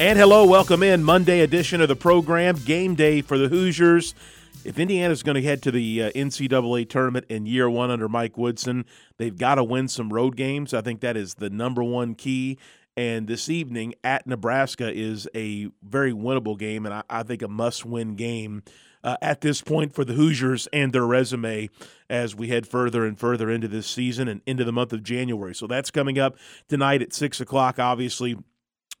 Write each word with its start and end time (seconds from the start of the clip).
And 0.00 0.18
hello, 0.18 0.44
welcome 0.44 0.82
in 0.82 1.04
Monday 1.04 1.40
edition 1.40 1.80
of 1.80 1.86
the 1.86 1.94
program, 1.94 2.56
game 2.56 2.96
day 2.96 3.22
for 3.22 3.38
the 3.38 3.48
Hoosiers. 3.48 4.12
If 4.64 4.76
Indiana's 4.76 5.22
going 5.22 5.36
to 5.36 5.42
head 5.42 5.62
to 5.62 5.70
the 5.70 6.02
uh, 6.02 6.10
NCAA 6.10 6.88
tournament 6.88 7.26
in 7.28 7.46
year 7.46 7.70
one 7.70 7.92
under 7.92 8.08
Mike 8.08 8.36
Woodson, 8.36 8.86
they've 9.18 9.38
got 9.38 9.54
to 9.54 9.62
win 9.62 9.86
some 9.86 10.12
road 10.12 10.34
games. 10.34 10.74
I 10.74 10.80
think 10.80 11.00
that 11.02 11.16
is 11.16 11.34
the 11.34 11.48
number 11.48 11.84
one 11.84 12.16
key. 12.16 12.58
And 12.96 13.28
this 13.28 13.48
evening 13.48 13.94
at 14.02 14.26
Nebraska 14.26 14.92
is 14.92 15.28
a 15.32 15.68
very 15.80 16.12
winnable 16.12 16.58
game, 16.58 16.86
and 16.86 16.94
I, 16.94 17.02
I 17.08 17.22
think 17.22 17.42
a 17.42 17.48
must 17.48 17.86
win 17.86 18.16
game 18.16 18.64
uh, 19.04 19.16
at 19.22 19.42
this 19.42 19.62
point 19.62 19.94
for 19.94 20.04
the 20.04 20.14
Hoosiers 20.14 20.66
and 20.72 20.92
their 20.92 21.06
resume 21.06 21.70
as 22.10 22.34
we 22.34 22.48
head 22.48 22.66
further 22.66 23.04
and 23.04 23.16
further 23.16 23.48
into 23.48 23.68
this 23.68 23.86
season 23.86 24.26
and 24.26 24.40
into 24.44 24.64
the 24.64 24.72
month 24.72 24.92
of 24.92 25.04
January. 25.04 25.54
So 25.54 25.68
that's 25.68 25.92
coming 25.92 26.18
up 26.18 26.36
tonight 26.68 27.00
at 27.00 27.12
6 27.12 27.40
o'clock, 27.40 27.78
obviously. 27.78 28.36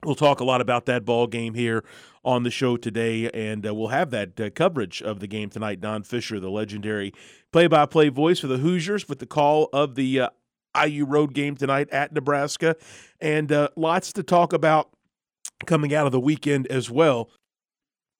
We'll 0.04 0.14
talk 0.14 0.40
a 0.40 0.44
lot 0.44 0.60
about 0.60 0.84
that 0.86 1.06
ball 1.06 1.26
game 1.26 1.54
here 1.54 1.82
on 2.24 2.42
the 2.42 2.50
show 2.50 2.76
today, 2.76 3.30
and 3.30 3.66
uh, 3.66 3.74
we'll 3.74 3.88
have 3.88 4.10
that 4.10 4.38
uh, 4.38 4.50
coverage 4.50 5.00
of 5.00 5.20
the 5.20 5.26
game 5.26 5.48
tonight. 5.48 5.80
Don 5.80 6.02
Fischer, 6.02 6.38
the 6.38 6.50
legendary 6.50 7.14
play-by-play 7.52 8.10
voice 8.10 8.40
for 8.40 8.46
the 8.46 8.58
Hoosiers, 8.58 9.08
with 9.08 9.18
the 9.18 9.26
call 9.26 9.70
of 9.72 9.94
the 9.94 10.20
uh, 10.20 10.28
IU 10.86 11.06
road 11.06 11.32
game 11.32 11.56
tonight 11.56 11.88
at 11.90 12.12
Nebraska, 12.12 12.76
and 13.18 13.50
uh, 13.50 13.68
lots 13.76 14.12
to 14.12 14.22
talk 14.22 14.52
about 14.52 14.90
coming 15.64 15.94
out 15.94 16.04
of 16.04 16.12
the 16.12 16.20
weekend 16.20 16.66
as 16.66 16.90
well. 16.90 17.30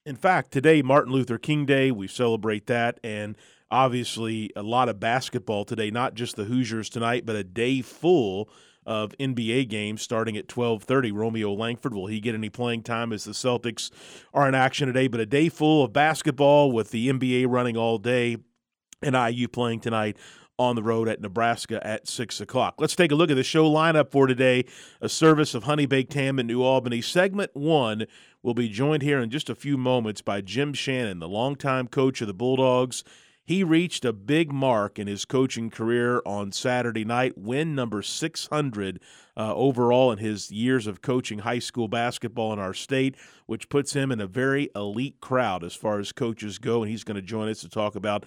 In 0.06 0.16
fact, 0.16 0.52
today 0.52 0.80
Martin 0.80 1.12
Luther 1.12 1.38
King 1.38 1.66
Day, 1.66 1.90
we 1.90 2.08
celebrate 2.08 2.66
that, 2.66 2.98
and 3.04 3.36
obviously 3.70 4.50
a 4.56 4.62
lot 4.62 4.88
of 4.88 5.00
basketball 5.00 5.66
today. 5.66 5.90
Not 5.90 6.14
just 6.14 6.36
the 6.36 6.44
Hoosiers 6.44 6.88
tonight, 6.88 7.26
but 7.26 7.36
a 7.36 7.44
day 7.44 7.82
full 7.82 8.48
of 8.86 9.14
NBA 9.18 9.68
games 9.68 10.02
starting 10.02 10.36
at 10.36 10.48
12:30. 10.48 11.12
Romeo 11.12 11.52
Langford 11.52 11.94
will 11.94 12.06
he 12.06 12.20
get 12.20 12.34
any 12.34 12.50
playing 12.50 12.82
time 12.82 13.12
as 13.12 13.24
the 13.24 13.32
Celtics 13.32 13.90
are 14.32 14.48
in 14.48 14.54
action 14.54 14.86
today? 14.86 15.08
But 15.08 15.20
a 15.20 15.26
day 15.26 15.48
full 15.48 15.84
of 15.84 15.92
basketball 15.92 16.72
with 16.72 16.90
the 16.90 17.08
NBA 17.08 17.46
running 17.46 17.76
all 17.76 17.98
day 17.98 18.36
and 19.02 19.14
IU 19.14 19.48
playing 19.48 19.80
tonight 19.80 20.16
on 20.58 20.76
the 20.76 20.82
road 20.82 21.08
at 21.08 21.20
Nebraska 21.20 21.84
at 21.84 22.06
6 22.06 22.40
o'clock. 22.40 22.76
Let's 22.78 22.94
take 22.94 23.10
a 23.10 23.14
look 23.14 23.30
at 23.30 23.36
the 23.36 23.42
show 23.42 23.68
lineup 23.68 24.10
for 24.10 24.26
today. 24.26 24.64
A 25.00 25.08
service 25.08 25.54
of 25.54 25.64
Honey 25.64 25.86
Baked 25.86 26.14
Ham 26.14 26.38
in 26.38 26.46
New 26.46 26.62
Albany. 26.62 27.00
Segment 27.00 27.50
one 27.54 28.06
will 28.42 28.54
be 28.54 28.68
joined 28.68 29.02
here 29.02 29.20
in 29.20 29.30
just 29.30 29.50
a 29.50 29.54
few 29.54 29.76
moments 29.76 30.20
by 30.20 30.40
Jim 30.40 30.72
Shannon, 30.72 31.18
the 31.18 31.28
longtime 31.28 31.88
coach 31.88 32.20
of 32.20 32.28
the 32.28 32.34
Bulldogs. 32.34 33.02
He 33.46 33.62
reached 33.62 34.06
a 34.06 34.14
big 34.14 34.50
mark 34.50 34.98
in 34.98 35.06
his 35.06 35.26
coaching 35.26 35.68
career 35.68 36.22
on 36.24 36.50
Saturday 36.50 37.04
night, 37.04 37.36
win 37.36 37.74
number 37.74 38.00
600 38.00 39.00
uh, 39.36 39.54
overall 39.54 40.10
in 40.12 40.18
his 40.18 40.50
years 40.50 40.86
of 40.86 41.02
coaching 41.02 41.40
high 41.40 41.58
school 41.58 41.86
basketball 41.86 42.54
in 42.54 42.58
our 42.58 42.72
state, 42.72 43.16
which 43.44 43.68
puts 43.68 43.92
him 43.92 44.10
in 44.10 44.18
a 44.18 44.26
very 44.26 44.70
elite 44.74 45.20
crowd 45.20 45.62
as 45.62 45.74
far 45.74 45.98
as 45.98 46.10
coaches 46.10 46.58
go. 46.58 46.82
And 46.82 46.90
he's 46.90 47.04
going 47.04 47.16
to 47.16 47.22
join 47.22 47.50
us 47.50 47.60
to 47.60 47.68
talk 47.68 47.96
about 47.96 48.24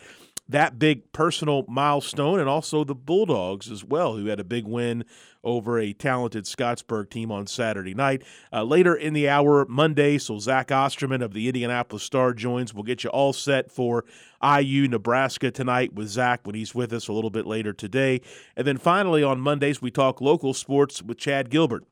that 0.49 0.79
big 0.79 1.11
personal 1.11 1.65
milestone 1.67 2.39
and 2.39 2.47
also 2.47 2.83
the 2.83 2.95
Bulldogs 2.95 3.69
as 3.69 3.83
well, 3.83 4.15
who 4.15 4.27
had 4.27 4.39
a 4.39 4.43
big 4.43 4.65
win 4.65 5.03
over 5.43 5.79
a 5.79 5.93
talented 5.93 6.45
Scottsburg 6.45 7.09
team 7.09 7.31
on 7.31 7.47
Saturday 7.47 7.93
night. 7.93 8.23
Uh, 8.51 8.63
later 8.63 8.95
in 8.95 9.13
the 9.13 9.29
hour, 9.29 9.65
Monday, 9.67 10.17
so 10.17 10.39
Zach 10.39 10.71
Osterman 10.71 11.21
of 11.21 11.33
the 11.33 11.47
Indianapolis 11.47 12.03
Star 12.03 12.33
joins. 12.33 12.73
We'll 12.73 12.83
get 12.83 13.03
you 13.03 13.09
all 13.09 13.33
set 13.33 13.71
for 13.71 14.05
IU 14.43 14.87
Nebraska 14.87 15.51
tonight 15.51 15.93
with 15.93 16.07
Zach 16.09 16.41
when 16.45 16.55
he's 16.55 16.75
with 16.75 16.93
us 16.93 17.07
a 17.07 17.13
little 17.13 17.29
bit 17.29 17.45
later 17.45 17.73
today. 17.73 18.21
And 18.55 18.67
then 18.67 18.77
finally 18.77 19.23
on 19.23 19.39
Mondays, 19.39 19.81
we 19.81 19.91
talk 19.91 20.21
local 20.21 20.53
sports 20.53 21.01
with 21.01 21.17
Chad 21.17 21.49
Gilbert. 21.49 21.85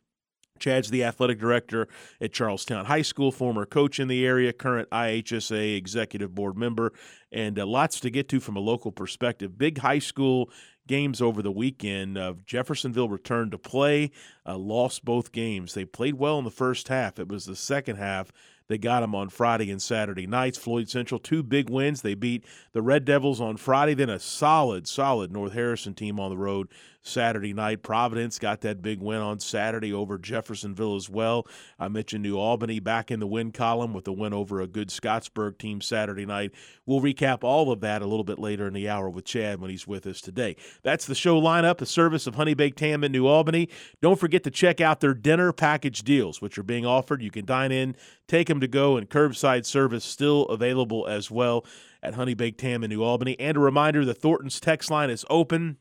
Chad's 0.59 0.89
the 0.89 1.03
athletic 1.03 1.39
director 1.39 1.87
at 2.21 2.31
Charlestown 2.31 2.85
High 2.85 3.01
School, 3.01 3.31
former 3.31 3.65
coach 3.65 3.99
in 3.99 4.07
the 4.07 4.25
area, 4.25 4.53
current 4.53 4.89
IHSAA 4.89 5.75
executive 5.75 6.33
board 6.33 6.57
member, 6.57 6.93
and 7.31 7.59
uh, 7.59 7.65
lots 7.65 7.99
to 8.01 8.09
get 8.09 8.29
to 8.29 8.39
from 8.39 8.55
a 8.55 8.61
local 8.61 8.91
perspective. 8.91 9.57
Big 9.57 9.79
high 9.79 9.99
school 9.99 10.49
games 10.87 11.21
over 11.21 11.41
the 11.41 11.51
weekend. 11.51 12.17
Uh, 12.17 12.35
Jeffersonville 12.45 13.09
returned 13.09 13.51
to 13.51 13.57
play, 13.57 14.11
uh, 14.45 14.57
lost 14.57 15.03
both 15.03 15.31
games. 15.31 15.73
They 15.73 15.85
played 15.85 16.15
well 16.15 16.37
in 16.37 16.45
the 16.45 16.51
first 16.51 16.87
half. 16.87 17.19
It 17.19 17.27
was 17.27 17.45
the 17.45 17.55
second 17.55 17.97
half 17.97 18.31
they 18.67 18.77
got 18.77 19.01
them 19.01 19.13
on 19.13 19.29
Friday 19.29 19.69
and 19.69 19.81
Saturday 19.81 20.25
nights. 20.25 20.57
Floyd 20.57 20.89
Central, 20.89 21.19
two 21.19 21.43
big 21.43 21.69
wins. 21.69 22.01
They 22.01 22.15
beat 22.15 22.45
the 22.71 22.81
Red 22.81 23.05
Devils 23.05 23.39
on 23.39 23.57
Friday, 23.57 23.93
then 23.93 24.09
a 24.09 24.19
solid, 24.19 24.87
solid 24.87 25.31
North 25.31 25.53
Harrison 25.53 25.93
team 25.93 26.19
on 26.19 26.31
the 26.31 26.37
road 26.37 26.69
Saturday 27.05 27.53
night. 27.53 27.83
Providence 27.83 28.39
got 28.39 28.61
that 28.61 28.81
big 28.81 28.99
win 28.99 29.19
on 29.19 29.39
Saturday 29.39 29.93
over 29.93 30.17
Jeffersonville 30.17 30.95
as 30.95 31.09
well. 31.09 31.47
I 31.79 31.87
mentioned 31.87 32.23
New 32.23 32.37
Albany 32.37 32.79
back 32.79 33.11
in 33.11 33.19
the 33.19 33.27
win 33.27 33.51
column 33.51 33.93
with 33.93 34.07
a 34.07 34.11
win 34.11 34.33
over 34.33 34.59
a 34.59 34.67
good 34.67 34.89
Scottsburg 34.89 35.57
team 35.57 35.81
Saturday 35.81 36.25
night. 36.25 36.51
We'll 36.85 37.01
recap 37.01 37.43
all 37.43 37.71
of 37.71 37.79
that 37.81 38.01
a 38.01 38.07
little 38.07 38.23
bit 38.23 38.39
later 38.39 38.67
in 38.67 38.73
the 38.73 38.89
hour 38.89 39.09
with 39.09 39.25
Chad 39.25 39.61
when 39.61 39.69
he's 39.69 39.87
with 39.87 40.07
us 40.07 40.19
today. 40.19 40.55
That's 40.83 41.05
the 41.05 41.15
show 41.15 41.39
lineup, 41.39 41.79
a 41.81 41.85
service 41.85 42.25
of 42.27 42.35
Honey 42.35 42.55
Baked 42.55 42.79
Ham 42.79 43.03
in 43.03 43.11
New 43.11 43.27
Albany. 43.27 43.69
Don't 44.01 44.19
forget 44.19 44.43
to 44.43 44.51
check 44.51 44.81
out 44.81 44.99
their 44.99 45.13
dinner 45.13 45.53
package 45.53 46.01
deals, 46.01 46.41
which 46.41 46.57
are 46.57 46.63
being 46.63 46.85
offered. 46.85 47.21
You 47.21 47.31
can 47.31 47.45
dine 47.45 47.71
in, 47.71 47.95
take 48.27 48.47
them 48.47 48.59
to 48.59 48.67
go, 48.67 48.97
and 48.97 49.09
curbside 49.09 49.65
service 49.65 50.03
still 50.03 50.43
available 50.43 51.07
as 51.07 51.29
well 51.29 51.65
at 52.01 52.15
Honey 52.15 52.33
Baked 52.33 52.61
Ham 52.61 52.83
in 52.83 52.89
New 52.89 53.03
Albany. 53.03 53.39
And 53.39 53.57
a 53.57 53.59
reminder 53.59 54.03
the 54.05 54.13
Thornton's 54.13 54.59
text 54.59 54.89
line 54.89 55.09
is 55.09 55.25
open. 55.29 55.77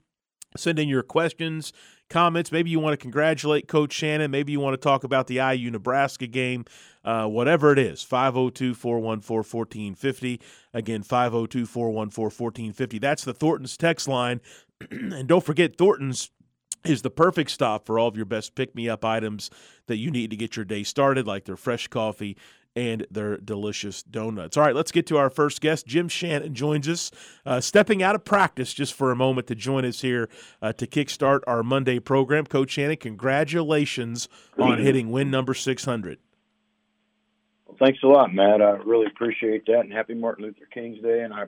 Send 0.57 0.79
in 0.79 0.89
your 0.89 1.03
questions, 1.03 1.73
comments. 2.09 2.53
Maybe 2.53 2.71
you 2.71 2.79
want 2.79 2.93
to 2.93 2.97
congratulate 2.97 3.67
Coach 3.67 3.93
Shannon. 3.93 4.31
Maybe 4.31 4.53
you 4.53 4.61
want 4.61 4.75
to 4.75 4.79
talk 4.79 5.03
about 5.03 5.27
the 5.27 5.39
IU 5.39 5.69
Nebraska 5.69 6.29
game, 6.29 6.65
uh, 7.05 7.27
whatever 7.27 7.73
it 7.73 7.79
is. 7.79 8.05
502 8.05 8.75
414 8.75 9.43
1450. 9.43 10.41
Again, 10.73 11.03
502 11.03 11.67
414 11.67 12.37
1450. 12.39 12.99
That's 13.01 13.25
the 13.25 13.35
Thornton's 13.35 13.77
text 13.77 14.07
line. 14.07 14.41
and 14.91 15.27
don't 15.27 15.45
forget, 15.45 15.77
Thornton's 15.77 16.31
is 16.85 17.03
the 17.03 17.11
perfect 17.11 17.51
stop 17.51 17.87
for 17.87 17.99
all 17.99 18.09
of 18.09 18.17
your 18.17 18.27
best 18.27 18.55
pick 18.55 18.75
me 18.75 18.89
up 18.89 19.05
items 19.05 19.51
that 19.87 19.97
you 19.97 20.11
need 20.11 20.31
to 20.31 20.37
get 20.37 20.55
your 20.55 20.67
day 20.67 20.83
started, 20.83 21.27
like 21.27 21.47
their 21.47 21.57
fresh 21.57 21.89
coffee 21.89 22.37
and 22.77 23.07
their 23.11 23.37
delicious 23.37 24.03
donuts. 24.03 24.57
All 24.57 24.65
right, 24.65 24.75
let's 24.75 24.91
get 24.91 25.07
to 25.07 25.17
our 25.17 25.31
first 25.31 25.61
guest. 25.61 25.87
Jim 25.87 26.09
Shannon 26.09 26.55
joins 26.55 26.89
us, 26.89 27.11
uh, 27.47 27.61
stepping 27.61 28.03
out 28.03 28.15
of 28.15 28.25
practice 28.25 28.75
just 28.75 28.95
for 28.95 29.11
a 29.11 29.17
moment 29.17 29.47
to 29.49 29.55
join 29.55 29.85
us 29.85 30.01
here 30.01 30.29
uh, 30.61 30.73
to 30.75 30.87
kickstart 30.87 31.41
our 31.47 31.63
Monday 31.63 31.99
program. 31.99 32.47
Coach 32.47 32.71
Shannon, 32.73 32.97
congratulations 32.97 34.29
on 34.59 34.79
hitting 34.79 35.11
win 35.11 35.31
number 35.31 35.55
600. 35.55 36.19
Well, 37.67 37.77
thanks 37.79 38.01
a 38.03 38.07
lot, 38.07 38.35
Matt. 38.35 38.61
I 38.61 38.71
really 38.85 39.07
appreciate 39.07 39.67
that, 39.67 39.81
and 39.81 39.93
happy 39.93 40.15
Martin 40.15 40.45
Luther 40.45 40.67
King's 40.73 41.01
Day, 41.01 41.23
and 41.23 41.33
I 41.33 41.45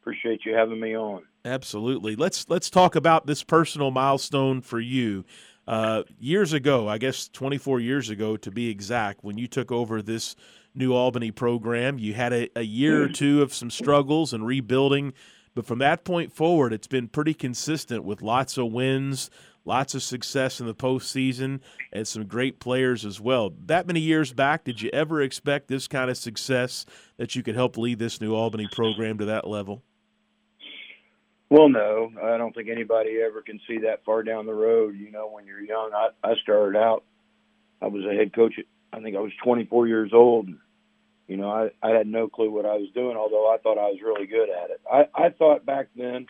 appreciate 0.00 0.44
you 0.44 0.54
having 0.54 0.80
me 0.80 0.96
on. 0.96 1.22
Absolutely. 1.44 2.16
Let's 2.16 2.48
let's 2.48 2.70
talk 2.70 2.96
about 2.96 3.26
this 3.26 3.42
personal 3.42 3.90
milestone 3.90 4.60
for 4.60 4.80
you. 4.80 5.24
Uh, 5.66 6.02
years 6.18 6.54
ago, 6.54 6.88
I 6.88 6.96
guess 6.96 7.28
24 7.28 7.80
years 7.80 8.08
ago 8.08 8.38
to 8.38 8.50
be 8.50 8.70
exact, 8.70 9.22
when 9.22 9.36
you 9.36 9.46
took 9.46 9.70
over 9.70 10.00
this 10.00 10.34
New 10.78 10.94
Albany 10.94 11.30
program. 11.30 11.98
You 11.98 12.14
had 12.14 12.32
a, 12.32 12.48
a 12.56 12.62
year 12.62 13.02
or 13.02 13.04
mm-hmm. 13.06 13.14
two 13.14 13.42
of 13.42 13.52
some 13.52 13.70
struggles 13.70 14.32
and 14.32 14.46
rebuilding, 14.46 15.12
but 15.54 15.66
from 15.66 15.80
that 15.80 16.04
point 16.04 16.32
forward, 16.32 16.72
it's 16.72 16.86
been 16.86 17.08
pretty 17.08 17.34
consistent 17.34 18.04
with 18.04 18.22
lots 18.22 18.56
of 18.56 18.72
wins, 18.72 19.28
lots 19.64 19.94
of 19.94 20.02
success 20.02 20.60
in 20.60 20.66
the 20.66 20.74
postseason, 20.74 21.60
and 21.92 22.06
some 22.06 22.26
great 22.26 22.60
players 22.60 23.04
as 23.04 23.20
well. 23.20 23.52
That 23.66 23.86
many 23.86 24.00
years 24.00 24.32
back, 24.32 24.64
did 24.64 24.80
you 24.80 24.88
ever 24.92 25.20
expect 25.20 25.68
this 25.68 25.88
kind 25.88 26.10
of 26.10 26.16
success 26.16 26.86
that 27.16 27.34
you 27.34 27.42
could 27.42 27.56
help 27.56 27.76
lead 27.76 27.98
this 27.98 28.20
New 28.20 28.34
Albany 28.34 28.68
program 28.72 29.18
to 29.18 29.24
that 29.26 29.46
level? 29.46 29.82
Well, 31.50 31.68
no, 31.68 32.12
I 32.22 32.36
don't 32.36 32.54
think 32.54 32.68
anybody 32.68 33.20
ever 33.24 33.40
can 33.40 33.58
see 33.66 33.78
that 33.78 34.04
far 34.04 34.22
down 34.22 34.46
the 34.46 34.54
road. 34.54 34.96
You 34.98 35.10
know, 35.10 35.28
when 35.28 35.46
you're 35.46 35.62
young, 35.62 35.90
I, 35.94 36.08
I 36.22 36.34
started 36.42 36.78
out, 36.78 37.04
I 37.80 37.86
was 37.86 38.04
a 38.04 38.14
head 38.14 38.34
coach. 38.34 38.54
At, 38.58 38.66
I 38.92 39.00
think 39.00 39.16
I 39.16 39.20
was 39.20 39.32
24 39.42 39.86
years 39.86 40.10
old. 40.12 40.50
You 41.28 41.36
know, 41.36 41.50
I, 41.50 41.70
I 41.86 41.90
had 41.90 42.06
no 42.06 42.26
clue 42.26 42.50
what 42.50 42.64
I 42.64 42.74
was 42.76 42.88
doing, 42.94 43.16
although 43.16 43.52
I 43.52 43.58
thought 43.58 43.78
I 43.78 43.90
was 43.90 44.00
really 44.02 44.26
good 44.26 44.48
at 44.48 44.70
it. 44.70 44.80
I, 44.90 45.26
I 45.26 45.28
thought 45.28 45.66
back 45.66 45.88
then 45.94 46.26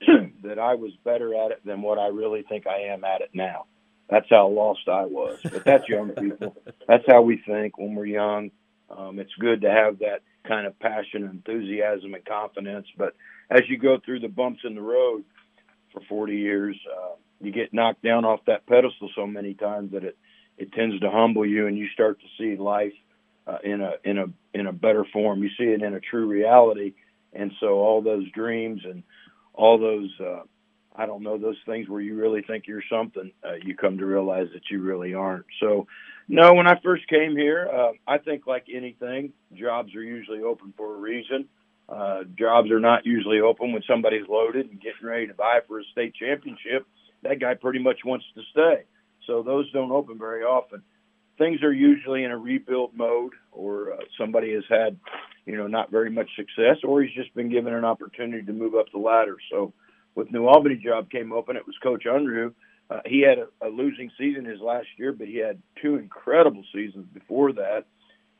that 0.42 0.58
I 0.58 0.74
was 0.74 0.90
better 1.04 1.32
at 1.34 1.52
it 1.52 1.64
than 1.64 1.80
what 1.80 1.98
I 1.98 2.08
really 2.08 2.42
think 2.42 2.66
I 2.66 2.92
am 2.92 3.04
at 3.04 3.20
it 3.20 3.30
now. 3.32 3.66
That's 4.10 4.26
how 4.28 4.48
lost 4.48 4.88
I 4.88 5.04
was. 5.04 5.38
But 5.44 5.64
that's 5.64 5.88
young 5.88 6.10
people. 6.18 6.56
That's 6.88 7.04
how 7.06 7.22
we 7.22 7.40
think 7.46 7.78
when 7.78 7.94
we're 7.94 8.06
young. 8.06 8.50
Um, 8.90 9.20
it's 9.20 9.32
good 9.38 9.62
to 9.62 9.70
have 9.70 10.00
that 10.00 10.22
kind 10.46 10.66
of 10.66 10.78
passion, 10.80 11.22
enthusiasm, 11.22 12.12
and 12.12 12.24
confidence. 12.24 12.88
But 12.98 13.14
as 13.48 13.62
you 13.68 13.78
go 13.78 13.98
through 14.04 14.20
the 14.20 14.28
bumps 14.28 14.62
in 14.64 14.74
the 14.74 14.82
road 14.82 15.24
for 15.92 16.02
40 16.08 16.36
years, 16.36 16.76
uh, 16.92 17.14
you 17.40 17.52
get 17.52 17.72
knocked 17.72 18.02
down 18.02 18.24
off 18.24 18.40
that 18.46 18.66
pedestal 18.66 19.08
so 19.14 19.26
many 19.26 19.54
times 19.54 19.92
that 19.92 20.04
it 20.04 20.18
it 20.58 20.72
tends 20.72 21.00
to 21.00 21.10
humble 21.10 21.46
you, 21.46 21.66
and 21.66 21.78
you 21.78 21.88
start 21.88 22.20
to 22.20 22.26
see 22.38 22.60
life 22.60 22.92
uh, 23.46 23.58
in 23.64 23.80
a 23.80 23.92
in 24.04 24.18
a 24.18 24.26
in 24.54 24.66
a 24.66 24.72
better 24.72 25.04
form. 25.12 25.42
You 25.42 25.50
see 25.58 25.64
it 25.64 25.82
in 25.82 25.94
a 25.94 26.00
true 26.00 26.26
reality, 26.26 26.94
and 27.32 27.52
so 27.60 27.78
all 27.78 28.02
those 28.02 28.30
dreams 28.32 28.82
and 28.84 29.02
all 29.54 29.78
those 29.78 30.10
uh, 30.20 30.42
I 30.94 31.06
don't 31.06 31.22
know 31.22 31.38
those 31.38 31.56
things 31.66 31.88
where 31.88 32.00
you 32.00 32.14
really 32.16 32.42
think 32.42 32.66
you're 32.66 32.82
something, 32.90 33.32
uh, 33.44 33.54
you 33.64 33.74
come 33.74 33.98
to 33.98 34.06
realize 34.06 34.48
that 34.52 34.70
you 34.70 34.82
really 34.82 35.14
aren't. 35.14 35.46
So, 35.60 35.86
no, 36.28 36.54
when 36.54 36.66
I 36.66 36.78
first 36.82 37.08
came 37.08 37.36
here, 37.36 37.68
uh, 37.72 37.92
I 38.06 38.18
think 38.18 38.46
like 38.46 38.66
anything, 38.72 39.32
jobs 39.54 39.94
are 39.94 40.02
usually 40.02 40.42
open 40.42 40.74
for 40.76 40.94
a 40.94 40.98
reason. 40.98 41.46
Uh, 41.88 42.24
jobs 42.38 42.70
are 42.70 42.80
not 42.80 43.04
usually 43.06 43.40
open 43.40 43.72
when 43.72 43.82
somebody's 43.88 44.28
loaded 44.28 44.70
and 44.70 44.80
getting 44.80 45.06
ready 45.06 45.26
to 45.26 45.34
buy 45.34 45.60
for 45.66 45.80
a 45.80 45.84
state 45.92 46.14
championship. 46.14 46.86
That 47.22 47.40
guy 47.40 47.54
pretty 47.54 47.80
much 47.80 48.00
wants 48.04 48.24
to 48.34 48.42
stay. 48.50 48.84
So 49.26 49.42
those 49.42 49.70
don't 49.72 49.92
open 49.92 50.18
very 50.18 50.42
often. 50.42 50.82
Things 51.42 51.64
are 51.64 51.72
usually 51.72 52.22
in 52.22 52.30
a 52.30 52.38
rebuild 52.38 52.94
mode, 52.94 53.32
or 53.50 53.94
uh, 53.94 53.96
somebody 54.16 54.54
has 54.54 54.62
had, 54.70 54.96
you 55.44 55.56
know, 55.56 55.66
not 55.66 55.90
very 55.90 56.08
much 56.08 56.28
success, 56.36 56.76
or 56.84 57.02
he's 57.02 57.12
just 57.16 57.34
been 57.34 57.50
given 57.50 57.74
an 57.74 57.84
opportunity 57.84 58.46
to 58.46 58.52
move 58.52 58.76
up 58.76 58.86
the 58.92 59.00
ladder. 59.00 59.36
So 59.50 59.72
with 60.14 60.30
New 60.30 60.46
Albany 60.46 60.76
job 60.76 61.10
came 61.10 61.32
open, 61.32 61.56
it 61.56 61.66
was 61.66 61.74
Coach 61.82 62.04
Unruh. 62.04 62.54
Uh, 62.88 63.00
he 63.06 63.22
had 63.22 63.38
a, 63.40 63.48
a 63.66 63.70
losing 63.70 64.08
season 64.16 64.44
his 64.44 64.60
last 64.60 64.86
year, 64.96 65.12
but 65.12 65.26
he 65.26 65.38
had 65.38 65.60
two 65.82 65.96
incredible 65.96 66.62
seasons 66.72 67.06
before 67.12 67.52
that. 67.54 67.86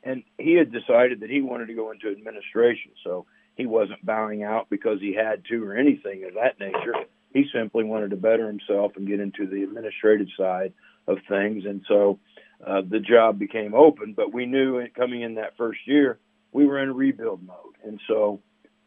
And 0.05 0.23
he 0.39 0.55
had 0.55 0.71
decided 0.71 1.19
that 1.21 1.31
he 1.31 1.41
wanted 1.41 1.67
to 1.67 1.75
go 1.75 1.91
into 1.91 2.09
administration. 2.09 2.93
So 3.03 3.27
he 3.57 3.67
wasn't 3.67 4.07
bowing 4.07 4.45
out 4.45 4.71
because 4.71 5.01
he 5.01 5.13
had 5.13 5.43
to 5.47 5.65
or 5.65 5.77
anything 5.77 6.23
of 6.23 6.35
that 6.35 6.61
nature. 6.61 6.95
He 7.35 7.47
simply 7.53 7.83
wanted 7.83 8.11
to 8.11 8.17
better 8.17 8.47
himself 8.47 8.93
and 8.95 9.09
get 9.09 9.19
into 9.19 9.49
the 9.49 9.65
administrative 9.65 10.29
side 10.39 10.73
of 11.09 11.19
things. 11.29 11.65
And 11.65 11.83
so 11.89 12.21
uh, 12.67 12.83
the 12.89 13.01
job 13.01 13.39
became 13.39 13.75
open, 13.75 14.15
but 14.15 14.33
we 14.33 14.47
knew 14.47 14.87
coming 14.97 15.23
in 15.23 15.35
that 15.35 15.57
first 15.57 15.81
year, 15.87 16.19
we 16.53 16.67
were 16.67 16.83
in 16.83 16.95
rebuild 16.95 17.43
mode. 17.45 17.77
And 17.85 18.01
so 18.07 18.41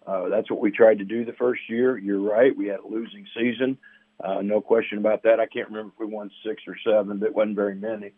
uh, 0.07 0.29
that's 0.29 0.49
what 0.49 0.61
we 0.61 0.71
tried 0.71 0.99
to 0.99 1.05
do 1.05 1.25
the 1.25 1.33
first 1.33 1.61
year. 1.67 1.97
You're 1.97 2.21
right. 2.21 2.55
We 2.55 2.67
had 2.67 2.79
a 2.79 2.87
losing 2.87 3.25
season. 3.37 3.77
Uh, 4.23 4.41
no 4.41 4.61
question 4.61 4.97
about 4.97 5.23
that. 5.23 5.39
I 5.39 5.45
can't 5.45 5.67
remember 5.67 5.91
if 5.93 5.99
we 5.99 6.13
won 6.13 6.31
six 6.45 6.63
or 6.67 6.77
seven, 6.85 7.17
but 7.17 7.27
it 7.27 7.35
wasn't 7.35 7.55
very 7.55 7.75
many. 7.75 8.13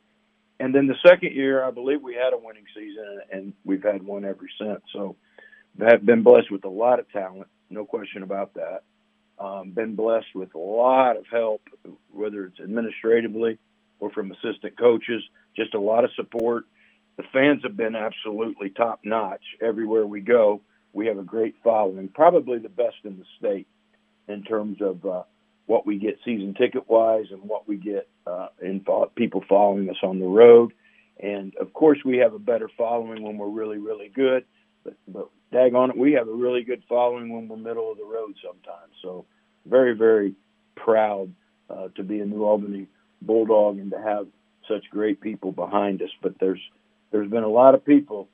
And 0.59 0.73
then 0.73 0.87
the 0.87 0.95
second 1.07 1.33
year, 1.33 1.63
I 1.63 1.71
believe 1.71 2.01
we 2.01 2.15
had 2.15 2.33
a 2.33 2.37
winning 2.37 2.65
season, 2.75 3.19
and 3.31 3.53
we've 3.63 3.83
had 3.83 4.03
one 4.03 4.25
ever 4.25 4.47
since. 4.59 4.81
So, 4.93 5.15
I've 5.79 6.05
been 6.05 6.23
blessed 6.23 6.51
with 6.51 6.65
a 6.65 6.69
lot 6.69 6.99
of 6.99 7.11
talent, 7.11 7.47
no 7.69 7.85
question 7.85 8.23
about 8.23 8.55
that. 8.55 8.81
Um, 9.39 9.69
been 9.71 9.95
blessed 9.95 10.33
with 10.33 10.55
a 10.55 10.59
lot 10.59 11.17
of 11.17 11.25
help, 11.31 11.61
whether 12.11 12.45
it's 12.45 12.59
administratively 12.59 13.59
or 13.99 14.09
from 14.11 14.31
assistant 14.31 14.77
coaches, 14.77 15.23
just 15.57 15.73
a 15.73 15.79
lot 15.79 16.05
of 16.05 16.11
support. 16.15 16.65
The 17.17 17.23
fans 17.33 17.61
have 17.63 17.75
been 17.75 17.95
absolutely 17.95 18.69
top 18.69 19.01
notch 19.03 19.43
everywhere 19.61 20.05
we 20.05 20.21
go. 20.21 20.61
We 20.93 21.07
have 21.07 21.17
a 21.17 21.23
great 21.23 21.55
following, 21.63 22.09
probably 22.09 22.59
the 22.59 22.69
best 22.69 22.97
in 23.03 23.17
the 23.17 23.25
state 23.39 23.67
in 24.27 24.43
terms 24.43 24.77
of 24.81 25.05
uh, 25.05 25.23
what 25.65 25.85
we 25.85 25.97
get 25.99 26.19
season 26.23 26.53
ticket 26.53 26.89
wise 26.89 27.25
and 27.31 27.43
what 27.43 27.67
we 27.67 27.77
get 27.77 28.07
uh, 28.25 28.47
in 28.61 28.81
fo- 28.81 29.11
people 29.15 29.43
following 29.47 29.89
us 29.89 29.97
on 30.03 30.19
the 30.19 30.25
road. 30.25 30.73
And 31.19 31.55
of 31.57 31.73
course, 31.73 31.99
we 32.05 32.17
have 32.17 32.33
a 32.33 32.39
better 32.39 32.69
following 32.77 33.23
when 33.23 33.37
we're 33.37 33.49
really, 33.49 33.77
really 33.77 34.09
good. 34.09 34.45
But, 34.83 34.95
but 35.07 35.29
on 35.53 35.91
it, 35.91 35.97
we 35.97 36.13
have 36.13 36.27
a 36.27 36.33
really 36.33 36.63
good 36.63 36.83
following 36.87 37.33
when 37.33 37.47
we're 37.47 37.57
middle 37.57 37.91
of 37.91 37.97
the 37.97 38.05
road 38.05 38.35
sometimes. 38.43 38.93
So, 39.01 39.25
very, 39.65 39.93
very 39.93 40.33
proud 40.75 41.33
uh, 41.69 41.89
to 41.95 42.03
be 42.03 42.19
a 42.19 42.25
New 42.25 42.43
Albany 42.43 42.87
Bulldog 43.21 43.79
and 43.79 43.91
to 43.91 43.99
have 43.99 44.27
such 44.67 44.89
great 44.89 45.21
people 45.21 45.51
behind 45.51 46.01
us. 46.01 46.09
But 46.21 46.39
there's 46.39 46.61
there's 47.11 47.29
been 47.29 47.43
a 47.43 47.49
lot 47.49 47.75
of 47.75 47.85
people 47.85 48.27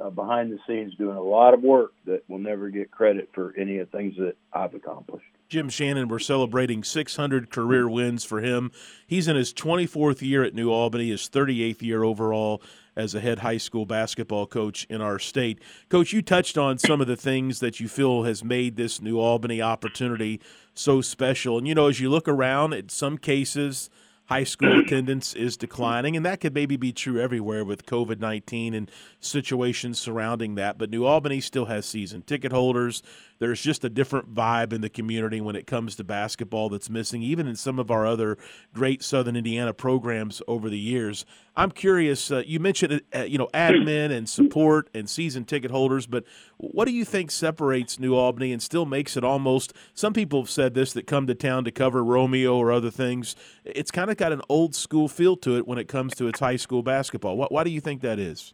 uh, 0.00 0.10
behind 0.10 0.52
the 0.52 0.58
scenes 0.66 0.94
doing 0.94 1.16
a 1.16 1.22
lot 1.22 1.54
of 1.54 1.62
work 1.62 1.92
that 2.06 2.22
will 2.28 2.38
never 2.38 2.70
get 2.70 2.90
credit 2.90 3.28
for 3.34 3.54
any 3.56 3.78
of 3.78 3.90
the 3.90 3.96
things 3.96 4.14
that 4.16 4.34
I've 4.52 4.74
accomplished. 4.74 5.26
Jim 5.48 5.68
Shannon, 5.68 6.06
we're 6.06 6.20
celebrating 6.20 6.84
600 6.84 7.50
career 7.50 7.88
wins 7.88 8.24
for 8.24 8.40
him. 8.40 8.70
He's 9.06 9.26
in 9.26 9.34
his 9.34 9.52
24th 9.52 10.22
year 10.22 10.44
at 10.44 10.54
New 10.54 10.70
Albany, 10.70 11.10
his 11.10 11.28
38th 11.28 11.82
year 11.82 12.04
overall 12.04 12.62
as 12.94 13.14
a 13.14 13.20
head 13.20 13.40
high 13.40 13.56
school 13.56 13.84
basketball 13.84 14.46
coach 14.46 14.86
in 14.88 15.00
our 15.00 15.18
state. 15.18 15.60
Coach, 15.88 16.12
you 16.12 16.22
touched 16.22 16.56
on 16.56 16.78
some 16.78 17.00
of 17.00 17.08
the 17.08 17.16
things 17.16 17.58
that 17.60 17.80
you 17.80 17.88
feel 17.88 18.22
has 18.22 18.44
made 18.44 18.76
this 18.76 19.00
New 19.00 19.18
Albany 19.18 19.60
opportunity 19.60 20.40
so 20.74 21.00
special. 21.00 21.58
And, 21.58 21.66
you 21.66 21.74
know, 21.74 21.88
as 21.88 21.98
you 21.98 22.10
look 22.10 22.28
around, 22.28 22.72
in 22.72 22.88
some 22.88 23.18
cases, 23.18 23.90
high 24.30 24.44
school 24.44 24.78
attendance 24.78 25.34
is 25.34 25.56
declining, 25.56 26.16
and 26.16 26.24
that 26.24 26.40
could 26.40 26.54
maybe 26.54 26.76
be 26.76 26.92
true 26.92 27.20
everywhere 27.20 27.64
with 27.64 27.84
COVID 27.84 28.20
19 28.20 28.74
and 28.74 28.88
situations 29.18 29.98
surrounding 29.98 30.54
that. 30.54 30.78
But 30.78 30.88
New 30.88 31.04
Albany 31.04 31.40
still 31.40 31.64
has 31.64 31.84
season 31.84 32.22
ticket 32.22 32.52
holders. 32.52 33.02
There's 33.40 33.60
just 33.62 33.84
a 33.84 33.88
different 33.88 34.34
vibe 34.34 34.72
in 34.74 34.82
the 34.82 34.90
community 34.90 35.40
when 35.40 35.56
it 35.56 35.66
comes 35.66 35.96
to 35.96 36.04
basketball 36.04 36.68
that's 36.68 36.90
missing, 36.90 37.22
even 37.22 37.48
in 37.48 37.56
some 37.56 37.78
of 37.78 37.90
our 37.90 38.06
other 38.06 38.36
great 38.74 39.02
Southern 39.02 39.34
Indiana 39.34 39.72
programs 39.72 40.42
over 40.46 40.68
the 40.68 40.78
years. 40.78 41.24
I'm 41.56 41.70
curious. 41.70 42.30
Uh, 42.30 42.42
you 42.46 42.60
mentioned 42.60 43.00
uh, 43.14 43.22
you 43.22 43.38
know 43.38 43.48
admin 43.54 44.10
and 44.10 44.28
support 44.28 44.90
and 44.94 45.08
season 45.08 45.46
ticket 45.46 45.70
holders, 45.70 46.06
but 46.06 46.24
what 46.58 46.84
do 46.84 46.92
you 46.92 47.04
think 47.04 47.30
separates 47.30 47.98
New 47.98 48.14
Albany 48.14 48.52
and 48.52 48.62
still 48.62 48.84
makes 48.84 49.16
it 49.16 49.24
almost? 49.24 49.72
Some 49.94 50.12
people 50.12 50.42
have 50.42 50.50
said 50.50 50.74
this 50.74 50.92
that 50.92 51.06
come 51.06 51.26
to 51.26 51.34
town 51.34 51.64
to 51.64 51.70
cover 51.70 52.04
Romeo 52.04 52.56
or 52.56 52.70
other 52.70 52.90
things. 52.90 53.36
It's 53.64 53.90
kind 53.90 54.10
of 54.10 54.18
got 54.18 54.32
an 54.32 54.42
old 54.50 54.74
school 54.74 55.08
feel 55.08 55.36
to 55.38 55.56
it 55.56 55.66
when 55.66 55.78
it 55.78 55.88
comes 55.88 56.14
to 56.16 56.28
its 56.28 56.40
high 56.40 56.56
school 56.56 56.82
basketball. 56.82 57.38
Why, 57.38 57.46
why 57.48 57.64
do 57.64 57.70
you 57.70 57.80
think 57.80 58.02
that 58.02 58.18
is? 58.18 58.52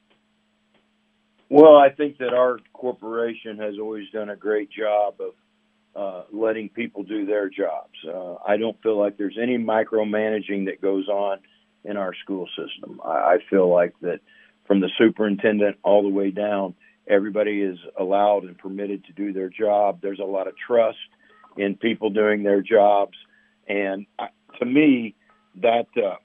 Well, 1.48 1.76
I 1.76 1.90
think 1.90 2.18
that 2.18 2.34
our 2.34 2.58
corporation 2.72 3.58
has 3.58 3.74
always 3.80 4.08
done 4.10 4.30
a 4.30 4.36
great 4.36 4.68
job 4.70 5.14
of 5.20 5.34
uh, 5.94 6.24
letting 6.32 6.68
people 6.68 7.04
do 7.04 7.24
their 7.24 7.48
jobs. 7.48 7.94
Uh, 8.06 8.34
I 8.46 8.56
don't 8.56 8.80
feel 8.82 8.98
like 8.98 9.16
there's 9.16 9.38
any 9.40 9.56
micromanaging 9.56 10.66
that 10.66 10.82
goes 10.82 11.08
on 11.08 11.38
in 11.84 11.96
our 11.96 12.12
school 12.14 12.48
system. 12.48 13.00
I, 13.04 13.08
I 13.08 13.38
feel 13.48 13.72
like 13.72 13.94
that 14.02 14.20
from 14.66 14.80
the 14.80 14.90
superintendent 14.98 15.76
all 15.84 16.02
the 16.02 16.08
way 16.08 16.30
down, 16.30 16.74
everybody 17.06 17.62
is 17.62 17.78
allowed 17.98 18.44
and 18.44 18.58
permitted 18.58 19.04
to 19.04 19.12
do 19.12 19.32
their 19.32 19.48
job. 19.48 20.00
There's 20.02 20.18
a 20.18 20.24
lot 20.24 20.48
of 20.48 20.54
trust 20.56 20.98
in 21.56 21.76
people 21.76 22.10
doing 22.10 22.42
their 22.42 22.60
jobs, 22.60 23.16
and 23.68 24.06
I, 24.18 24.28
to 24.58 24.66
me, 24.66 25.14
that 25.62 25.86
uh, 25.96 26.16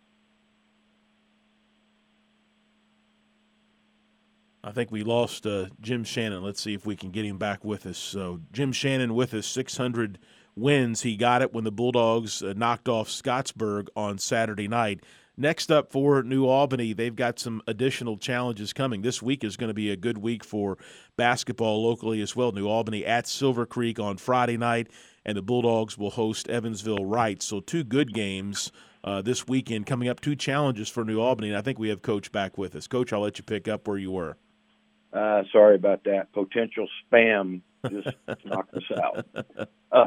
I 4.63 4.72
think 4.72 4.91
we 4.91 5.03
lost 5.03 5.48
uh, 5.48 5.68
Jim 5.80 6.03
Shannon. 6.03 6.44
Let's 6.44 6.62
see 6.62 6.74
if 6.74 6.86
we 6.86 6.96
can 6.96 7.10
get 7.10 7.25
him 7.25 7.38
back 7.38 7.65
with 7.65 7.86
us. 7.86 7.98
So 7.98 8.41
Jim 8.51 8.72
Shannon 8.72 9.15
with 9.15 9.32
his 9.32 9.48
600 9.48 10.20
wins. 10.56 11.01
He 11.01 11.15
got 11.15 11.41
it 11.41 11.53
when 11.53 11.63
the 11.63 11.72
Bulldogs 11.72 12.44
uh, 12.44 12.53
knocked 12.56 12.88
off 12.88 13.08
Scottsburg 13.08 13.88
on 13.96 14.18
Saturday 14.18 14.68
night. 14.68 15.03
Next 15.38 15.72
up 15.72 15.91
for 15.91 16.22
New 16.22 16.46
Albany, 16.46 16.94
they've 16.94 17.15
got 17.15 17.39
some 17.39 17.63
additional 17.65 18.18
challenges 18.18 18.74
coming. 18.74 19.01
This 19.01 19.22
week 19.22 19.44
is 19.44 19.58
going 19.58 19.70
to 19.70 19.74
be 19.74 19.89
a 19.89 19.96
good 19.96 20.20
week 20.20 20.44
for 20.44 20.77
basketball 21.15 21.84
locally 21.84 22.22
as 22.22 22.36
well. 22.36 22.51
New 22.51 22.68
Albany 22.68 23.06
at 23.06 23.27
Silver 23.27 23.65
Creek 23.65 23.98
on 23.98 24.18
Friday 24.18 24.58
night, 24.58 24.91
and 25.25 25.36
the 25.38 25.41
Bulldogs 25.41 25.98
will 25.98 26.12
host 26.12 26.48
Evansville 26.50 27.00
Reitz. 27.00 27.44
So 27.44 27.62
two 27.62 27.84
good 27.84 28.13
games 28.13 28.72
uh, 29.03 29.22
this 29.22 29.48
weekend 29.48 29.88
coming 29.88 30.10
up. 30.10 30.20
Two 30.20 30.36
challenges 30.36 30.89
for 30.89 31.03
New 31.03 31.20
Albany, 31.20 31.48
and 31.48 31.58
I 31.58 31.62
think 31.62 31.80
we 31.80 31.89
have 31.89 32.01
Coach 32.01 32.32
back 32.32 32.58
with 32.58 32.75
us. 32.75 32.86
Coach, 32.88 33.12
I'll 33.12 33.22
let 33.22 33.39
you 33.39 33.44
pick 33.44 33.68
up 33.68 33.88
where 33.88 33.98
you 33.98 34.12
were. 34.12 34.38
Uh, 35.13 35.44
sorry 35.51 35.75
about 35.75 36.03
that. 36.06 36.32
Potential 36.34 36.88
spam 37.12 37.62
just 37.89 38.08
knocked 38.46 38.74
us 38.74 38.84
out. 39.01 39.25
Uh, 39.91 40.06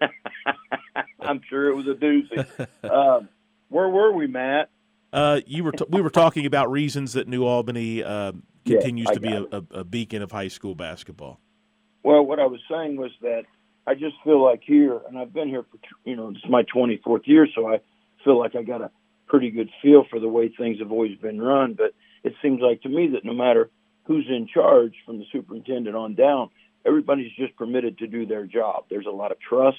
I'm 1.20 1.40
sure 1.48 1.68
it 1.68 1.74
was 1.74 1.86
a 1.86 1.94
doozy. 1.94 2.66
Uh, 2.82 3.26
where 3.68 3.88
were 3.88 4.12
we, 4.12 4.26
Matt? 4.26 4.70
Uh, 5.12 5.40
you 5.46 5.64
were 5.64 5.72
t- 5.72 5.84
we 5.88 6.00
were 6.00 6.10
talking 6.10 6.46
about 6.46 6.70
reasons 6.70 7.12
that 7.14 7.28
New 7.28 7.44
Albany 7.44 8.02
uh, 8.02 8.32
continues 8.64 9.08
to 9.10 9.20
be 9.20 9.32
a, 9.32 9.44
a, 9.44 9.62
a, 9.80 9.84
beacon 9.84 10.20
of 10.20 10.32
high 10.32 10.48
school 10.48 10.74
basketball. 10.74 11.40
Well, 12.02 12.22
what 12.22 12.40
I 12.40 12.46
was 12.46 12.60
saying 12.70 12.96
was 12.96 13.12
that 13.22 13.44
I 13.86 13.94
just 13.94 14.16
feel 14.24 14.42
like 14.42 14.62
here, 14.64 15.00
and 15.08 15.16
I've 15.16 15.32
been 15.32 15.48
here 15.48 15.64
for 15.70 15.78
you 16.04 16.16
know 16.16 16.30
it's 16.30 16.44
my 16.48 16.64
24th 16.64 17.26
year, 17.26 17.46
so 17.54 17.68
I 17.68 17.80
feel 18.24 18.38
like 18.38 18.56
I 18.56 18.62
got 18.62 18.82
a 18.82 18.90
pretty 19.26 19.50
good 19.50 19.70
feel 19.82 20.04
for 20.10 20.20
the 20.20 20.28
way 20.28 20.48
things 20.48 20.78
have 20.80 20.92
always 20.92 21.16
been 21.18 21.40
run. 21.40 21.74
But 21.74 21.94
it 22.24 22.34
seems 22.42 22.60
like 22.60 22.82
to 22.82 22.88
me 22.88 23.08
that 23.12 23.24
no 23.24 23.32
matter 23.32 23.70
who's 24.06 24.26
in 24.28 24.46
charge, 24.46 24.94
from 25.04 25.18
the 25.18 25.24
superintendent 25.32 25.96
on 25.96 26.14
down, 26.14 26.50
everybody's 26.86 27.32
just 27.36 27.56
permitted 27.56 27.98
to 27.98 28.06
do 28.06 28.26
their 28.26 28.46
job. 28.46 28.84
There's 28.88 29.06
a 29.06 29.10
lot 29.10 29.32
of 29.32 29.38
trust. 29.40 29.78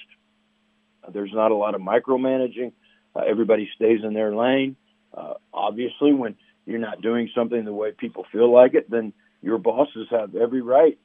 There's 1.12 1.32
not 1.34 1.52
a 1.52 1.56
lot 1.56 1.76
of 1.76 1.82
micromanaging. 1.82 2.74
Uh, 3.16 3.22
everybody 3.28 3.70
stays 3.76 4.02
in 4.04 4.14
their 4.14 4.36
lane. 4.36 4.76
Uh, 5.14 5.36
obviously, 5.54 6.14
when 6.14 6.36
you're 6.66 6.80
not 6.80 7.02
doing 7.02 7.30
something 7.34 7.64
the 7.64 7.74
way 7.74 7.92
people 7.92 8.26
feel 8.32 8.52
like 8.52 8.74
it, 8.74 8.90
then 8.92 9.14
your 9.42 9.58
bosses 9.58 10.08
have 10.12 10.36
every 10.36 10.62
right 10.62 10.98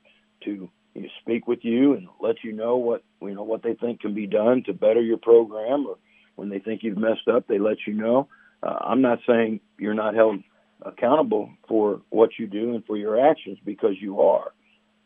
to 0.45 0.69
you 0.95 1.03
know, 1.03 1.09
speak 1.21 1.47
with 1.47 1.61
you 1.63 1.95
and 1.95 2.09
let 2.21 2.37
you 2.43 2.53
know 2.53 2.77
what 2.77 3.05
you 3.21 3.35
know 3.35 3.45
what 3.45 3.63
they 3.63 3.75
think 3.75 4.01
can 4.01 4.15
be 4.15 4.27
done 4.27 4.65
to 4.65 4.73
better 4.73 5.01
your 5.01 5.19
program, 5.19 5.87
or 5.87 5.97
when 6.35 6.49
they 6.49 6.59
think 6.59 6.83
you've 6.83 6.99
messed 6.99 7.29
up, 7.29 7.47
they 7.47 7.59
let 7.59 7.79
you 7.87 7.95
know. 7.95 8.29
Uh, 8.63 8.77
I'm 8.81 9.01
not 9.01 9.21
saying 9.27 9.61
you're 9.79 9.95
not 9.95 10.15
held 10.15 10.43
accountable 10.85 11.51
for 11.69 12.01
what 12.11 12.31
you 12.39 12.47
do 12.47 12.75
and 12.75 12.85
for 12.85 12.97
your 12.97 13.21
actions 13.31 13.59
because 13.65 13.95
you 14.01 14.21
are. 14.21 14.53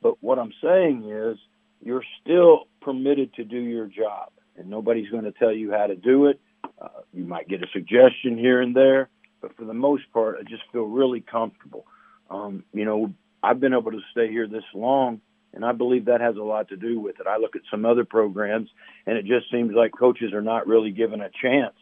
But 0.02 0.22
what 0.22 0.38
I'm 0.38 0.52
saying 0.62 1.10
is 1.10 1.38
you're 1.82 2.04
still 2.22 2.68
permitted 2.80 3.34
to 3.34 3.44
do 3.44 3.58
your 3.58 3.86
job, 3.86 4.30
and 4.56 4.68
nobody's 4.68 5.10
going 5.10 5.24
to 5.24 5.32
tell 5.32 5.52
you 5.52 5.72
how 5.72 5.86
to 5.86 5.96
do 5.96 6.26
it. 6.26 6.40
Uh, 6.80 6.88
you 7.12 7.24
might 7.24 7.48
get 7.48 7.62
a 7.62 7.66
suggestion 7.72 8.36
here 8.36 8.60
and 8.60 8.74
there, 8.74 9.08
but 9.40 9.56
for 9.56 9.64
the 9.64 9.74
most 9.74 10.04
part, 10.12 10.36
I 10.38 10.42
just 10.42 10.62
feel 10.72 10.84
really 10.84 11.20
comfortable. 11.20 11.86
Um, 12.30 12.64
you 12.72 12.84
know, 12.84 13.14
I've 13.42 13.60
been 13.60 13.72
able 13.72 13.92
to 13.92 14.00
stay 14.12 14.28
here 14.28 14.46
this 14.46 14.64
long, 14.74 15.20
and 15.54 15.64
I 15.64 15.72
believe 15.72 16.06
that 16.06 16.20
has 16.20 16.36
a 16.36 16.42
lot 16.42 16.68
to 16.68 16.76
do 16.76 17.00
with 17.00 17.20
it. 17.20 17.26
I 17.26 17.38
look 17.38 17.56
at 17.56 17.62
some 17.70 17.86
other 17.86 18.04
programs, 18.04 18.68
and 19.06 19.16
it 19.16 19.24
just 19.24 19.50
seems 19.50 19.72
like 19.74 19.92
coaches 19.98 20.32
are 20.32 20.42
not 20.42 20.66
really 20.66 20.90
given 20.90 21.20
a 21.20 21.30
chance 21.42 21.74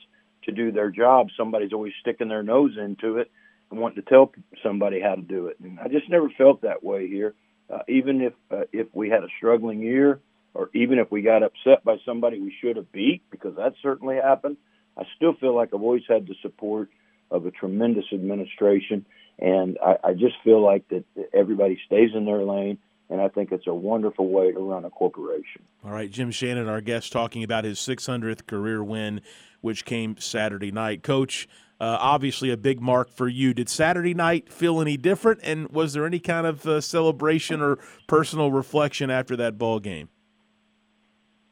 to 0.44 0.52
do 0.52 0.70
their 0.70 0.90
job. 0.90 1.28
Somebody's 1.36 1.72
always 1.72 1.94
sticking 2.00 2.28
their 2.28 2.42
nose 2.42 2.76
into 2.78 3.18
it 3.18 3.30
wanting 3.70 4.02
to 4.02 4.08
tell 4.08 4.32
somebody 4.62 5.00
how 5.00 5.14
to 5.14 5.22
do 5.22 5.46
it. 5.46 5.58
And 5.60 5.78
I 5.80 5.88
just 5.88 6.08
never 6.08 6.28
felt 6.36 6.62
that 6.62 6.82
way 6.84 7.08
here. 7.08 7.34
Uh, 7.72 7.78
even 7.88 8.20
if 8.20 8.32
uh, 8.50 8.64
if 8.72 8.86
we 8.92 9.08
had 9.08 9.24
a 9.24 9.28
struggling 9.38 9.80
year, 9.80 10.20
or 10.52 10.70
even 10.74 10.98
if 10.98 11.10
we 11.10 11.22
got 11.22 11.42
upset 11.42 11.82
by 11.84 11.96
somebody 12.04 12.40
we 12.40 12.54
should 12.60 12.76
have 12.76 12.90
beat, 12.92 13.22
because 13.30 13.56
that 13.56 13.74
certainly 13.82 14.16
happened. 14.16 14.56
I 14.96 15.04
still 15.16 15.34
feel 15.34 15.54
like 15.54 15.70
I've 15.74 15.82
always 15.82 16.04
had 16.08 16.26
the 16.26 16.36
support 16.42 16.88
of 17.30 17.46
a 17.46 17.50
tremendous 17.50 18.04
administration, 18.12 19.06
and 19.38 19.78
I, 19.84 19.96
I 20.04 20.12
just 20.12 20.36
feel 20.44 20.62
like 20.62 20.86
that 20.88 21.04
everybody 21.32 21.80
stays 21.86 22.10
in 22.14 22.24
their 22.24 22.42
lane. 22.44 22.78
And 23.10 23.20
I 23.20 23.28
think 23.28 23.52
it's 23.52 23.66
a 23.66 23.74
wonderful 23.74 24.28
way 24.28 24.50
to 24.50 24.58
run 24.58 24.86
a 24.86 24.90
corporation. 24.90 25.62
All 25.84 25.90
right, 25.90 26.10
Jim 26.10 26.30
Shannon, 26.30 26.68
our 26.70 26.80
guest, 26.80 27.12
talking 27.12 27.44
about 27.44 27.64
his 27.64 27.78
600th 27.78 28.46
career 28.46 28.82
win, 28.82 29.20
which 29.60 29.84
came 29.84 30.16
Saturday 30.18 30.72
night. 30.72 31.02
Coach, 31.02 31.46
uh, 31.80 31.98
obviously 32.00 32.50
a 32.50 32.56
big 32.56 32.80
mark 32.80 33.10
for 33.10 33.28
you. 33.28 33.52
Did 33.52 33.68
Saturday 33.68 34.14
night 34.14 34.50
feel 34.50 34.80
any 34.80 34.96
different? 34.96 35.40
And 35.42 35.68
was 35.70 35.92
there 35.92 36.06
any 36.06 36.20
kind 36.20 36.46
of 36.46 36.66
uh, 36.66 36.80
celebration 36.80 37.60
or 37.60 37.78
personal 38.06 38.50
reflection 38.52 39.10
after 39.10 39.36
that 39.36 39.58
ball 39.58 39.80
game? 39.80 40.08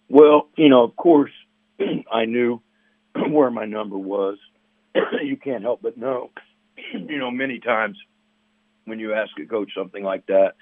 Well, 0.08 0.48
you 0.56 0.68
know, 0.68 0.84
of 0.84 0.94
course, 0.96 1.32
I 2.12 2.26
knew 2.26 2.62
where 3.30 3.50
my 3.50 3.64
number 3.64 3.98
was. 3.98 4.38
you 5.22 5.36
can't 5.36 5.62
help 5.62 5.82
but 5.82 5.96
know. 5.96 6.30
you 6.92 7.18
know, 7.18 7.30
many 7.30 7.58
times 7.58 7.96
when 8.84 8.98
you 8.98 9.14
ask 9.14 9.30
a 9.42 9.46
coach 9.46 9.70
something 9.76 10.02
like 10.02 10.26
that, 10.26 10.52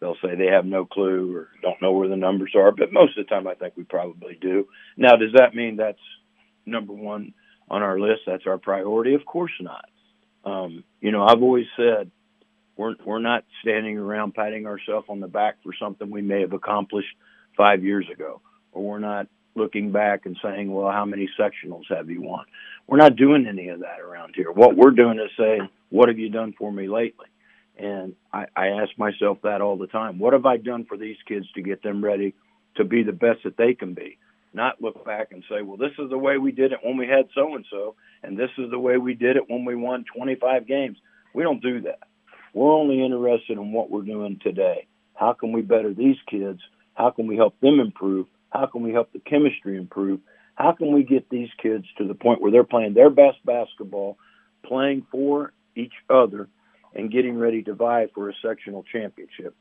they'll 0.00 0.16
say 0.22 0.34
they 0.34 0.46
have 0.46 0.64
no 0.64 0.84
clue 0.84 1.34
or 1.36 1.48
don't 1.62 1.80
know 1.82 1.92
where 1.92 2.08
the 2.08 2.16
numbers 2.16 2.52
are. 2.56 2.72
But 2.72 2.92
most 2.92 3.16
of 3.16 3.26
the 3.26 3.30
time, 3.30 3.46
I 3.46 3.54
think 3.54 3.76
we 3.76 3.84
probably 3.84 4.38
do. 4.40 4.68
Now, 4.96 5.16
does 5.16 5.32
that 5.34 5.54
mean 5.54 5.76
that's 5.76 5.98
number 6.66 6.92
one 6.92 7.34
on 7.70 7.82
our 7.82 7.98
list? 7.98 8.22
That's 8.26 8.46
our 8.46 8.58
priority? 8.58 9.14
Of 9.14 9.24
course 9.24 9.52
not. 9.60 9.86
Um, 10.44 10.84
you 11.00 11.12
know, 11.12 11.24
I've 11.24 11.42
always 11.42 11.66
said 11.76 12.10
we're 12.76 12.94
we're 13.04 13.18
not 13.18 13.44
standing 13.62 13.98
around 13.98 14.34
patting 14.34 14.66
ourselves 14.66 15.06
on 15.08 15.20
the 15.20 15.28
back 15.28 15.56
for 15.62 15.72
something 15.78 16.10
we 16.10 16.22
may 16.22 16.40
have 16.40 16.52
accomplished 16.52 17.14
five 17.56 17.84
years 17.84 18.06
ago, 18.12 18.40
or 18.72 18.82
we're 18.82 18.98
not 18.98 19.26
looking 19.54 19.90
back 19.90 20.24
and 20.24 20.38
saying, 20.42 20.72
well, 20.72 20.90
how 20.90 21.04
many 21.04 21.28
sectionals 21.38 21.82
have 21.90 22.08
you 22.08 22.22
won? 22.22 22.44
We're 22.86 22.98
not 22.98 23.16
doing 23.16 23.46
any 23.46 23.68
of 23.68 23.80
that 23.80 24.00
around 24.00 24.34
here. 24.36 24.52
What 24.52 24.76
we're 24.76 24.92
doing 24.92 25.18
is 25.18 25.30
saying, 25.36 25.68
what 25.90 26.08
have 26.08 26.18
you 26.18 26.30
done 26.30 26.54
for 26.56 26.72
me 26.72 26.88
lately? 26.88 27.26
And 27.76 28.14
I, 28.32 28.46
I 28.56 28.68
ask 28.68 28.96
myself 28.96 29.38
that 29.42 29.60
all 29.60 29.76
the 29.76 29.86
time. 29.88 30.18
What 30.18 30.32
have 30.32 30.46
I 30.46 30.56
done 30.56 30.84
for 30.84 30.96
these 30.96 31.16
kids 31.26 31.46
to 31.54 31.62
get 31.62 31.82
them 31.82 32.04
ready 32.04 32.34
to 32.76 32.84
be 32.84 33.02
the 33.02 33.12
best 33.12 33.40
that 33.44 33.56
they 33.56 33.74
can 33.74 33.94
be? 33.94 34.18
Not 34.58 34.82
look 34.82 35.04
back 35.04 35.28
and 35.30 35.44
say, 35.48 35.62
well, 35.62 35.76
this 35.76 35.92
is 36.00 36.10
the 36.10 36.18
way 36.18 36.36
we 36.36 36.50
did 36.50 36.72
it 36.72 36.80
when 36.82 36.96
we 36.96 37.06
had 37.06 37.28
so 37.32 37.54
and 37.54 37.64
so, 37.70 37.94
and 38.24 38.36
this 38.36 38.50
is 38.58 38.72
the 38.72 38.78
way 38.78 38.96
we 38.96 39.14
did 39.14 39.36
it 39.36 39.48
when 39.48 39.64
we 39.64 39.76
won 39.76 40.04
25 40.16 40.66
games. 40.66 40.98
We 41.32 41.44
don't 41.44 41.62
do 41.62 41.82
that. 41.82 42.00
We're 42.52 42.72
only 42.72 43.04
interested 43.04 43.52
in 43.52 43.70
what 43.70 43.88
we're 43.88 44.02
doing 44.02 44.40
today. 44.42 44.88
How 45.14 45.32
can 45.32 45.52
we 45.52 45.62
better 45.62 45.94
these 45.94 46.16
kids? 46.28 46.58
How 46.94 47.10
can 47.10 47.28
we 47.28 47.36
help 47.36 47.54
them 47.60 47.78
improve? 47.78 48.26
How 48.50 48.66
can 48.66 48.82
we 48.82 48.92
help 48.92 49.12
the 49.12 49.20
chemistry 49.20 49.76
improve? 49.76 50.18
How 50.56 50.72
can 50.72 50.92
we 50.92 51.04
get 51.04 51.30
these 51.30 51.50
kids 51.62 51.84
to 51.98 52.08
the 52.08 52.14
point 52.14 52.42
where 52.42 52.50
they're 52.50 52.64
playing 52.64 52.94
their 52.94 53.10
best 53.10 53.38
basketball, 53.44 54.18
playing 54.66 55.06
for 55.12 55.52
each 55.76 55.94
other, 56.10 56.48
and 56.96 57.12
getting 57.12 57.38
ready 57.38 57.62
to 57.62 57.74
vie 57.74 58.08
for 58.12 58.28
a 58.28 58.34
sectional 58.44 58.82
championship? 58.82 59.54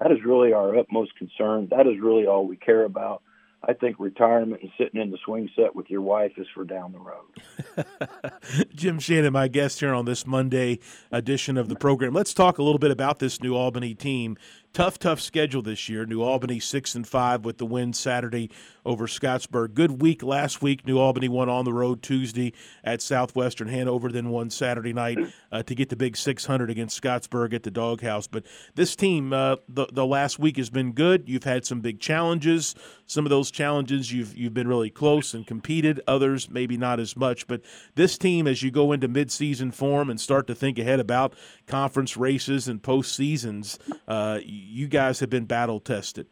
That 0.00 0.10
is 0.10 0.18
really 0.24 0.52
our 0.52 0.76
utmost 0.76 1.14
concern. 1.16 1.68
That 1.70 1.86
is 1.86 2.00
really 2.00 2.26
all 2.26 2.48
we 2.48 2.56
care 2.56 2.82
about. 2.82 3.22
I 3.62 3.74
think 3.74 3.96
retirement 3.98 4.62
and 4.62 4.70
sitting 4.78 5.00
in 5.00 5.10
the 5.10 5.18
swing 5.24 5.50
set 5.54 5.76
with 5.76 5.90
your 5.90 6.00
wife 6.00 6.32
is 6.38 6.46
for 6.54 6.64
down 6.64 6.92
the 6.92 6.98
road. 6.98 8.66
Jim 8.74 8.98
Shannon, 8.98 9.34
my 9.34 9.48
guest 9.48 9.80
here 9.80 9.92
on 9.92 10.06
this 10.06 10.26
Monday 10.26 10.78
edition 11.12 11.58
of 11.58 11.68
the 11.68 11.76
program. 11.76 12.14
Let's 12.14 12.32
talk 12.32 12.56
a 12.56 12.62
little 12.62 12.78
bit 12.78 12.90
about 12.90 13.18
this 13.18 13.42
New 13.42 13.54
Albany 13.54 13.94
team 13.94 14.38
tough, 14.72 14.98
tough 14.98 15.20
schedule 15.20 15.62
this 15.62 15.88
year. 15.88 16.06
New 16.06 16.22
Albany 16.22 16.60
six 16.60 16.94
and 16.94 17.06
five 17.06 17.44
with 17.44 17.58
the 17.58 17.66
win 17.66 17.92
Saturday 17.92 18.50
over 18.84 19.06
Scottsburg. 19.06 19.74
Good 19.74 20.00
week 20.00 20.22
last 20.22 20.62
week. 20.62 20.86
New 20.86 20.98
Albany 20.98 21.28
won 21.28 21.48
on 21.48 21.64
the 21.64 21.72
road 21.72 22.02
Tuesday 22.02 22.52
at 22.82 23.02
Southwestern 23.02 23.68
Hanover, 23.68 24.10
then 24.10 24.30
won 24.30 24.50
Saturday 24.50 24.92
night 24.92 25.18
uh, 25.52 25.62
to 25.62 25.74
get 25.74 25.88
the 25.88 25.96
big 25.96 26.16
600 26.16 26.70
against 26.70 27.00
Scottsburg 27.00 27.52
at 27.52 27.62
the 27.62 27.70
Doghouse. 27.70 28.26
But 28.26 28.44
this 28.74 28.96
team, 28.96 29.32
uh, 29.32 29.56
the 29.68 29.86
the 29.92 30.06
last 30.06 30.38
week 30.38 30.56
has 30.56 30.70
been 30.70 30.92
good. 30.92 31.28
You've 31.28 31.44
had 31.44 31.64
some 31.64 31.80
big 31.80 32.00
challenges. 32.00 32.74
Some 33.06 33.26
of 33.26 33.30
those 33.30 33.50
challenges 33.50 34.12
you've 34.12 34.36
you've 34.36 34.54
been 34.54 34.68
really 34.68 34.90
close 34.90 35.34
and 35.34 35.46
competed. 35.46 36.00
Others 36.06 36.50
maybe 36.50 36.76
not 36.76 37.00
as 37.00 37.16
much. 37.16 37.46
But 37.46 37.62
this 37.96 38.16
team, 38.16 38.46
as 38.46 38.62
you 38.62 38.70
go 38.70 38.92
into 38.92 39.08
midseason 39.08 39.74
form 39.74 40.10
and 40.10 40.20
start 40.20 40.46
to 40.46 40.54
think 40.54 40.78
ahead 40.78 41.00
about 41.00 41.34
conference 41.66 42.16
races 42.16 42.68
and 42.68 42.82
postseasons. 42.82 43.78
Uh, 44.06 44.38
you 44.60 44.88
guys 44.88 45.20
have 45.20 45.30
been 45.30 45.46
battle 45.46 45.80
tested. 45.80 46.26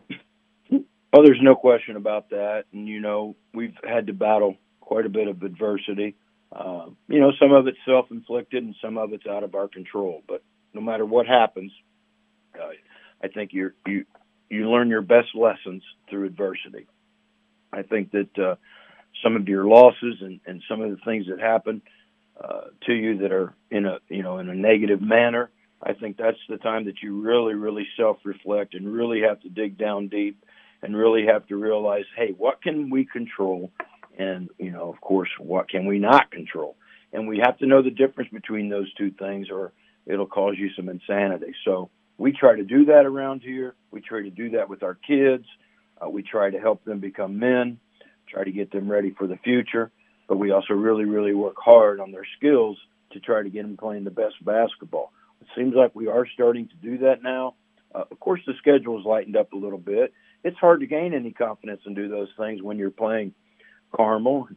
Oh, 1.12 1.24
there's 1.24 1.40
no 1.40 1.54
question 1.54 1.96
about 1.96 2.30
that. 2.30 2.64
And, 2.72 2.86
you 2.86 3.00
know, 3.00 3.34
we've 3.54 3.76
had 3.82 4.08
to 4.08 4.12
battle 4.12 4.56
quite 4.80 5.06
a 5.06 5.08
bit 5.08 5.26
of 5.26 5.42
adversity. 5.42 6.16
Uh, 6.52 6.86
you 7.08 7.20
know, 7.20 7.32
some 7.40 7.52
of 7.52 7.66
it's 7.66 7.78
self 7.86 8.10
inflicted 8.10 8.62
and 8.62 8.74
some 8.82 8.98
of 8.98 9.12
it's 9.12 9.26
out 9.26 9.42
of 9.42 9.54
our 9.54 9.68
control. 9.68 10.22
But 10.28 10.42
no 10.74 10.80
matter 10.80 11.04
what 11.04 11.26
happens, 11.26 11.72
uh, 12.54 12.68
I 13.22 13.28
think 13.28 13.52
you 13.52 13.72
you 13.86 14.04
you 14.48 14.70
learn 14.70 14.88
your 14.88 15.02
best 15.02 15.28
lessons 15.34 15.82
through 16.08 16.26
adversity. 16.26 16.86
I 17.72 17.82
think 17.82 18.12
that 18.12 18.38
uh, 18.38 18.54
some 19.22 19.36
of 19.36 19.46
your 19.48 19.66
losses 19.66 20.16
and, 20.20 20.40
and 20.46 20.62
some 20.68 20.80
of 20.80 20.90
the 20.90 20.96
things 21.04 21.26
that 21.28 21.38
happen 21.38 21.82
uh, 22.42 22.68
to 22.86 22.94
you 22.94 23.18
that 23.18 23.32
are 23.32 23.54
in 23.70 23.84
a 23.84 23.98
you 24.08 24.22
know 24.22 24.38
in 24.38 24.48
a 24.48 24.54
negative 24.54 25.02
manner 25.02 25.50
I 25.82 25.92
think 25.92 26.16
that's 26.16 26.38
the 26.48 26.56
time 26.56 26.86
that 26.86 27.02
you 27.02 27.20
really, 27.20 27.54
really 27.54 27.86
self 27.96 28.18
reflect 28.24 28.74
and 28.74 28.92
really 28.92 29.22
have 29.22 29.40
to 29.42 29.48
dig 29.48 29.78
down 29.78 30.08
deep 30.08 30.44
and 30.82 30.96
really 30.96 31.26
have 31.26 31.46
to 31.48 31.56
realize, 31.56 32.04
hey, 32.16 32.34
what 32.36 32.62
can 32.62 32.90
we 32.90 33.04
control? 33.04 33.70
And, 34.18 34.48
you 34.58 34.70
know, 34.72 34.92
of 34.92 35.00
course, 35.00 35.28
what 35.38 35.68
can 35.68 35.86
we 35.86 35.98
not 35.98 36.30
control? 36.30 36.76
And 37.12 37.28
we 37.28 37.38
have 37.38 37.58
to 37.58 37.66
know 37.66 37.82
the 37.82 37.90
difference 37.90 38.30
between 38.30 38.68
those 38.68 38.92
two 38.94 39.12
things 39.12 39.48
or 39.50 39.72
it'll 40.06 40.26
cause 40.26 40.54
you 40.58 40.70
some 40.74 40.88
insanity. 40.88 41.54
So 41.64 41.90
we 42.16 42.32
try 42.32 42.56
to 42.56 42.64
do 42.64 42.86
that 42.86 43.06
around 43.06 43.42
here. 43.42 43.74
We 43.90 44.00
try 44.00 44.22
to 44.22 44.30
do 44.30 44.50
that 44.50 44.68
with 44.68 44.82
our 44.82 44.94
kids. 44.94 45.44
Uh, 46.04 46.08
we 46.08 46.22
try 46.22 46.50
to 46.50 46.58
help 46.58 46.84
them 46.84 46.98
become 46.98 47.38
men, 47.38 47.78
try 48.28 48.44
to 48.44 48.52
get 48.52 48.72
them 48.72 48.90
ready 48.90 49.14
for 49.16 49.26
the 49.26 49.36
future. 49.38 49.90
But 50.28 50.38
we 50.38 50.50
also 50.50 50.74
really, 50.74 51.04
really 51.04 51.34
work 51.34 51.56
hard 51.56 52.00
on 52.00 52.12
their 52.12 52.26
skills 52.36 52.76
to 53.12 53.20
try 53.20 53.42
to 53.42 53.48
get 53.48 53.62
them 53.62 53.76
playing 53.76 54.04
the 54.04 54.10
best 54.10 54.34
basketball. 54.44 55.12
It 55.40 55.48
seems 55.56 55.74
like 55.74 55.94
we 55.94 56.08
are 56.08 56.26
starting 56.34 56.68
to 56.68 56.76
do 56.76 56.98
that 56.98 57.22
now. 57.22 57.54
Uh, 57.94 58.04
of 58.10 58.20
course, 58.20 58.40
the 58.46 58.54
schedule 58.58 58.96
has 58.98 59.06
lightened 59.06 59.36
up 59.36 59.52
a 59.52 59.56
little 59.56 59.78
bit. 59.78 60.12
It's 60.44 60.58
hard 60.58 60.80
to 60.80 60.86
gain 60.86 61.14
any 61.14 61.32
confidence 61.32 61.80
and 61.84 61.96
do 61.96 62.08
those 62.08 62.28
things 62.38 62.62
when 62.62 62.78
you're 62.78 62.90
playing 62.90 63.34
Carmel, 63.94 64.48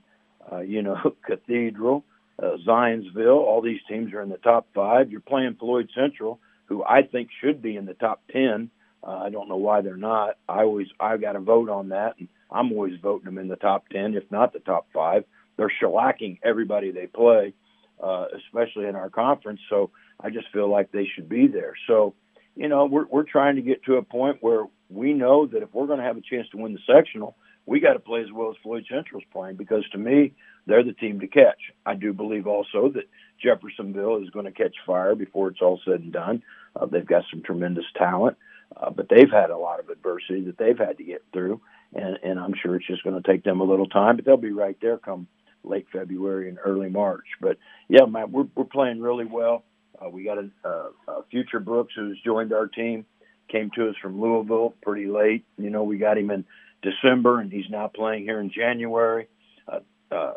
uh, 0.52 0.60
you 0.60 0.82
know, 0.82 0.98
Cathedral, 1.26 2.04
uh, 2.42 2.58
Zionsville. 2.68 3.38
All 3.38 3.62
these 3.62 3.80
teams 3.88 4.14
are 4.14 4.22
in 4.22 4.30
the 4.30 4.38
top 4.38 4.68
five. 4.74 5.12
You're 5.12 5.22
playing 5.22 5.56
Floyd 5.60 5.90
Central, 5.96 6.40
who 6.66 6.84
I 6.84 7.04
think 7.04 7.30
should 7.42 7.62
be 7.62 7.78
in 7.78 7.86
the 7.86 7.94
top 7.94 8.22
ten. 8.32 8.70
Uh, 9.04 9.18
I 9.18 9.30
don't 9.30 9.50
know 9.50 9.58
why 9.58 9.82
they're 9.82 9.98
not. 9.98 10.38
I 10.48 10.60
always 10.60 10.88
I've 11.00 11.22
got 11.22 11.34
to 11.34 11.40
vote 11.40 11.70
on 11.70 11.90
that, 11.90 12.16
and 12.20 12.28
I'm 12.52 12.72
always 12.72 13.00
voting 13.02 13.26
them 13.26 13.38
in 13.38 13.48
the 13.48 13.56
top 13.56 13.88
ten, 13.90 14.14
if 14.14 14.30
not 14.30 14.54
the 14.54 14.60
top 14.60 14.88
five. 14.94 15.24
They're 15.58 15.72
shellacking 15.82 16.40
everybody 16.44 16.92
they 16.92 17.08
play, 17.08 17.54
uh, 18.02 18.26
especially 18.38 18.86
in 18.86 18.96
our 18.96 19.10
conference. 19.10 19.60
So 19.70 19.92
I 20.24 20.30
just 20.30 20.48
feel 20.54 20.70
like 20.70 20.92
they 20.92 21.08
should 21.16 21.30
be 21.30 21.48
there. 21.48 21.74
So, 21.88 22.14
you 22.56 22.68
know, 22.68 22.86
we're 22.86 23.06
we're 23.06 23.24
trying 23.24 23.56
to 23.56 23.62
get 23.62 23.84
to 23.86 23.96
a 23.96 24.04
point 24.04 24.38
where 24.42 24.66
we 24.90 25.14
know 25.14 25.48
that 25.48 25.64
if 25.64 25.74
we're 25.74 25.88
going 25.88 26.00
to 26.00 26.06
have 26.06 26.18
a 26.18 26.22
chance 26.22 26.48
to 26.52 26.58
win 26.58 26.74
the 26.74 26.94
sectional, 26.94 27.36
we 27.66 27.80
got 27.80 27.94
to 27.94 28.00
play 28.00 28.22
as 28.22 28.32
well 28.34 28.50
as 28.50 28.58
Floyd 28.62 28.86
Central's 28.90 29.24
playing 29.32 29.56
because 29.56 29.88
to 29.92 29.98
me, 29.98 30.34
they're 30.68 30.84
the 30.84 30.94
team 30.94 31.20
to 31.22 31.28
catch. 31.28 31.60
I 31.86 31.96
do 31.96 32.14
believe 32.14 32.48
also 32.48 32.90
that 32.90 33.10
Jeffersonville 33.42 34.22
is 34.24 34.30
going 34.30 34.46
to 34.46 34.52
catch 34.52 34.76
fire 34.86 35.16
before 35.16 35.50
it's 35.50 35.62
all 35.62 35.80
said 35.86 36.02
and 36.02 36.12
done. 36.12 36.44
Uh, 36.76 36.86
they've 36.86 37.06
got 37.06 37.24
some 37.32 37.42
tremendous 37.42 37.86
talent, 37.98 38.38
uh, 38.76 38.90
but 38.90 39.08
they've 39.10 39.32
had 39.32 39.50
a 39.50 39.58
lot 39.58 39.80
of 39.80 39.90
adversity 39.90 40.46
that 40.46 40.58
they've 40.58 40.78
had 40.78 40.98
to 40.98 41.04
get 41.04 41.24
through, 41.34 41.62
and 41.94 42.18
and 42.24 42.40
I'm 42.40 42.54
sure 42.62 42.76
it's 42.76 42.88
just 42.88 43.04
going 43.04 43.22
to 43.22 43.32
take 43.32 43.44
them 43.44 43.62
a 43.62 43.66
little 43.66 43.88
time, 43.88 44.16
but 44.16 44.26
they'll 44.26 44.38
be 44.38 44.52
right 44.52 44.78
there 44.82 44.98
come 44.98 45.28
late 45.64 45.88
February 45.92 46.50
and 46.50 46.58
early 46.64 46.90
March. 46.90 47.26
But 47.40 47.58
yeah, 47.88 48.06
man, 48.06 48.32
we're 48.32 48.48
we're 48.56 48.66
playing 48.66 49.02
really 49.02 49.26
well. 49.26 49.64
Uh, 50.04 50.10
we 50.10 50.24
got 50.24 50.38
a, 50.38 50.50
a, 50.68 51.24
future 51.30 51.60
Brooks 51.60 51.94
who's 51.96 52.20
joined 52.26 52.54
our 52.54 52.68
team, 52.68 53.06
came 53.50 53.70
to 53.76 53.90
us 53.90 53.96
from 54.02 54.20
Louisville 54.20 54.74
pretty 54.82 55.08
late. 55.08 55.46
You 55.58 55.70
know, 55.70 55.84
we 55.84 55.98
got 55.98 56.18
him 56.18 56.32
in 56.32 56.46
December, 56.82 57.40
and 57.40 57.52
he's 57.52 57.70
now 57.70 57.88
playing 57.88 58.24
here 58.24 58.40
in 58.40 58.52
January. 58.52 59.28
Uh, 59.68 59.80
uh, 60.12 60.34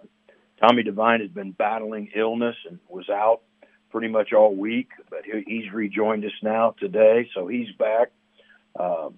Tommy 0.61 0.83
Devine 0.83 1.21
has 1.21 1.31
been 1.31 1.53
battling 1.53 2.11
illness 2.15 2.57
and 2.69 2.79
was 2.89 3.09
out 3.09 3.41
pretty 3.91 4.09
much 4.09 4.33
all 4.33 4.55
week, 4.55 4.89
but 5.09 5.21
he, 5.25 5.45
he's 5.47 5.73
rejoined 5.73 6.25
us 6.25 6.33
now 6.43 6.75
today, 6.79 7.29
so 7.35 7.47
he's 7.47 7.71
back. 7.79 8.11
Uh, 8.79 9.11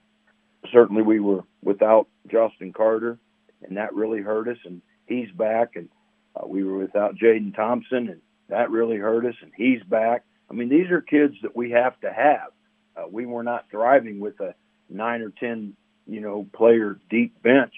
certainly, 0.72 1.02
we 1.02 1.18
were 1.20 1.44
without 1.62 2.08
Justin 2.30 2.72
Carter, 2.72 3.18
and 3.62 3.76
that 3.78 3.94
really 3.94 4.20
hurt 4.20 4.48
us, 4.48 4.58
and 4.64 4.82
he's 5.06 5.30
back. 5.30 5.76
And 5.76 5.88
uh, 6.36 6.46
we 6.46 6.62
were 6.62 6.78
without 6.78 7.16
Jaden 7.16 7.54
Thompson, 7.54 8.08
and 8.08 8.20
that 8.48 8.70
really 8.70 8.96
hurt 8.96 9.24
us, 9.26 9.34
and 9.42 9.52
he's 9.56 9.82
back. 9.82 10.24
I 10.50 10.54
mean, 10.54 10.68
these 10.68 10.90
are 10.90 11.00
kids 11.00 11.34
that 11.42 11.56
we 11.56 11.70
have 11.70 11.98
to 12.00 12.12
have. 12.12 12.48
Uh, 12.96 13.08
we 13.10 13.26
were 13.26 13.42
not 13.42 13.66
thriving 13.70 14.20
with 14.20 14.40
a 14.40 14.54
nine 14.88 15.20
or 15.22 15.30
ten, 15.30 15.74
you 16.06 16.20
know, 16.20 16.46
player 16.54 16.98
deep 17.10 17.42
bench 17.42 17.74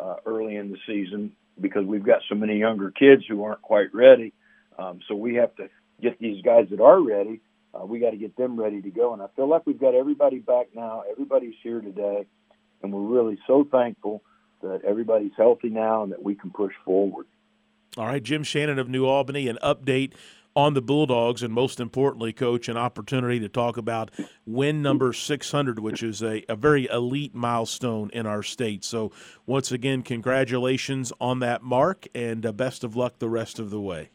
uh, 0.00 0.16
early 0.24 0.56
in 0.56 0.70
the 0.70 0.78
season 0.86 1.32
because 1.60 1.84
we've 1.84 2.04
got 2.04 2.20
so 2.28 2.34
many 2.34 2.58
younger 2.58 2.90
kids 2.90 3.24
who 3.28 3.44
aren't 3.44 3.62
quite 3.62 3.94
ready. 3.94 4.32
Um, 4.78 5.00
so 5.06 5.14
we 5.14 5.34
have 5.34 5.54
to 5.56 5.68
get 6.00 6.18
these 6.18 6.42
guys 6.42 6.66
that 6.70 6.80
are 6.80 7.00
ready. 7.00 7.40
Uh, 7.74 7.84
we 7.84 7.98
got 7.98 8.10
to 8.10 8.16
get 8.16 8.36
them 8.36 8.58
ready 8.58 8.80
to 8.82 8.90
go. 8.90 9.12
And 9.12 9.22
I 9.22 9.26
feel 9.36 9.48
like 9.48 9.66
we've 9.66 9.78
got 9.78 9.94
everybody 9.94 10.38
back 10.38 10.68
now. 10.74 11.02
Everybody's 11.10 11.54
here 11.62 11.80
today, 11.80 12.26
and 12.82 12.92
we're 12.92 13.00
really 13.00 13.38
so 13.46 13.66
thankful 13.70 14.22
that 14.62 14.82
everybody's 14.84 15.32
healthy 15.36 15.68
now 15.68 16.02
and 16.02 16.12
that 16.12 16.22
we 16.22 16.34
can 16.34 16.50
push 16.50 16.72
forward. 16.84 17.26
All 17.96 18.06
right, 18.06 18.22
Jim 18.22 18.42
Shannon 18.42 18.78
of 18.78 18.88
New 18.88 19.06
Albany, 19.06 19.46
an 19.48 19.58
update 19.62 20.12
on 20.56 20.74
the 20.74 20.82
Bulldogs, 20.82 21.42
and 21.42 21.52
most 21.52 21.80
importantly, 21.80 22.32
Coach, 22.32 22.68
an 22.68 22.76
opportunity 22.76 23.40
to 23.40 23.48
talk 23.48 23.76
about 23.76 24.10
win 24.46 24.82
number 24.82 25.12
600, 25.12 25.78
which 25.78 26.02
is 26.02 26.22
a, 26.22 26.44
a 26.48 26.54
very 26.54 26.86
elite 26.90 27.34
milestone 27.34 28.10
in 28.12 28.26
our 28.26 28.42
state. 28.42 28.84
So, 28.84 29.10
once 29.46 29.72
again, 29.72 30.02
congratulations 30.02 31.12
on 31.20 31.40
that 31.40 31.62
mark, 31.62 32.06
and 32.14 32.46
uh, 32.46 32.52
best 32.52 32.84
of 32.84 32.94
luck 32.94 33.18
the 33.18 33.28
rest 33.28 33.58
of 33.58 33.70
the 33.70 33.80
way. 33.80 34.10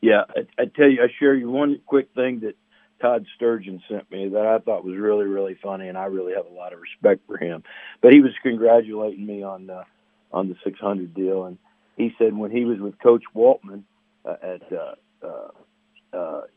Yeah, 0.00 0.22
I, 0.30 0.62
I 0.62 0.64
tell 0.64 0.88
you, 0.88 1.02
I 1.02 1.08
share 1.18 1.34
you 1.34 1.50
one 1.50 1.80
quick 1.86 2.08
thing 2.14 2.40
that 2.40 2.56
Todd 3.00 3.26
Sturgeon 3.36 3.82
sent 3.88 4.10
me 4.10 4.28
that 4.28 4.46
I 4.46 4.58
thought 4.58 4.84
was 4.84 4.96
really, 4.96 5.26
really 5.26 5.58
funny, 5.62 5.88
and 5.88 5.98
I 5.98 6.04
really 6.04 6.32
have 6.34 6.46
a 6.46 6.54
lot 6.54 6.72
of 6.72 6.80
respect 6.80 7.26
for 7.26 7.36
him. 7.36 7.62
But 8.00 8.12
he 8.12 8.20
was 8.20 8.32
congratulating 8.42 9.26
me 9.26 9.42
on 9.42 9.68
uh, 9.68 9.84
on 10.32 10.48
the 10.48 10.56
600 10.64 11.12
deal, 11.12 11.44
and 11.44 11.58
he 11.96 12.14
said 12.18 12.34
when 12.34 12.50
he 12.50 12.64
was 12.64 12.78
with 12.78 12.98
Coach 13.00 13.24
Waltman 13.34 13.82
uh, 14.24 14.36
at 14.42 14.72
uh, 14.72 14.94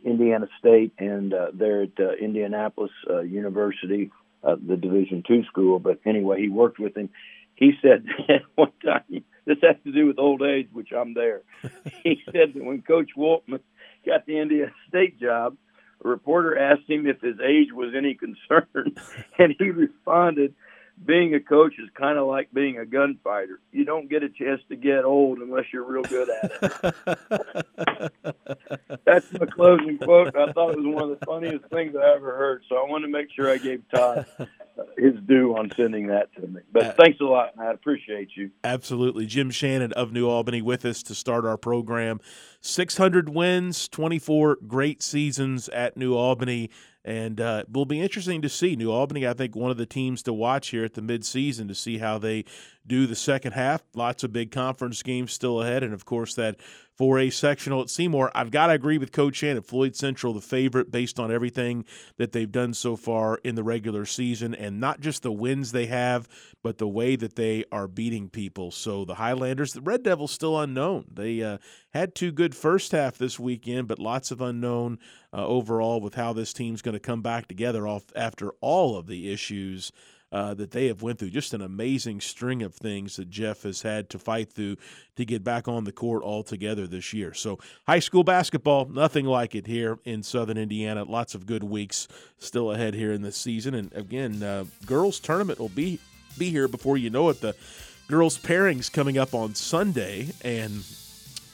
Indiana 0.04 0.48
State 0.60 0.94
and 1.00 1.34
uh, 1.34 1.48
there 1.54 1.84
at 1.84 2.00
uh, 2.00 2.14
Indianapolis 2.14 2.92
uh, 3.10 3.22
University, 3.22 4.12
uh, 4.44 4.56
the 4.56 4.78
Division 4.78 5.24
two 5.28 5.44
school. 5.46 5.80
But 5.80 6.00
anyway, 6.06 6.42
he 6.42 6.50
worked 6.50 6.80
with 6.80 6.96
him. 6.96 7.10
He 7.56 7.74
said 7.82 8.06
one 8.56 8.72
time 8.84 9.24
this 9.46 9.58
has 9.64 9.76
to 9.84 9.92
do 9.92 10.08
with 10.08 10.20
old 10.20 10.42
age, 10.42 10.68
which 10.72 10.90
I'm 10.96 11.14
there. 11.14 11.42
he 12.04 12.22
said 12.26 12.54
that 12.54 12.64
when 12.64 12.82
Coach 12.82 13.12
Waltman 13.18 13.62
got 14.06 14.26
the 14.26 14.40
Indiana 14.40 14.72
State 14.88 15.20
job, 15.20 15.58
a 16.04 16.08
reporter 16.08 16.58
asked 16.58 16.90
him 16.90 17.08
if 17.08 17.22
his 17.22 17.40
age 17.40 17.70
was 17.74 17.94
any 17.96 18.16
concern, 18.16 18.96
and 19.40 19.56
he 19.58 19.72
responded, 19.72 20.54
being 21.04 21.34
a 21.36 21.40
coach 21.40 21.74
is 21.78 21.90
kind 21.94 22.18
of 22.18 22.28
like 22.28 22.52
being 22.54 22.78
a 22.78 22.86
gunfighter. 22.86 23.60
You 23.72 23.84
don't 23.86 24.10
get 24.10 24.24
a 24.24 24.30
chance 24.30 24.62
to 24.70 24.76
get 24.76 25.04
old 25.04 25.40
unless 25.40 25.66
you're 25.74 25.84
real 25.84 26.04
good 26.04 26.30
at 26.30 26.52
it. 26.62 28.14
That's 29.06 29.32
my 29.34 29.46
closing 29.46 29.98
quote. 29.98 30.36
I 30.36 30.52
thought 30.54 30.72
it 30.72 30.78
was 30.78 30.86
one 30.86 31.12
of 31.12 31.20
the 31.20 31.26
funniest 31.26 31.66
things 31.66 31.96
I 31.96 32.16
ever 32.16 32.36
heard. 32.36 32.64
So 32.70 32.78
I 32.78 32.90
want 32.90 33.04
to 33.04 33.10
make 33.10 33.28
sure 33.36 33.52
I 33.52 33.58
gave 33.58 33.84
Todd 33.94 34.26
his 34.98 35.16
due 35.26 35.56
on 35.56 35.72
sending 35.76 36.08
that 36.08 36.34
to 36.36 36.48
me. 36.48 36.62
But 36.72 36.84
uh, 36.84 36.94
thanks 36.94 37.20
a 37.20 37.26
lot, 37.26 37.52
I 37.60 37.72
appreciate 37.72 38.30
you. 38.36 38.52
Absolutely. 38.64 39.26
Jim 39.26 39.52
Shannon 39.52 39.92
of 39.94 40.12
New 40.12 40.30
Albany 40.30 40.62
with 40.62 40.86
us 40.86 41.04
to 41.04 41.16
start 41.16 41.46
our 41.46 41.58
program. 41.58 42.20
600 42.62 43.30
wins, 43.30 43.88
24 43.90 44.60
great 44.68 45.04
seasons 45.04 45.70
at 45.70 45.98
New 45.98 46.16
Albany. 46.16 46.70
And 47.06 47.40
uh, 47.40 47.64
it 47.68 47.72
will 47.72 47.86
be 47.86 48.02
interesting 48.02 48.42
to 48.42 48.50
see. 48.50 48.76
New 48.76 48.92
Albany, 48.92 49.28
I 49.28 49.34
think, 49.34 49.56
one 49.56 49.70
of 49.70 49.78
the 49.78 49.86
teams 49.86 50.24
to 50.24 50.34
watch 50.34 50.70
here 50.70 50.84
at 50.84 50.96
the 50.96 51.02
midseason 51.02 51.68
to 51.68 51.76
see 51.76 52.00
how 52.00 52.18
they 52.18 52.46
do 52.88 53.06
the 53.06 53.16
second 53.16 53.52
half. 53.52 53.84
Lots 53.94 54.24
of 54.24 54.34
big 54.34 54.50
conference 54.50 55.04
games 55.04 55.32
still 55.32 55.62
ahead. 55.62 55.84
And, 55.84 55.94
of 55.94 56.04
course, 56.04 56.34
that 56.34 56.58
4A 57.00 57.34
sectional 57.34 57.82
at 57.82 57.90
Seymour. 57.90 58.32
I've 58.34 58.52
got 58.52 58.68
to 58.68 58.74
agree 58.74 58.98
with 58.98 59.12
Coach 59.12 59.36
Shannon. 59.36 59.64
Floyd 59.64 59.96
Central, 59.96 60.34
the 60.34 60.42
favorite 60.42 60.92
based 60.92 61.20
on 61.20 61.32
everything 61.32 61.86
that 62.18 62.32
they've 62.32 62.52
done 62.52 62.74
so 62.74 62.96
far 62.96 63.38
in 63.44 63.56
the 63.56 63.64
regular 63.64 64.06
season, 64.06 64.56
and 64.56 64.80
not 64.80 65.02
just 65.02 65.22
the 65.22 65.32
wins 65.32 65.72
they 65.72 65.88
have, 65.88 66.30
but 66.64 66.78
the 66.78 66.88
way 66.88 67.16
that 67.16 67.36
they 67.36 67.66
are 67.72 67.88
beating 67.88 68.30
people. 68.30 68.72
So 68.72 69.04
the 69.04 69.16
Highlanders, 69.16 69.74
the 69.74 69.82
Red 69.82 70.04
Devils, 70.04 70.32
still 70.32 70.60
unknown. 70.60 71.06
They 71.12 71.44
uh, 71.44 71.58
had 71.94 72.16
two 72.16 72.32
good 72.32 72.56
first 72.56 72.94
half 72.94 73.18
this 73.18 73.40
weekend, 73.40 73.88
but 73.88 74.00
lots 74.00 74.32
of 74.32 74.40
unknown 74.40 75.00
uh, 75.34 75.46
overall 75.46 76.00
with 76.00 76.16
how 76.16 76.32
this 76.32 76.54
team's 76.54 76.82
going 76.82 76.95
to 76.96 77.00
come 77.00 77.22
back 77.22 77.48
together 77.48 77.88
off 77.88 78.04
after 78.16 78.52
all 78.62 78.98
of 78.98 79.08
the 79.08 79.32
issues 79.32 79.92
uh, 80.32 80.54
that 80.54 80.72
they 80.72 80.88
have 80.88 81.02
went 81.02 81.18
through. 81.18 81.30
Just 81.30 81.54
an 81.54 81.62
amazing 81.62 82.20
string 82.20 82.62
of 82.62 82.74
things 82.74 83.16
that 83.16 83.30
Jeff 83.30 83.64
has 83.64 83.84
had 83.84 84.10
to 84.10 84.20
fight 84.20 84.52
through 84.52 84.76
to 85.16 85.24
get 85.24 85.44
back 85.44 85.68
on 85.68 85.86
the 85.86 85.92
court 85.92 86.24
altogether 86.24 86.88
this 86.88 87.14
year. 87.14 87.34
So 87.34 87.60
high 87.88 88.00
school 88.00 88.24
basketball, 88.24 88.86
nothing 88.86 89.26
like 89.26 89.56
it 89.56 89.68
here 89.68 89.98
in 90.04 90.24
Southern 90.24 90.58
Indiana. 90.58 91.04
Lots 91.04 91.36
of 91.36 91.46
good 91.46 91.64
weeks 91.64 92.08
still 92.38 92.72
ahead 92.72 92.96
here 92.96 93.14
in 93.14 93.22
the 93.22 93.32
season. 93.32 93.76
And 93.76 93.94
again, 93.94 94.44
uh, 94.44 94.66
girls 94.86 95.20
tournament 95.20 95.60
will 95.60 95.70
be 95.70 96.00
be 96.38 96.50
here 96.50 96.68
before 96.68 96.98
you 96.98 97.10
know 97.10 97.30
it. 97.30 97.40
The 97.40 97.56
girls 98.10 98.38
pairings 98.38 98.92
coming 98.92 99.18
up 99.18 99.34
on 99.34 99.56
Sunday, 99.56 100.34
and 100.44 100.84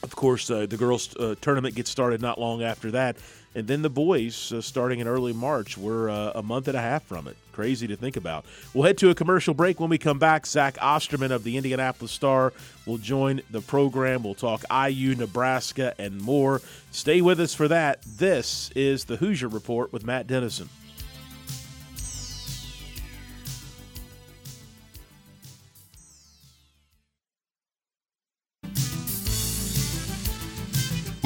of 0.02 0.16
course, 0.16 0.50
uh, 0.50 0.66
the 0.66 0.76
girls' 0.76 1.14
uh, 1.16 1.36
tournament 1.40 1.76
gets 1.76 1.90
started 1.90 2.20
not 2.20 2.40
long 2.40 2.64
after 2.64 2.90
that. 2.90 3.16
And 3.54 3.66
then 3.66 3.82
the 3.82 3.90
boys, 3.90 4.52
uh, 4.52 4.62
starting 4.62 5.00
in 5.00 5.06
early 5.06 5.32
March, 5.32 5.76
we're 5.76 6.08
uh, 6.08 6.32
a 6.34 6.42
month 6.42 6.68
and 6.68 6.76
a 6.76 6.80
half 6.80 7.02
from 7.04 7.28
it. 7.28 7.36
Crazy 7.52 7.86
to 7.86 7.96
think 7.96 8.16
about. 8.16 8.46
We'll 8.72 8.84
head 8.84 8.96
to 8.98 9.10
a 9.10 9.14
commercial 9.14 9.52
break. 9.52 9.78
When 9.78 9.90
we 9.90 9.98
come 9.98 10.18
back, 10.18 10.46
Zach 10.46 10.78
Osterman 10.80 11.32
of 11.32 11.44
the 11.44 11.58
Indianapolis 11.58 12.12
Star 12.12 12.54
will 12.86 12.96
join 12.96 13.42
the 13.50 13.60
program. 13.60 14.22
We'll 14.22 14.34
talk 14.34 14.64
IU, 14.72 15.14
Nebraska, 15.14 15.94
and 15.98 16.18
more. 16.20 16.62
Stay 16.92 17.20
with 17.20 17.40
us 17.40 17.54
for 17.54 17.68
that. 17.68 18.00
This 18.02 18.70
is 18.74 19.04
the 19.04 19.16
Hoosier 19.16 19.48
Report 19.48 19.92
with 19.92 20.04
Matt 20.04 20.26
Dennison. 20.26 20.70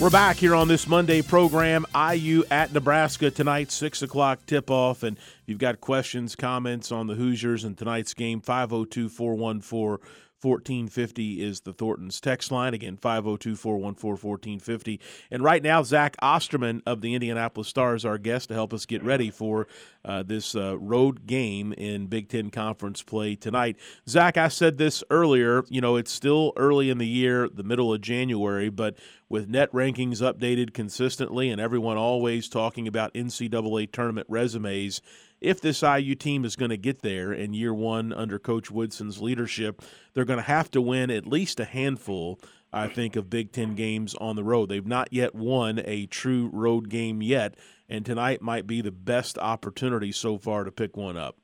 We're 0.00 0.10
back 0.10 0.36
here 0.36 0.56
on 0.56 0.66
this 0.66 0.88
Monday 0.88 1.22
program. 1.22 1.86
IU 1.94 2.42
at 2.50 2.72
Nebraska 2.72 3.30
tonight, 3.30 3.70
6 3.70 4.02
o'clock 4.02 4.44
tip 4.44 4.68
off. 4.68 5.04
And 5.04 5.16
if 5.16 5.42
you've 5.46 5.58
got 5.58 5.80
questions, 5.80 6.34
comments 6.34 6.90
on 6.90 7.06
the 7.06 7.14
Hoosiers 7.14 7.62
and 7.62 7.78
tonight's 7.78 8.12
game, 8.12 8.40
502 8.40 9.08
414 9.08 10.04
1450 10.44 11.42
is 11.42 11.60
the 11.60 11.72
Thornton's 11.72 12.20
text 12.20 12.52
line. 12.52 12.74
Again, 12.74 12.96
502 12.96 13.56
414 13.56 14.14
1450. 14.14 15.00
And 15.30 15.42
right 15.42 15.62
now, 15.62 15.82
Zach 15.82 16.16
Osterman 16.20 16.82
of 16.86 17.00
the 17.00 17.14
Indianapolis 17.14 17.68
Stars, 17.68 18.04
our 18.04 18.18
guest 18.18 18.48
to 18.48 18.54
help 18.54 18.72
us 18.74 18.86
get 18.86 19.02
ready 19.02 19.30
for 19.30 19.66
uh, 20.04 20.22
this 20.22 20.54
uh, 20.54 20.78
road 20.78 21.26
game 21.26 21.72
in 21.72 22.06
Big 22.06 22.28
Ten 22.28 22.50
Conference 22.50 23.02
play 23.02 23.34
tonight. 23.34 23.76
Zach, 24.08 24.36
I 24.36 24.48
said 24.48 24.76
this 24.76 25.02
earlier. 25.10 25.64
You 25.68 25.80
know, 25.80 25.96
it's 25.96 26.12
still 26.12 26.52
early 26.56 26.90
in 26.90 26.98
the 26.98 27.06
year, 27.06 27.48
the 27.48 27.62
middle 27.62 27.92
of 27.92 28.00
January, 28.00 28.68
but 28.68 28.96
with 29.28 29.48
net 29.48 29.72
rankings 29.72 30.20
updated 30.20 30.74
consistently 30.74 31.50
and 31.50 31.60
everyone 31.60 31.96
always 31.96 32.48
talking 32.48 32.86
about 32.86 33.14
NCAA 33.14 33.90
tournament 33.90 34.26
resumes, 34.28 35.00
if 35.44 35.60
this 35.60 35.82
IU 35.82 36.14
team 36.14 36.44
is 36.44 36.56
going 36.56 36.70
to 36.70 36.76
get 36.76 37.02
there 37.02 37.32
in 37.32 37.52
year 37.52 37.74
one 37.74 38.12
under 38.12 38.38
Coach 38.38 38.70
Woodson's 38.70 39.20
leadership, 39.20 39.82
they're 40.14 40.24
going 40.24 40.38
to 40.38 40.42
have 40.42 40.70
to 40.72 40.80
win 40.80 41.10
at 41.10 41.26
least 41.26 41.60
a 41.60 41.64
handful, 41.64 42.40
I 42.72 42.88
think, 42.88 43.14
of 43.14 43.28
Big 43.28 43.52
Ten 43.52 43.74
games 43.74 44.14
on 44.14 44.36
the 44.36 44.42
road. 44.42 44.70
They've 44.70 44.86
not 44.86 45.12
yet 45.12 45.34
won 45.34 45.82
a 45.84 46.06
true 46.06 46.50
road 46.52 46.88
game 46.88 47.20
yet, 47.20 47.56
and 47.88 48.06
tonight 48.06 48.40
might 48.40 48.66
be 48.66 48.80
the 48.80 48.90
best 48.90 49.36
opportunity 49.38 50.12
so 50.12 50.38
far 50.38 50.64
to 50.64 50.72
pick 50.72 50.96
one 50.96 51.18
up. 51.18 51.36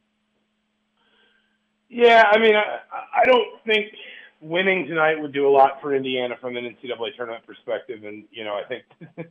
Yeah, 1.90 2.24
I 2.30 2.38
mean, 2.38 2.54
I, 2.54 2.80
I 3.20 3.24
don't 3.26 3.48
think 3.66 3.88
winning 4.40 4.86
tonight 4.86 5.20
would 5.20 5.32
do 5.32 5.46
a 5.46 5.50
lot 5.50 5.80
for 5.82 5.94
Indiana 5.94 6.36
from 6.40 6.56
an 6.56 6.64
NCAA 6.64 7.16
tournament 7.16 7.46
perspective, 7.46 8.04
and 8.04 8.24
you 8.30 8.44
know, 8.44 8.54
I 8.54 8.62
think 8.64 8.84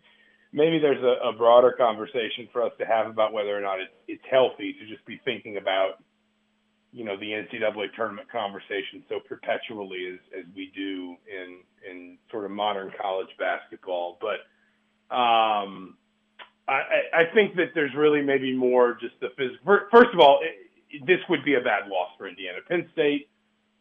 maybe 0.52 0.80
there's 0.80 1.04
a, 1.04 1.30
a, 1.30 1.34
broader 1.34 1.74
conversation 1.78 2.48
for 2.52 2.64
us 2.64 2.72
to 2.80 2.86
have 2.86 3.08
about 3.08 3.34
whether 3.34 3.56
or 3.56 3.62
not 3.62 3.80
it's, 3.80 3.94
it's 4.08 4.24
healthy 4.30 4.74
to 4.74 4.88
just 4.88 5.06
be 5.06 5.22
thinking 5.24 5.58
about, 5.58 6.02
you 6.92 7.06
know, 7.06 7.18
the 7.18 7.28
NCAA 7.28 7.94
tournament 7.96 8.28
conversation 8.32 9.04
so 9.08 9.20
perpetually 9.28 10.14
as, 10.14 10.40
as 10.40 10.46
we 10.56 10.72
do 10.76 11.16
in 11.28 11.60
in 11.90 12.18
sort 12.32 12.46
of 12.46 12.52
modern 12.52 12.92
college 13.00 13.30
basketball. 13.38 14.18
But 14.20 14.42
um, 15.16 15.98
I, 16.68 16.82
I 17.14 17.24
think 17.34 17.56
that 17.58 17.70
there's 17.76 17.94
really 17.96 18.22
maybe 18.22 18.56
more 18.56 18.98
just 19.00 19.20
the 19.22 19.30
physical. 19.38 19.80
First 19.92 20.10
of 20.14 20.20
all, 20.20 20.40
it, 20.42 21.06
this 21.06 21.20
would 21.30 21.46
be 21.46 21.54
a 21.54 21.62
bad 21.62 21.88
loss 21.88 22.10
for 22.18 22.28
Indiana. 22.28 22.58
Penn 22.68 22.90
State, 22.92 23.30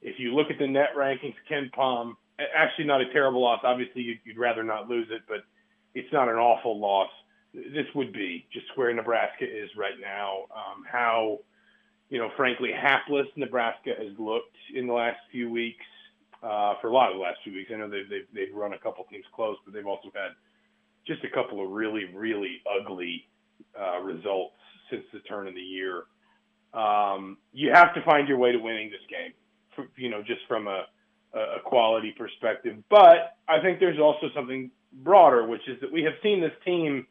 if 0.02 0.18
you 0.18 0.34
look 0.34 0.50
at 0.50 0.58
the 0.58 0.66
net 0.66 0.90
rankings, 0.94 1.34
KenPom, 1.50 2.12
actually 2.54 2.84
not 2.84 3.00
a 3.00 3.10
terrible 3.10 3.40
loss. 3.40 3.60
Obviously, 3.64 4.02
you'd, 4.02 4.18
you'd 4.24 4.38
rather 4.38 4.62
not 4.62 4.86
lose 4.86 5.08
it, 5.10 5.22
but– 5.26 5.38
it's 5.94 6.12
not 6.12 6.28
an 6.28 6.36
awful 6.36 6.78
loss. 6.78 7.10
This 7.54 7.86
would 7.94 8.12
be 8.12 8.46
just 8.52 8.66
where 8.76 8.92
Nebraska 8.92 9.44
is 9.44 9.70
right 9.76 9.98
now. 10.00 10.44
Um, 10.54 10.84
how, 10.90 11.38
you 12.10 12.18
know, 12.18 12.30
frankly, 12.36 12.70
hapless 12.72 13.26
Nebraska 13.36 13.90
has 13.98 14.12
looked 14.18 14.56
in 14.74 14.86
the 14.86 14.92
last 14.92 15.18
few 15.32 15.50
weeks. 15.50 15.84
Uh, 16.40 16.74
for 16.80 16.88
a 16.88 16.92
lot 16.92 17.10
of 17.10 17.16
the 17.16 17.22
last 17.22 17.38
few 17.42 17.52
weeks, 17.52 17.70
I 17.74 17.78
know 17.78 17.88
they've, 17.88 18.08
they've 18.08 18.28
they've 18.32 18.54
run 18.54 18.72
a 18.72 18.78
couple 18.78 19.04
teams 19.10 19.24
close, 19.34 19.56
but 19.64 19.74
they've 19.74 19.86
also 19.86 20.10
had 20.14 20.32
just 21.04 21.24
a 21.24 21.30
couple 21.30 21.64
of 21.64 21.70
really 21.70 22.04
really 22.14 22.62
ugly 22.80 23.26
uh, 23.76 23.98
results 24.00 24.54
since 24.88 25.02
the 25.12 25.18
turn 25.20 25.48
of 25.48 25.54
the 25.54 25.60
year. 25.60 26.04
Um, 26.74 27.38
you 27.52 27.72
have 27.72 27.92
to 27.94 28.02
find 28.04 28.28
your 28.28 28.38
way 28.38 28.52
to 28.52 28.58
winning 28.58 28.88
this 28.88 29.00
game, 29.10 29.32
for, 29.74 29.88
you 29.96 30.10
know, 30.10 30.22
just 30.22 30.42
from 30.46 30.68
a, 30.68 30.84
a 31.34 31.60
quality 31.64 32.14
perspective. 32.16 32.76
But 32.88 33.36
I 33.48 33.60
think 33.60 33.80
there's 33.80 33.98
also 33.98 34.28
something 34.34 34.70
broader, 34.92 35.46
which 35.46 35.66
is 35.68 35.80
that 35.80 35.92
we 35.92 36.02
have 36.02 36.14
seen 36.22 36.40
this 36.40 36.52
team, 36.64 37.06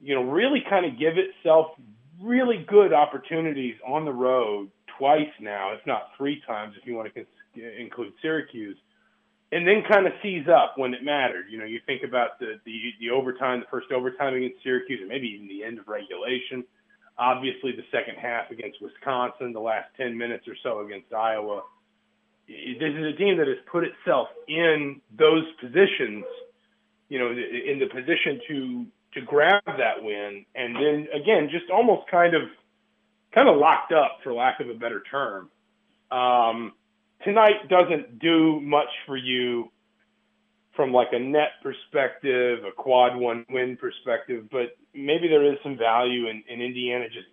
you 0.00 0.14
know, 0.14 0.22
really 0.22 0.62
kind 0.68 0.86
of 0.86 0.98
give 0.98 1.14
itself 1.16 1.68
really 2.20 2.64
good 2.68 2.92
opportunities 2.92 3.74
on 3.86 4.04
the 4.04 4.12
road 4.12 4.70
twice 4.98 5.30
now, 5.40 5.72
if 5.72 5.84
not 5.86 6.10
three 6.16 6.42
times, 6.46 6.74
if 6.80 6.86
you 6.86 6.94
want 6.94 7.12
to 7.14 7.80
include 7.80 8.12
Syracuse, 8.20 8.76
and 9.50 9.66
then 9.66 9.82
kind 9.88 10.06
of 10.06 10.12
seize 10.22 10.46
up 10.48 10.74
when 10.76 10.94
it 10.94 11.04
mattered. 11.04 11.46
You 11.50 11.58
know, 11.58 11.64
you 11.64 11.80
think 11.86 12.02
about 12.02 12.38
the 12.38 12.60
the, 12.64 12.92
the 13.00 13.10
overtime, 13.10 13.60
the 13.60 13.66
first 13.70 13.92
overtime 13.92 14.34
against 14.34 14.62
Syracuse, 14.62 15.00
and 15.00 15.08
maybe 15.08 15.28
even 15.28 15.48
the 15.48 15.64
end 15.64 15.78
of 15.78 15.88
regulation. 15.88 16.64
Obviously, 17.18 17.72
the 17.72 17.84
second 17.92 18.16
half 18.16 18.50
against 18.50 18.80
Wisconsin, 18.80 19.52
the 19.52 19.60
last 19.60 19.88
10 19.98 20.16
minutes 20.16 20.48
or 20.48 20.56
so 20.62 20.80
against 20.80 21.12
Iowa. 21.12 21.62
This 22.48 22.94
is 22.94 23.14
a 23.14 23.16
team 23.16 23.36
that 23.36 23.46
has 23.46 23.58
put 23.70 23.84
itself 23.84 24.28
in 24.48 25.00
those 25.16 25.44
positions 25.60 26.24
you 27.12 27.18
know, 27.18 27.28
in 27.30 27.78
the 27.78 27.88
position 27.88 28.40
to 28.48 28.86
to 29.12 29.20
grab 29.20 29.62
that 29.66 30.02
win, 30.02 30.46
and 30.54 30.74
then 30.74 31.06
again, 31.12 31.50
just 31.52 31.70
almost 31.70 32.10
kind 32.10 32.34
of 32.34 32.44
kind 33.34 33.50
of 33.50 33.58
locked 33.58 33.92
up, 33.92 34.20
for 34.24 34.32
lack 34.32 34.60
of 34.60 34.70
a 34.70 34.74
better 34.74 35.02
term. 35.10 35.50
Um, 36.10 36.72
tonight 37.22 37.68
doesn't 37.68 38.18
do 38.18 38.60
much 38.62 38.88
for 39.04 39.18
you 39.18 39.70
from 40.74 40.90
like 40.94 41.08
a 41.12 41.18
net 41.18 41.50
perspective, 41.62 42.60
a 42.64 42.72
quad 42.72 43.14
one 43.14 43.44
win 43.50 43.76
perspective, 43.76 44.46
but 44.50 44.74
maybe 44.94 45.28
there 45.28 45.44
is 45.52 45.58
some 45.62 45.76
value 45.76 46.28
in, 46.28 46.42
in 46.48 46.62
Indiana 46.62 47.08
just 47.08 47.28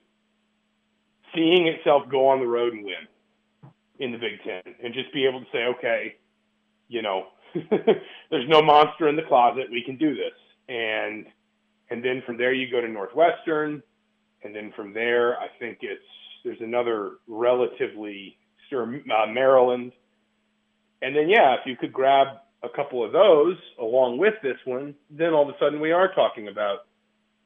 seeing 1.34 1.68
itself 1.68 2.04
go 2.12 2.28
on 2.28 2.42
the 2.42 2.48
road 2.48 2.74
and 2.74 2.84
win 2.84 3.08
in 4.00 4.12
the 4.12 4.18
Big 4.18 4.44
Ten 4.44 4.76
and 4.84 4.94
just 4.94 5.14
be 5.14 5.26
able 5.26 5.40
to 5.40 5.48
say, 5.54 5.64
okay, 5.78 6.18
you 6.90 7.02
know, 7.02 7.28
there's 8.30 8.48
no 8.48 8.62
monster 8.62 9.08
in 9.08 9.16
the 9.16 9.24
closet. 9.24 9.66
We 9.72 9.84
can 9.84 9.98
do 9.98 10.14
this. 10.14 10.34
And 10.68 11.26
and 11.90 12.04
then 12.04 12.22
from 12.26 12.38
there 12.38 12.54
you 12.54 12.70
go 12.70 12.82
to 12.82 12.88
Northwestern, 12.88 13.82
and 14.44 14.56
then 14.56 14.72
from 14.76 14.94
there 14.94 15.38
I 15.38 15.48
think 15.60 15.80
it's 15.82 16.02
there's 16.44 16.62
another 16.62 17.14
relatively 17.28 18.38
uh, 18.72 19.26
Maryland, 19.28 19.92
and 21.02 21.16
then 21.16 21.28
yeah, 21.28 21.56
if 21.56 21.62
you 21.66 21.76
could 21.76 21.92
grab 21.92 22.28
a 22.62 22.70
couple 22.70 23.04
of 23.04 23.12
those 23.12 23.58
along 23.80 24.20
with 24.20 24.36
this 24.44 24.58
one, 24.66 24.94
then 25.10 25.34
all 25.34 25.50
of 25.50 25.56
a 25.56 25.58
sudden 25.60 25.80
we 25.80 25.92
are 25.92 26.14
talking 26.14 26.48
about 26.50 26.80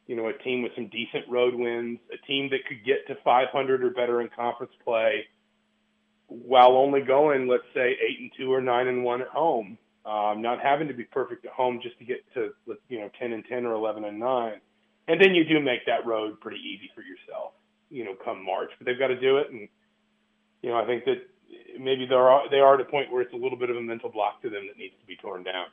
you 0.08 0.18
know 0.18 0.28
a 0.28 0.44
team 0.44 0.64
with 0.64 0.74
some 0.76 0.90
decent 0.90 1.28
road 1.30 1.56
wins, 1.56 2.00
a 2.12 2.28
team 2.28 2.50
that 2.50 2.66
could 2.68 2.84
get 2.86 3.08
to 3.08 3.16
500 3.24 3.84
or 3.84 3.90
better 3.92 4.20
in 4.20 4.30
conference 4.36 4.74
play, 4.84 5.26
while 6.28 6.76
only 6.76 7.02
going 7.02 7.48
let's 7.48 7.64
say 7.74 7.92
eight 8.06 8.20
and 8.20 8.32
two 8.38 8.52
or 8.52 8.60
nine 8.60 8.88
and 8.88 9.06
one 9.06 9.22
at 9.22 9.30
home 9.30 9.78
um, 10.06 10.42
not 10.42 10.60
having 10.60 10.88
to 10.88 10.94
be 10.94 11.04
perfect 11.04 11.46
at 11.46 11.52
home 11.52 11.80
just 11.82 11.98
to 12.00 12.06
get 12.06 12.26
to 12.34 12.54
you 12.90 13.00
know 13.00 13.10
10 13.20 13.34
and 13.34 13.46
10 13.46 13.66
or 13.66 13.74
11 13.74 14.04
and 14.04 14.20
9 14.20 14.54
and 15.08 15.22
then 15.22 15.34
you 15.34 15.44
do 15.44 15.60
make 15.60 15.86
that 15.86 16.06
road 16.06 16.40
pretty 16.42 16.58
easy 16.58 16.90
for 16.94 17.02
yourself 17.02 17.54
you 17.90 18.04
know 18.04 18.16
come 18.24 18.44
march. 18.44 18.72
But 18.78 18.86
they've 18.86 19.00
got 19.00 19.08
to 19.08 19.20
do 19.20 19.38
it. 19.38 19.52
And 19.52 19.68
you 20.62 20.70
know 20.70 20.78
i 20.78 20.86
think 20.86 21.06
that 21.06 21.28
maybe 21.80 22.06
they 22.06 22.16
are 22.16 22.50
they 22.50 22.60
are 22.60 22.76
at 22.76 22.82
a 22.82 22.86
point 22.86 23.12
where 23.12 23.22
it's 23.22 23.34
a 23.34 23.38
little 23.38 23.58
bit 23.58 23.70
of 23.70 23.78
a 23.78 23.82
mental 23.82 24.10
block 24.10 24.42
to 24.42 24.50
them 24.50 24.68
that 24.68 24.78
needs 24.78 24.96
to 25.00 25.06
be 25.06 25.16
torn 25.16 25.44
down. 25.44 25.68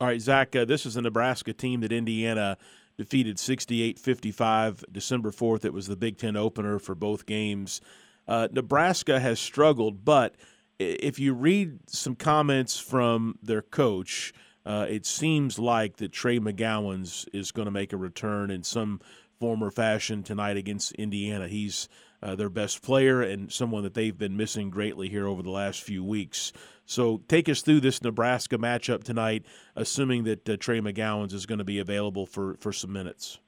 All 0.00 0.08
right 0.08 0.20
zach 0.20 0.54
uh, 0.54 0.64
this 0.64 0.84
is 0.84 0.96
a 0.96 1.02
nebraska 1.02 1.52
team 1.52 1.80
that 1.80 1.92
indiana 1.92 2.58
defeated 2.96 3.38
68-55 3.38 4.84
december 4.92 5.30
4th 5.30 5.64
it 5.64 5.72
was 5.72 5.86
the 5.88 5.96
big 5.96 6.18
ten 6.18 6.36
opener 6.36 6.78
for 6.78 6.94
both 6.94 7.26
games. 7.26 7.80
Uh, 8.26 8.48
nebraska 8.52 9.20
has 9.20 9.40
struggled 9.40 10.04
but– 10.04 10.34
if 10.78 11.18
you 11.18 11.34
read 11.34 11.78
some 11.88 12.14
comments 12.14 12.78
from 12.78 13.38
their 13.42 13.62
coach, 13.62 14.32
uh, 14.66 14.86
it 14.88 15.06
seems 15.06 15.58
like 15.58 15.96
that 15.96 16.12
Trey 16.12 16.38
McGowens 16.38 17.28
is 17.32 17.52
going 17.52 17.66
to 17.66 17.72
make 17.72 17.92
a 17.92 17.96
return 17.96 18.50
in 18.50 18.62
some 18.62 19.00
form 19.38 19.62
or 19.62 19.70
fashion 19.70 20.22
tonight 20.22 20.56
against 20.56 20.92
Indiana. 20.92 21.48
He's 21.48 21.88
uh, 22.22 22.34
their 22.34 22.48
best 22.48 22.82
player 22.82 23.20
and 23.20 23.52
someone 23.52 23.82
that 23.82 23.94
they've 23.94 24.16
been 24.16 24.36
missing 24.36 24.70
greatly 24.70 25.08
here 25.08 25.26
over 25.26 25.42
the 25.42 25.50
last 25.50 25.82
few 25.82 26.02
weeks. 26.02 26.52
So 26.86 27.22
take 27.28 27.48
us 27.48 27.60
through 27.60 27.80
this 27.80 28.02
Nebraska 28.02 28.56
matchup 28.56 29.04
tonight, 29.04 29.44
assuming 29.76 30.24
that 30.24 30.48
uh, 30.48 30.56
Trey 30.56 30.80
McGowens 30.80 31.34
is 31.34 31.46
going 31.46 31.58
to 31.58 31.64
be 31.64 31.78
available 31.78 32.24
for, 32.24 32.56
for 32.60 32.72
some 32.72 32.92
minutes. 32.92 33.38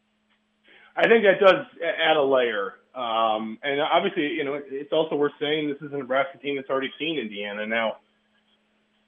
I 0.97 1.09
think 1.09 1.25
that 1.25 1.41
does 1.41 1.67
add 1.83 2.17
a 2.17 2.23
layer. 2.23 2.75
Um, 2.97 3.59
and 3.63 3.79
obviously, 3.79 4.29
you 4.33 4.45
know, 4.45 4.59
it's 4.65 4.93
also 4.93 5.17
worth 5.17 5.33
saying 5.39 5.69
this 5.69 5.87
is 5.87 5.93
a 5.93 5.99
Nebraska 5.99 6.39
team 6.39 6.57
that's 6.57 6.71
already 6.71 6.91
seen 6.99 7.19
Indiana. 7.19 7.67
Now, 7.67 7.99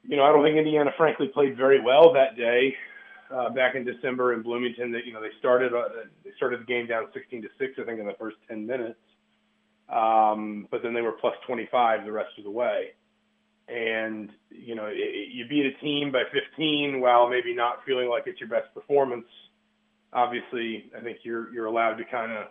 you 0.07 0.16
know, 0.16 0.24
I 0.24 0.33
don't 0.33 0.44
think 0.44 0.59
Indiana, 0.59 0.90
frankly, 0.96 1.29
played 1.29 1.57
very 1.57 1.81
well 1.81 2.12
that 2.12 2.37
day 2.37 2.77
uh, 3.35 3.48
back 3.51 3.77
in 3.77 3.85
December 3.85 4.35
in 4.35 4.42
Bloomington. 4.42 4.92
That 4.92 5.07
you 5.07 5.14
know 5.14 5.22
they 5.22 5.31
started 5.38 5.72
uh, 5.72 5.88
they 6.22 6.31
started 6.37 6.61
the 6.61 6.64
game 6.64 6.87
down 6.87 7.07
16 7.14 7.42
to 7.42 7.48
six, 7.59 7.72
I 7.81 7.85
think, 7.85 7.98
in 7.98 8.07
the 8.07 8.16
first 8.18 8.37
10 8.48 8.66
minutes. 8.66 8.98
Um, 9.88 10.68
but 10.70 10.83
then 10.83 10.92
they 10.92 11.01
were 11.01 11.12
plus 11.12 11.35
25 11.46 12.05
the 12.05 12.12
rest 12.12 12.33
of 12.37 12.44
the 12.44 12.51
way. 12.51 12.88
And 13.68 14.31
you 14.51 14.74
know, 14.74 14.87
it, 14.87 15.31
you 15.33 15.46
beat 15.48 15.64
a 15.64 15.72
team 15.83 16.12
by 16.12 16.24
15 16.31 17.01
while 17.01 17.29
maybe 17.31 17.55
not 17.55 17.85
feeling 17.87 18.09
like 18.11 18.24
it's 18.27 18.38
your 18.38 18.51
best 18.51 18.72
performance. 18.74 19.27
Obviously, 20.12 20.90
I 20.94 21.01
think 21.01 21.20
you're 21.22 21.53
you're 21.55 21.66
allowed 21.66 21.94
to 21.94 22.05
kind 22.05 22.33
of 22.33 22.48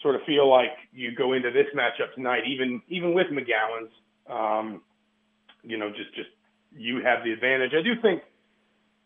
sort 0.00 0.14
of 0.14 0.22
feel 0.22 0.48
like 0.48 0.70
you 0.92 1.14
go 1.14 1.32
into 1.32 1.50
this 1.50 1.66
matchup 1.76 2.14
tonight, 2.14 2.42
even 2.46 2.82
even 2.88 3.14
with 3.14 3.26
McGowens, 3.28 3.90
um, 4.32 4.82
you 5.62 5.76
know, 5.76 5.90
just 5.90 6.14
just 6.14 6.30
you 6.76 7.02
have 7.02 7.24
the 7.24 7.32
advantage. 7.32 7.72
I 7.78 7.82
do 7.82 8.00
think 8.00 8.22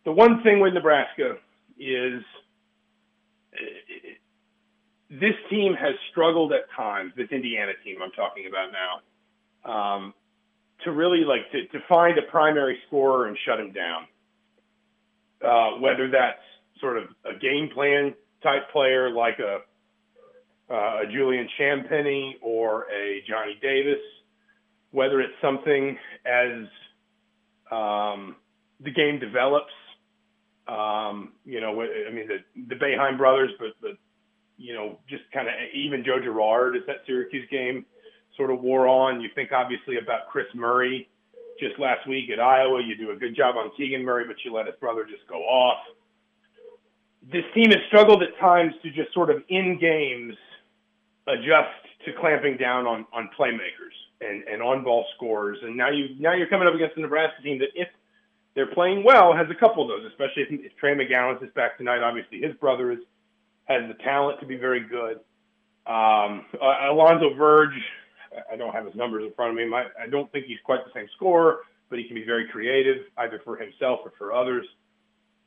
the 0.04 0.12
one 0.12 0.42
thing 0.42 0.60
with 0.60 0.72
Nebraska 0.72 1.36
is 1.78 2.22
this 5.10 5.34
team 5.50 5.74
has 5.74 5.94
struggled 6.10 6.52
at 6.52 6.70
times. 6.76 7.12
This 7.16 7.28
Indiana 7.30 7.72
team 7.84 7.96
I'm 8.02 8.10
talking 8.12 8.46
about 8.48 8.70
now, 8.72 9.70
um, 9.70 10.14
to 10.84 10.92
really 10.92 11.24
like 11.24 11.50
to, 11.52 11.66
to 11.66 11.84
find 11.88 12.18
a 12.18 12.22
primary 12.22 12.78
scorer 12.86 13.26
and 13.26 13.36
shut 13.46 13.60
him 13.60 13.72
down. 13.72 14.06
Uh, 15.44 15.78
whether 15.80 16.08
that's 16.10 16.40
sort 16.80 16.96
of 16.96 17.04
a 17.24 17.38
game 17.38 17.68
plan 17.72 18.14
type 18.42 18.70
player 18.72 19.10
like 19.10 19.38
a, 19.38 19.58
uh, 20.70 21.02
a 21.02 21.06
Julian 21.12 21.48
Champagnie 21.58 22.34
or 22.42 22.86
a 22.92 23.22
Johnny 23.28 23.58
Davis, 23.62 24.00
whether 24.90 25.20
it's 25.20 25.34
something 25.40 25.96
as 26.24 26.66
um, 27.70 28.36
the 28.80 28.90
game 28.90 29.18
develops. 29.18 29.72
Um, 30.66 31.32
you 31.44 31.60
know, 31.60 31.80
I 31.80 32.10
mean 32.12 32.28
the 32.28 32.38
the 32.68 32.74
Boeheim 32.74 33.16
brothers, 33.16 33.50
but 33.58 33.70
but 33.80 33.92
you 34.56 34.74
know, 34.74 34.98
just 35.08 35.22
kind 35.32 35.48
of 35.48 35.54
even 35.74 36.04
Joe 36.04 36.18
Girard 36.18 36.76
as 36.76 36.82
that 36.86 36.96
Syracuse 37.06 37.48
game 37.50 37.84
sort 38.36 38.50
of 38.50 38.60
wore 38.60 38.88
on. 38.88 39.20
You 39.20 39.28
think 39.34 39.52
obviously 39.52 39.98
about 39.98 40.28
Kris 40.30 40.46
Murray 40.54 41.08
just 41.60 41.78
last 41.78 42.06
week 42.08 42.30
at 42.30 42.40
Iowa. 42.40 42.82
You 42.82 42.96
do 42.96 43.12
a 43.12 43.16
good 43.16 43.36
job 43.36 43.56
on 43.56 43.70
Keegan 43.76 44.04
Murray, 44.04 44.24
but 44.26 44.36
you 44.44 44.52
let 44.52 44.66
his 44.66 44.74
brother 44.80 45.04
just 45.04 45.26
go 45.28 45.42
off. 45.42 45.78
This 47.30 47.44
team 47.54 47.70
has 47.70 47.80
struggled 47.88 48.22
at 48.22 48.38
times 48.38 48.72
to 48.82 48.90
just 48.90 49.12
sort 49.12 49.30
of 49.30 49.42
in 49.48 49.78
games 49.80 50.34
adjust 51.26 51.74
to 52.04 52.12
clamping 52.20 52.56
down 52.56 52.86
on 52.86 53.06
on 53.12 53.28
playmakers 53.38 53.94
and, 54.20 54.44
and 54.44 54.62
on 54.62 54.84
ball 54.84 55.04
scores. 55.16 55.58
And 55.62 55.76
now 55.76 55.90
you 55.90 56.16
now 56.18 56.34
you're 56.34 56.48
coming 56.48 56.68
up 56.68 56.74
against 56.74 56.94
the 56.94 57.02
Nebraska 57.02 57.42
team 57.42 57.58
that 57.58 57.68
if 57.74 57.88
they're 58.54 58.72
playing 58.72 59.04
well 59.04 59.34
has 59.34 59.46
a 59.50 59.54
couple 59.54 59.82
of 59.82 59.88
those, 59.88 60.10
especially 60.10 60.42
if, 60.42 60.72
if 60.72 60.76
Trey 60.78 60.94
McGowens 60.94 61.42
is 61.42 61.50
back 61.54 61.76
tonight. 61.76 62.02
Obviously, 62.02 62.40
his 62.40 62.54
brother 62.56 62.92
is 62.92 63.00
has 63.64 63.82
the 63.88 64.02
talent 64.02 64.40
to 64.40 64.46
be 64.46 64.56
very 64.56 64.80
good. 64.80 65.20
Um, 65.86 66.46
uh, 66.60 66.90
Alonzo 66.90 67.34
Verge, 67.34 67.78
I 68.50 68.56
don't 68.56 68.72
have 68.72 68.86
his 68.86 68.94
numbers 68.94 69.24
in 69.24 69.32
front 69.34 69.50
of 69.50 69.56
me. 69.56 69.66
My, 69.66 69.86
I 70.00 70.08
don't 70.08 70.30
think 70.32 70.46
he's 70.46 70.58
quite 70.64 70.84
the 70.84 70.90
same 70.94 71.06
scorer, 71.14 71.58
but 71.90 71.98
he 71.98 72.06
can 72.06 72.14
be 72.14 72.24
very 72.24 72.48
creative, 72.48 73.04
either 73.18 73.40
for 73.44 73.56
himself 73.56 74.00
or 74.04 74.12
for 74.18 74.32
others. 74.32 74.66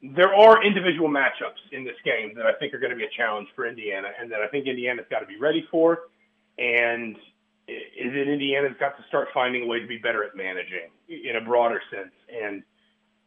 There 0.02 0.34
are 0.34 0.64
individual 0.64 1.10
matchups 1.10 1.60
in 1.72 1.84
this 1.84 1.98
game 2.06 2.34
that 2.36 2.46
I 2.46 2.54
think 2.54 2.74
are 2.74 2.80
going 2.80 2.92
to 2.92 2.96
be 2.96 3.04
a 3.04 3.14
challenge 3.18 3.50
for 3.56 3.68
Indiana, 3.68 4.10
and 4.20 4.32
that 4.32 4.42
I 4.42 4.48
think 4.48 4.68
Indiana's 4.68 5.06
got 5.10 5.20
to 5.20 5.26
be 5.26 5.38
ready 5.38 5.68
for. 5.70 6.08
And 6.58 7.18
is 7.70 8.12
it 8.16 8.28
Indiana's 8.28 8.76
got 8.80 8.98
to 8.98 9.04
start 9.08 9.30
finding 9.34 9.64
a 9.64 9.68
way 9.68 9.80
to 9.80 9.88
be 9.88 9.98
better 9.98 10.24
at 10.24 10.36
managing 10.36 10.90
in 11.08 11.36
a 11.36 11.42
broader 11.42 11.82
sense. 11.92 12.14
And 12.30 12.64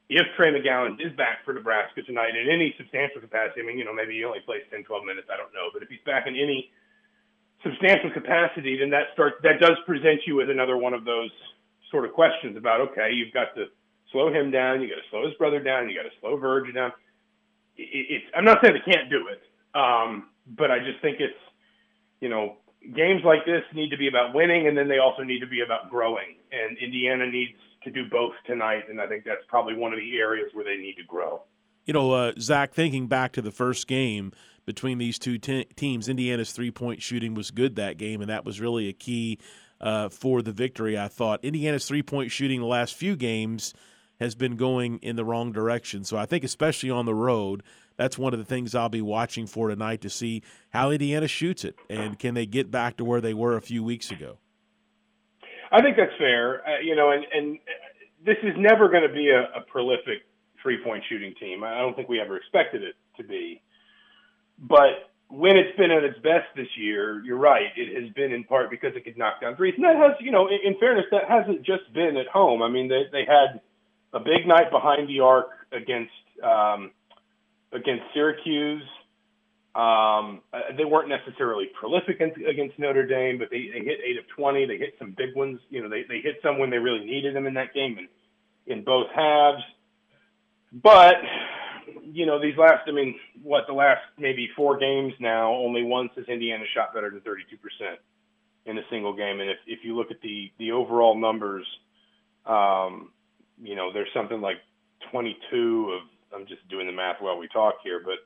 if 0.09 0.27
Trey 0.37 0.51
McGowens 0.51 1.01
is 1.01 1.15
back 1.17 1.45
for 1.45 1.55
Nebraska 1.55 2.03
tonight 2.03 2.35
in 2.35 2.51
any 2.51 2.75
substantial 2.77 3.21
capacity, 3.21 3.63
I 3.63 3.65
mean, 3.65 3.79
you 3.79 3.85
know, 3.85 3.95
maybe 3.95 4.15
he 4.15 4.25
only 4.25 4.41
plays 4.41 4.63
10, 4.71 4.85
12 4.85 5.05
minutes, 5.05 5.29
I 5.33 5.37
don't 5.37 5.55
know, 5.55 5.71
but 5.73 5.83
if 5.83 5.89
he's 5.89 6.03
back 6.05 6.27
in 6.27 6.35
any 6.35 6.71
substantial 7.63 8.11
capacity, 8.11 8.77
then 8.79 8.91
that 8.91 9.15
starts 9.15 9.37
that 9.43 9.61
does 9.61 9.79
present 9.87 10.21
you 10.27 10.35
with 10.37 10.51
another 10.51 10.77
one 10.77 10.95
of 10.95 11.05
those 11.05 11.31
sort 11.91 12.05
of 12.05 12.13
questions 12.13 12.57
about 12.57 12.81
okay, 12.93 13.11
you've 13.13 13.33
got 13.33 13.55
to 13.55 13.67
slow 14.13 14.33
him 14.33 14.51
down, 14.51 14.83
you 14.83 14.89
got 14.89 14.97
to 14.97 15.09
slow 15.11 15.27
his 15.27 15.35
brother 15.35 15.61
down, 15.61 15.89
you 15.89 15.97
got 15.97 16.09
to 16.09 16.17
slow 16.21 16.37
Verge 16.37 16.73
down. 16.75 16.93
It, 17.77 18.07
it's 18.11 18.25
I'm 18.37 18.45
not 18.45 18.59
saying 18.63 18.75
they 18.75 18.93
can't 18.93 19.11
do 19.11 19.29
it, 19.29 19.43
um, 19.75 20.29
but 20.47 20.71
I 20.71 20.79
just 20.79 21.01
think 21.03 21.19
it's 21.21 21.35
you 22.21 22.29
know 22.29 22.57
games 22.95 23.23
like 23.25 23.45
this 23.45 23.63
need 23.75 23.91
to 23.91 23.97
be 23.97 24.09
about 24.09 24.35
winning, 24.35 24.67
and 24.67 24.77
then 24.77 24.89
they 24.89 24.99
also 24.99 25.23
need 25.23 25.41
to 25.41 25.47
be 25.47 25.61
about 25.61 25.91
growing. 25.91 26.37
And 26.51 26.77
Indiana 26.79 27.27
needs 27.31 27.53
to 27.85 27.91
do 27.91 28.09
both 28.11 28.33
tonight, 28.47 28.85
and 28.89 29.01
I 29.01 29.07
think 29.07 29.25
that's 29.25 29.45
probably 29.49 29.75
one 29.75 29.93
of 29.93 29.99
the 29.99 30.19
areas 30.19 30.51
where 30.53 30.65
they 30.65 30.77
need 30.77 30.95
to 30.97 31.05
grow. 31.05 31.43
You 31.85 31.95
know, 31.95 32.13
uh, 32.13 32.33
Zach, 32.39 32.75
thinking 32.75 33.09
back 33.09 33.33
to 33.33 33.43
the 33.43 33.51
first 33.51 33.89
game 33.89 34.33
between 34.65 34.99
these 34.99 35.19
two 35.19 35.39
te- 35.39 35.65
teams, 35.77 36.09
Indiana's 36.09 36.53
three 36.53 36.71
point 36.71 37.03
shooting 37.03 37.35
was 37.35 37.51
good 37.51 37.77
that 37.77 37.99
game, 37.99 38.21
and 38.21 38.31
that 38.31 38.45
was 38.45 38.61
really 38.61 38.89
a 38.89 38.93
key 38.93 39.39
uh, 39.81 40.09
for 40.09 40.43
the 40.43 40.53
victory. 40.53 40.99
I 40.99 41.09
thought 41.09 41.45
Indiana's 41.45 41.87
three 41.87 42.03
point 42.03 42.31
shooting 42.31 42.61
the 42.61 42.67
last 42.67 42.95
few 42.95 43.17
games 43.17 43.75
has 44.23 44.37
been 44.37 44.55
going 44.55 44.99
in 44.99 45.17
the 45.17 45.25
wrong 45.25 45.51
direction. 45.51 46.05
So 46.05 46.17
I 46.17 46.27
think, 46.27 46.45
especially 46.45 46.91
on 46.91 47.07
the 47.07 47.15
road, 47.15 47.65
that's 47.97 48.17
one 48.17 48.33
of 48.33 48.39
the 48.39 48.45
things 48.45 48.73
I'll 48.73 48.89
be 48.89 49.03
watching 49.03 49.49
for 49.49 49.69
tonight 49.69 50.01
to 50.03 50.11
see 50.11 50.43
how 50.71 50.93
Indiana 50.93 51.27
shoots 51.27 51.65
it 51.65 51.75
and 51.91 52.19
can 52.19 52.35
they 52.35 52.47
get 52.47 52.71
back 52.71 52.97
to 52.99 53.05
where 53.05 53.21
they 53.21 53.35
were 53.35 53.57
a 53.57 53.61
few 53.61 53.83
weeks 53.83 54.13
ago. 54.13 54.39
I 55.73 55.83
think 55.83 55.97
that's 55.97 56.17
fair. 56.19 56.63
Uh, 56.67 56.81
you 56.85 56.95
know, 56.95 57.11
and, 57.11 57.25
and 57.35 57.59
this 58.25 58.37
is 58.45 58.55
never 58.57 58.89
going 58.89 59.03
to 59.03 59.13
be 59.13 59.29
a, 59.29 59.59
a 59.59 59.63
prolific 59.67 60.23
three 60.63 60.79
point 60.85 61.03
shooting 61.09 61.35
team. 61.41 61.65
I 61.65 61.79
don't 61.79 61.97
think 61.97 62.09
we 62.09 62.21
ever 62.21 62.37
expected 62.37 62.85
it 62.85 62.95
to 63.17 63.25
be. 63.25 63.61
But 64.57 65.11
when 65.29 65.57
it's 65.57 65.77
been 65.77 65.91
at 65.91 66.05
its 66.05 66.19
best 66.21 66.47
this 66.55 66.69
year, 66.77 67.21
you're 67.25 67.39
right. 67.39 67.67
It 67.75 68.01
has 68.01 68.13
been 68.13 68.31
in 68.31 68.45
part 68.45 68.71
because 68.71 68.93
it 68.95 69.05
could 69.05 69.19
knock 69.19 69.41
down 69.41 69.57
threes. 69.57 69.75
And 69.77 69.85
that 69.85 69.97
has, 69.97 70.13
you 70.21 70.31
know, 70.31 70.47
in, 70.47 70.59
in 70.63 70.79
fairness, 70.79 71.07
that 71.11 71.25
hasn't 71.29 71.67
just 71.67 71.93
been 71.93 72.17
at 72.17 72.29
home. 72.29 72.63
I 72.63 72.69
mean, 72.69 72.87
they, 72.87 73.03
they 73.11 73.25
had 73.27 73.61
a 74.13 74.21
big 74.21 74.47
night 74.47 74.71
behind 74.71 75.09
the 75.09 75.21
arc 75.21 75.49
against 75.73 76.13
um, 76.43 76.91
against 77.73 78.05
Syracuse. 78.15 78.83
Um, 79.75 80.43
they 80.77 80.85
weren't 80.85 81.09
necessarily 81.09 81.71
prolific 81.79 82.21
against 82.21 82.79
Notre 82.79 83.07
Dame, 83.07 83.39
but 83.39 83.49
they, 83.51 83.71
they 83.73 83.85
hit 83.85 84.01
eight 84.05 84.19
of 84.19 84.29
20. 84.37 84.67
They 84.67 84.77
hit 84.77 84.95
some 84.99 85.15
big 85.17 85.35
ones. 85.35 85.61
You 85.71 85.83
know, 85.83 85.89
they, 85.89 86.03
they 86.07 86.21
hit 86.21 86.37
some 86.43 86.59
when 86.59 86.69
they 86.69 86.77
really 86.77 87.07
needed 87.07 87.35
them 87.35 87.47
in 87.47 87.55
that 87.55 87.73
game 87.73 87.97
and 87.97 88.09
in 88.67 88.85
both 88.85 89.07
halves. 89.15 89.63
But, 90.73 91.17
you 92.05 92.27
know, 92.27 92.41
these 92.41 92.57
last, 92.59 92.83
I 92.87 92.93
mean, 92.93 93.15
what, 93.43 93.65
the 93.67 93.73
last 93.73 94.03
maybe 94.19 94.49
four 94.55 94.79
games 94.79 95.15
now, 95.21 95.55
only 95.55 95.83
once 95.83 96.11
has 96.17 96.27
Indiana 96.27 96.65
shot 96.75 96.95
better 96.95 97.11
than 97.11 97.21
32% 97.21 97.97
in 98.67 98.79
a 98.79 98.83
single 98.91 99.15
game. 99.15 99.41
And 99.41 99.51
if, 99.51 99.59
if 99.67 99.81
you 99.85 99.97
look 99.97 100.11
at 100.11 100.21
the, 100.21 100.51
the 100.59 100.73
overall 100.73 101.19
numbers, 101.19 101.67
um, 102.47 103.11
you 103.61 103.75
know, 103.77 103.93
there's 103.93 104.09
something 104.15 104.41
like 104.41 104.57
22 105.11 105.99
of, 105.99 106.41
I'm 106.41 106.47
just 106.47 106.67
doing 106.69 106.87
the 106.87 106.93
math 106.93 107.17
while 107.21 107.39
we 107.39 107.49
talk 107.49 107.75
here, 107.83 108.01
but 108.05 108.19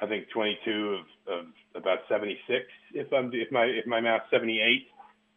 I 0.00 0.06
think 0.06 0.28
22 0.32 0.98
of, 1.28 1.38
of 1.40 1.44
about 1.74 1.98
76. 2.08 2.64
If 2.94 3.12
I'm 3.12 3.30
if 3.32 3.52
my 3.52 3.64
if 3.64 3.86
my 3.86 4.00
math 4.00 4.22
78, 4.30 4.86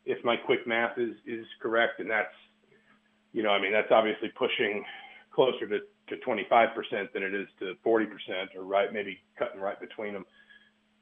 if 0.06 0.24
my 0.24 0.38
quick 0.38 0.66
math 0.66 0.98
is 0.98 1.16
is 1.28 1.46
correct, 1.62 2.00
and 2.00 2.10
that's 2.10 2.34
you 3.34 3.44
know 3.44 3.50
I 3.50 3.62
mean 3.62 3.74
that's 3.74 3.92
obviously 3.92 4.30
pushing 4.38 4.84
closer 5.34 5.68
to 5.68 5.80
to 6.10 6.16
25% 6.18 7.14
than 7.14 7.24
it 7.24 7.34
is 7.34 7.48
to 7.60 7.76
40% 7.86 8.08
or 8.58 8.64
right 8.64 8.92
maybe 8.92 9.20
cutting 9.40 9.60
right 9.62 9.80
between 9.80 10.14
them. 10.14 10.26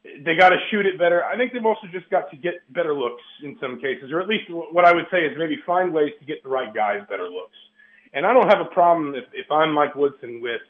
They 0.03 0.35
got 0.35 0.49
to 0.49 0.57
shoot 0.69 0.85
it 0.85 0.97
better. 0.97 1.23
I 1.23 1.37
think 1.37 1.53
they've 1.53 1.65
also 1.65 1.87
just 1.91 2.09
got 2.09 2.29
to 2.31 2.37
get 2.37 2.53
better 2.69 2.93
looks 2.93 3.21
in 3.43 3.57
some 3.59 3.79
cases, 3.79 4.11
or 4.11 4.19
at 4.19 4.27
least 4.27 4.45
what 4.49 4.85
I 4.85 4.93
would 4.93 5.05
say 5.11 5.25
is 5.25 5.37
maybe 5.37 5.57
find 5.65 5.93
ways 5.93 6.11
to 6.19 6.25
get 6.25 6.43
the 6.43 6.49
right 6.49 6.73
guys 6.73 7.01
better 7.09 7.29
looks. 7.29 7.57
And 8.13 8.25
I 8.25 8.33
don't 8.33 8.47
have 8.47 8.59
a 8.59 8.69
problem 8.73 9.15
if, 9.15 9.25
if 9.33 9.49
I'm 9.51 9.73
Mike 9.73 9.95
Woodson 9.95 10.41
with 10.41 10.61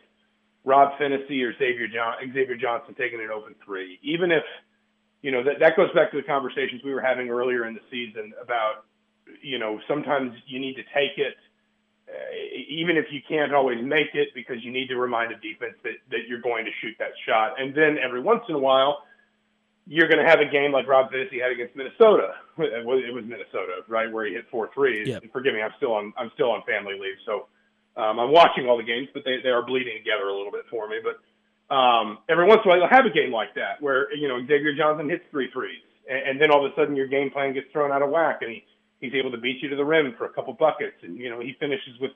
Rob 0.64 0.98
Phinisee 1.00 1.44
or 1.44 1.54
Xavier, 1.58 1.88
John, 1.88 2.14
Xavier 2.34 2.56
Johnson 2.56 2.94
taking 2.96 3.20
an 3.20 3.30
open 3.34 3.56
three, 3.66 4.00
even 4.04 4.32
if 4.32 4.44
you 5.22 5.32
know 5.32 5.44
that 5.44 5.60
that 5.60 5.76
goes 5.76 5.92
back 5.94 6.12
to 6.12 6.18
the 6.18 6.24
conversations 6.24 6.82
we 6.84 6.94
were 6.94 7.02
having 7.02 7.30
earlier 7.30 7.66
in 7.66 7.74
the 7.74 7.82
season 7.90 8.34
about 8.42 8.86
you 9.42 9.60
know 9.60 9.80
sometimes 9.88 10.34
you 10.48 10.60
need 10.60 10.76
to 10.76 10.84
take 10.94 11.18
it 11.18 11.36
uh, 12.10 12.14
even 12.70 12.98
if 12.98 13.06
you 13.12 13.22
can't 13.28 13.54
always 13.54 13.84
make 13.84 14.14
it 14.14 14.30
because 14.34 14.58
you 14.64 14.72
need 14.72 14.88
to 14.88 14.98
remind 14.98 15.32
the 15.32 15.36
defense 15.36 15.76
that 15.84 15.98
that 16.10 16.28
you're 16.28 16.42
going 16.42 16.66
to 16.66 16.72
shoot 16.82 16.96
that 17.00 17.12
shot. 17.28 17.60
And 17.60 17.74
then 17.74 17.98
every 17.98 18.22
once 18.22 18.44
in 18.50 18.56
a 18.56 18.60
while 18.60 19.04
you're 19.88 20.08
going 20.08 20.24
to 20.24 20.30
have 20.30 20.40
a 20.40 20.46
game 20.46 20.72
like 20.72 20.88
Rob 20.88 21.12
Phinisee 21.12 21.42
had 21.42 21.52
against 21.52 21.76
Minnesota. 21.76 22.36
It 22.58 22.86
was 22.86 23.26
Minnesota, 23.26 23.82
right, 23.88 24.12
where 24.12 24.26
he 24.26 24.34
hit 24.34 24.46
four 24.52 24.70
threes. 24.74 25.08
Yep. 25.08 25.24
Forgive 25.34 25.54
me, 25.54 25.62
I'm 25.62 25.74
still 25.78 25.94
on 25.94 26.14
I'm 26.18 26.30
still 26.34 26.52
on 26.52 26.62
family 26.64 26.94
leave, 26.94 27.18
so 27.26 27.48
um, 27.98 28.20
I'm 28.20 28.32
watching 28.32 28.68
all 28.68 28.78
the 28.78 28.84
games, 28.84 29.10
but 29.14 29.24
they, 29.26 29.38
they 29.44 29.50
are 29.50 29.66
bleeding 29.66 29.98
together 29.98 30.30
a 30.30 30.36
little 30.36 30.52
bit 30.52 30.64
for 30.70 30.88
me. 30.88 30.98
But 31.04 31.20
um, 31.74 32.20
every 32.30 32.46
once 32.46 32.62
in 32.64 32.68
a 32.68 32.70
while, 32.70 32.78
you'll 32.80 32.96
have 32.96 33.06
a 33.06 33.14
game 33.14 33.32
like 33.32 33.56
that 33.56 33.82
where 33.82 34.14
you 34.16 34.28
know 34.28 34.40
Xavier 34.40 34.76
Johnson 34.76 35.10
hits 35.10 35.24
three 35.32 35.50
threes, 35.52 35.82
and, 36.10 36.30
and 36.30 36.42
then 36.42 36.52
all 36.52 36.66
of 36.66 36.72
a 36.72 36.76
sudden 36.76 36.96
your 36.96 37.08
game 37.08 37.32
plan 37.32 37.54
gets 37.54 37.68
thrown 37.72 37.92
out 37.92 38.02
of 38.02 38.10
whack, 38.10 38.40
and 38.42 38.52
he 38.52 38.64
he's 39.00 39.14
able 39.14 39.32
to 39.32 39.38
beat 39.38 39.62
you 39.62 39.70
to 39.70 39.76
the 39.76 39.86
rim 39.86 40.14
for 40.18 40.26
a 40.26 40.30
couple 40.30 40.54
buckets, 40.54 40.98
and 41.02 41.18
you 41.18 41.30
know 41.30 41.40
he 41.40 41.56
finishes 41.60 42.00
with 42.00 42.12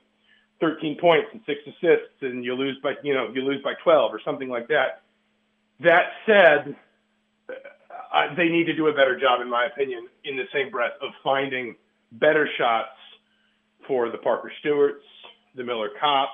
13 0.60 0.96
points 0.98 1.28
and 1.32 1.42
six 1.44 1.60
assists, 1.66 2.22
and 2.22 2.44
you 2.44 2.54
lose 2.54 2.78
by 2.82 2.94
you 3.02 3.12
know 3.12 3.28
you 3.34 3.42
lose 3.42 3.62
by 3.62 3.74
12 3.82 4.14
or 4.14 4.20
something 4.24 4.48
like 4.48 4.68
that. 4.68 5.02
That 5.80 6.06
said, 6.24 6.76
uh, 7.50 8.34
they 8.36 8.48
need 8.48 8.64
to 8.64 8.74
do 8.74 8.88
a 8.88 8.92
better 8.92 9.18
job, 9.18 9.40
in 9.40 9.50
my 9.50 9.66
opinion, 9.66 10.08
in 10.24 10.36
the 10.36 10.44
same 10.52 10.70
breath 10.70 10.92
of 11.02 11.10
finding 11.22 11.76
better 12.12 12.48
shots 12.58 12.96
for 13.86 14.10
the 14.10 14.18
Parker 14.18 14.52
Stewarts, 14.60 15.04
the 15.54 15.64
Miller 15.64 15.90
Kopps. 16.02 16.28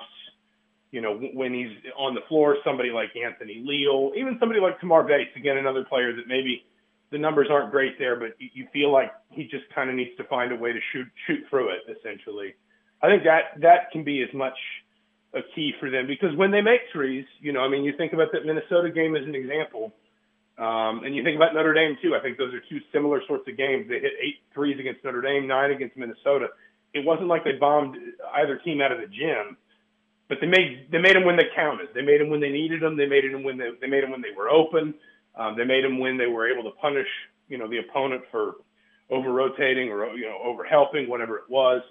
you 0.91 1.01
know, 1.01 1.17
when 1.33 1.53
he's 1.53 1.71
on 1.97 2.13
the 2.13 2.21
floor, 2.27 2.57
somebody 2.63 2.89
like 2.89 3.09
Anthony 3.15 3.61
Leal, 3.65 4.11
even 4.15 4.37
somebody 4.39 4.59
like 4.59 4.79
Tamar 4.79 5.03
Bates, 5.03 5.31
again, 5.35 5.57
another 5.57 5.83
player 5.83 6.15
that 6.15 6.27
maybe 6.27 6.63
the 7.11 7.17
numbers 7.17 7.47
aren't 7.49 7.71
great 7.71 7.97
there, 7.99 8.15
but 8.15 8.33
you 8.39 8.67
feel 8.73 8.91
like 8.91 9.11
he 9.29 9.43
just 9.43 9.63
kind 9.73 9.89
of 9.89 9.95
needs 9.95 10.15
to 10.17 10.23
find 10.25 10.51
a 10.51 10.55
way 10.55 10.73
to 10.73 10.79
shoot 10.91 11.07
shoot 11.27 11.39
through 11.49 11.69
it. 11.69 11.97
Essentially, 11.97 12.55
I 13.01 13.07
think 13.07 13.23
that 13.23 13.61
that 13.61 13.91
can 13.91 14.03
be 14.03 14.21
as 14.23 14.33
much 14.33 14.57
a 15.33 15.41
key 15.55 15.73
for 15.79 15.89
them 15.89 16.05
because 16.07 16.35
when 16.35 16.51
they 16.51 16.61
make 16.61 16.81
threes, 16.91 17.25
you 17.39 17.53
know, 17.53 17.61
I 17.61 17.69
mean, 17.69 17.83
you 17.83 17.93
think 17.97 18.13
about 18.13 18.31
that 18.33 18.45
Minnesota 18.45 18.89
game 18.91 19.15
as 19.15 19.23
an 19.23 19.35
example, 19.35 19.93
um, 20.57 21.03
and 21.03 21.15
you 21.15 21.23
think 21.23 21.35
about 21.35 21.53
Notre 21.53 21.73
Dame 21.73 21.97
too. 22.01 22.15
I 22.15 22.19
think 22.21 22.37
those 22.37 22.53
are 22.53 22.61
two 22.69 22.79
similar 22.91 23.21
sorts 23.27 23.47
of 23.47 23.57
games. 23.57 23.87
They 23.89 23.99
hit 23.99 24.13
eight 24.21 24.37
threes 24.53 24.79
against 24.79 25.03
Notre 25.03 25.21
Dame, 25.21 25.47
nine 25.47 25.71
against 25.71 25.97
Minnesota. 25.97 26.47
It 26.93 27.03
wasn't 27.03 27.27
like 27.27 27.43
they 27.43 27.53
bombed 27.53 27.97
either 28.35 28.57
team 28.59 28.79
out 28.79 28.91
of 28.91 28.99
the 28.99 29.07
gym, 29.07 29.57
but 30.29 30.37
they 30.41 30.47
made 30.47 30.87
they 30.91 30.99
made 30.99 31.15
them 31.15 31.25
when 31.25 31.37
they 31.37 31.49
counted. 31.55 31.89
They 31.95 32.03
made 32.03 32.21
them 32.21 32.29
when 32.29 32.39
they 32.39 32.51
needed 32.51 32.81
them. 32.81 32.95
They 32.95 33.07
made 33.07 33.23
them 33.23 33.43
when 33.43 33.57
they, 33.57 33.71
they 33.81 33.87
made 33.87 34.03
them 34.03 34.11
when 34.11 34.21
they 34.21 34.35
were 34.35 34.49
open. 34.49 34.93
Um, 35.35 35.57
they 35.57 35.65
made 35.65 35.83
them 35.83 35.97
when 35.97 36.17
they 36.17 36.27
were 36.27 36.47
able 36.47 36.63
to 36.69 36.77
punish, 36.77 37.07
you 37.49 37.57
know, 37.57 37.67
the 37.67 37.79
opponent 37.79 38.21
for 38.29 38.55
over 39.09 39.31
rotating 39.31 39.89
or 39.89 40.05
you 40.13 40.25
know 40.25 40.37
over 40.43 40.63
helping, 40.63 41.09
whatever 41.09 41.37
it 41.37 41.49
was. 41.49 41.81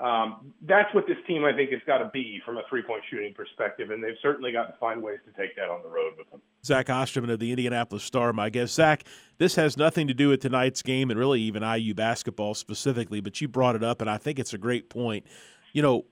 Um, 0.00 0.54
that's 0.62 0.92
what 0.94 1.06
this 1.06 1.18
team 1.26 1.44
I 1.44 1.52
think 1.52 1.70
has 1.72 1.80
got 1.86 1.98
to 1.98 2.08
be 2.12 2.40
from 2.44 2.56
a 2.56 2.62
three 2.70 2.82
point 2.82 3.02
shooting 3.10 3.34
perspective, 3.34 3.90
and 3.90 4.02
they've 4.02 4.16
certainly 4.22 4.50
got 4.50 4.66
to 4.68 4.74
find 4.80 5.02
ways 5.02 5.18
to 5.26 5.40
take 5.40 5.54
that 5.56 5.68
on 5.68 5.82
the 5.82 5.88
road 5.88 6.14
with 6.16 6.30
them. 6.30 6.40
Zach 6.64 6.88
Osterman 6.88 7.28
of 7.28 7.38
the 7.38 7.50
Indianapolis 7.50 8.02
Star, 8.02 8.32
my 8.32 8.48
guest. 8.48 8.74
Zach, 8.74 9.04
this 9.36 9.56
has 9.56 9.76
nothing 9.76 10.08
to 10.08 10.14
do 10.14 10.30
with 10.30 10.40
tonight's 10.40 10.80
game 10.80 11.10
and 11.10 11.18
really 11.18 11.42
even 11.42 11.62
IU 11.62 11.94
basketball 11.94 12.54
specifically, 12.54 13.20
but 13.20 13.40
you 13.42 13.48
brought 13.48 13.76
it 13.76 13.84
up, 13.84 14.00
and 14.00 14.08
I 14.08 14.16
think 14.16 14.38
it's 14.38 14.54
a 14.54 14.58
great 14.58 14.88
point. 14.88 15.26
You 15.74 15.82
know, 15.82 16.06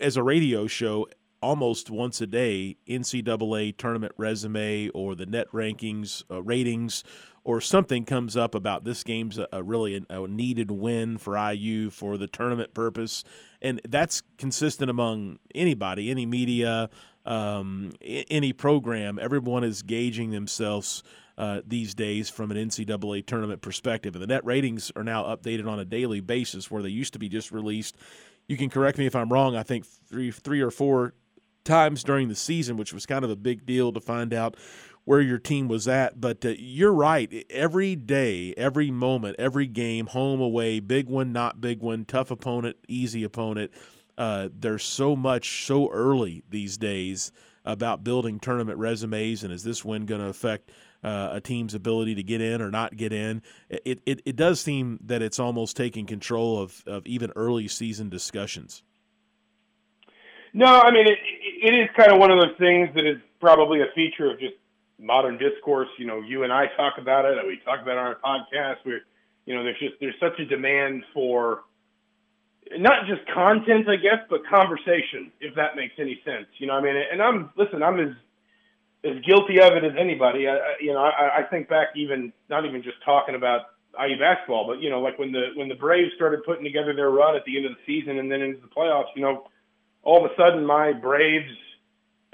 as 0.00 0.18
a 0.18 0.22
radio 0.22 0.66
show, 0.66 1.06
almost 1.42 1.90
once 1.90 2.20
a 2.20 2.26
day, 2.26 2.76
NCAA 2.88 3.76
tournament 3.76 4.12
resume 4.16 4.90
or 4.90 5.14
the 5.14 5.26
net 5.26 5.50
rankings, 5.52 6.24
uh, 6.30 6.42
ratings, 6.42 7.04
or 7.50 7.60
something 7.60 8.04
comes 8.04 8.36
up 8.36 8.54
about 8.54 8.84
this 8.84 9.02
game's 9.02 9.36
a, 9.36 9.48
a 9.52 9.60
really 9.60 10.04
a, 10.08 10.28
needed 10.28 10.70
win 10.70 11.18
for 11.18 11.36
IU 11.36 11.90
for 11.90 12.16
the 12.16 12.28
tournament 12.28 12.72
purpose, 12.74 13.24
and 13.60 13.80
that's 13.88 14.22
consistent 14.38 14.88
among 14.88 15.40
anybody, 15.52 16.10
any 16.10 16.26
media, 16.26 16.88
um, 17.26 17.90
any 18.00 18.52
program. 18.52 19.18
Everyone 19.20 19.64
is 19.64 19.82
gauging 19.82 20.30
themselves. 20.30 21.02
Uh, 21.38 21.62
these 21.66 21.94
days, 21.94 22.28
from 22.28 22.50
an 22.50 22.58
NCAA 22.58 23.24
tournament 23.24 23.62
perspective, 23.62 24.14
and 24.14 24.22
the 24.22 24.26
net 24.26 24.44
ratings 24.44 24.92
are 24.94 25.02
now 25.02 25.24
updated 25.24 25.66
on 25.66 25.78
a 25.78 25.86
daily 25.86 26.20
basis, 26.20 26.70
where 26.70 26.82
they 26.82 26.90
used 26.90 27.14
to 27.14 27.18
be 27.18 27.30
just 27.30 27.50
released. 27.50 27.96
You 28.46 28.58
can 28.58 28.68
correct 28.68 28.98
me 28.98 29.06
if 29.06 29.16
I'm 29.16 29.32
wrong. 29.32 29.56
I 29.56 29.62
think 29.62 29.86
three, 29.86 30.30
three 30.32 30.60
or 30.60 30.70
four 30.70 31.14
times 31.64 32.04
during 32.04 32.28
the 32.28 32.34
season, 32.34 32.76
which 32.76 32.92
was 32.92 33.06
kind 33.06 33.24
of 33.24 33.30
a 33.30 33.36
big 33.36 33.64
deal 33.64 33.92
to 33.92 34.00
find 34.00 34.34
out 34.34 34.56
where 35.10 35.20
your 35.20 35.40
team 35.40 35.66
was 35.66 35.88
at. 35.88 36.20
But 36.20 36.46
uh, 36.46 36.50
you're 36.56 36.92
right. 36.92 37.44
Every 37.50 37.96
day, 37.96 38.54
every 38.56 38.92
moment, 38.92 39.34
every 39.40 39.66
game, 39.66 40.06
home, 40.06 40.40
away, 40.40 40.78
big 40.78 41.08
one, 41.08 41.32
not 41.32 41.60
big 41.60 41.80
one, 41.80 42.04
tough 42.04 42.30
opponent, 42.30 42.76
easy 42.86 43.24
opponent. 43.24 43.72
Uh, 44.16 44.50
there's 44.56 44.84
so 44.84 45.16
much 45.16 45.66
so 45.66 45.90
early 45.90 46.44
these 46.48 46.78
days 46.78 47.32
about 47.64 48.04
building 48.04 48.38
tournament 48.38 48.78
resumes, 48.78 49.42
and 49.42 49.52
is 49.52 49.64
this 49.64 49.84
win 49.84 50.06
going 50.06 50.20
to 50.20 50.28
affect 50.28 50.70
uh, 51.02 51.30
a 51.32 51.40
team's 51.40 51.74
ability 51.74 52.14
to 52.14 52.22
get 52.22 52.40
in 52.40 52.62
or 52.62 52.70
not 52.70 52.96
get 52.96 53.12
in? 53.12 53.42
It, 53.68 54.00
it 54.06 54.22
it 54.24 54.36
does 54.36 54.60
seem 54.60 55.00
that 55.06 55.22
it's 55.22 55.40
almost 55.40 55.76
taking 55.76 56.06
control 56.06 56.62
of 56.62 56.84
of 56.86 57.04
even 57.04 57.32
early 57.34 57.66
season 57.66 58.10
discussions. 58.10 58.84
No, 60.54 60.66
I 60.66 60.92
mean 60.92 61.08
it, 61.08 61.18
it 61.64 61.74
is 61.74 61.88
kind 61.96 62.12
of 62.12 62.20
one 62.20 62.30
of 62.30 62.38
those 62.38 62.56
things 62.60 62.90
that 62.94 63.04
is 63.04 63.16
probably 63.40 63.80
a 63.80 63.86
feature 63.92 64.30
of 64.30 64.38
just 64.38 64.54
modern 65.00 65.38
discourse. 65.38 65.88
You 65.98 66.06
know, 66.06 66.20
you 66.20 66.44
and 66.44 66.52
I 66.52 66.66
talk 66.76 66.94
about 66.98 67.24
it, 67.24 67.34
we 67.46 67.58
talk 67.64 67.80
about 67.82 67.92
it 67.92 67.98
on 67.98 68.06
our 68.06 68.18
podcast. 68.24 68.76
We're, 68.84 69.00
you 69.46 69.54
know, 69.54 69.64
there's 69.64 69.78
just 69.78 69.94
there's 70.00 70.14
such 70.20 70.38
a 70.38 70.44
demand 70.44 71.02
for 71.14 71.62
not 72.78 73.06
just 73.08 73.22
content, 73.34 73.88
I 73.88 73.96
guess, 73.96 74.22
but 74.28 74.40
conversation, 74.46 75.32
if 75.40 75.54
that 75.56 75.74
makes 75.74 75.94
any 75.98 76.20
sense. 76.24 76.46
You 76.58 76.68
know, 76.68 76.74
I 76.74 76.82
mean, 76.82 76.94
and 77.10 77.20
I'm 77.20 77.50
listen, 77.56 77.82
I'm 77.82 77.98
as 77.98 78.14
as 79.02 79.16
guilty 79.24 79.60
of 79.60 79.72
it 79.72 79.84
as 79.84 79.92
anybody. 79.98 80.46
I, 80.46 80.76
you 80.80 80.92
know, 80.92 81.00
I, 81.00 81.40
I 81.40 81.42
think 81.50 81.68
back 81.68 81.88
even 81.96 82.32
not 82.48 82.66
even 82.66 82.82
just 82.82 83.02
talking 83.04 83.34
about 83.34 83.62
IU 83.98 84.18
basketball, 84.18 84.66
but 84.66 84.80
you 84.80 84.90
know, 84.90 85.00
like 85.00 85.18
when 85.18 85.32
the 85.32 85.50
when 85.56 85.68
the 85.68 85.74
Braves 85.74 86.12
started 86.14 86.44
putting 86.44 86.64
together 86.64 86.94
their 86.94 87.10
run 87.10 87.34
at 87.34 87.44
the 87.44 87.56
end 87.56 87.66
of 87.66 87.72
the 87.72 87.82
season 87.86 88.18
and 88.18 88.30
then 88.30 88.42
into 88.42 88.60
the 88.60 88.68
playoffs, 88.68 89.10
you 89.16 89.22
know, 89.22 89.48
all 90.02 90.24
of 90.24 90.30
a 90.30 90.34
sudden 90.36 90.64
my 90.64 90.92
Braves 90.92 91.50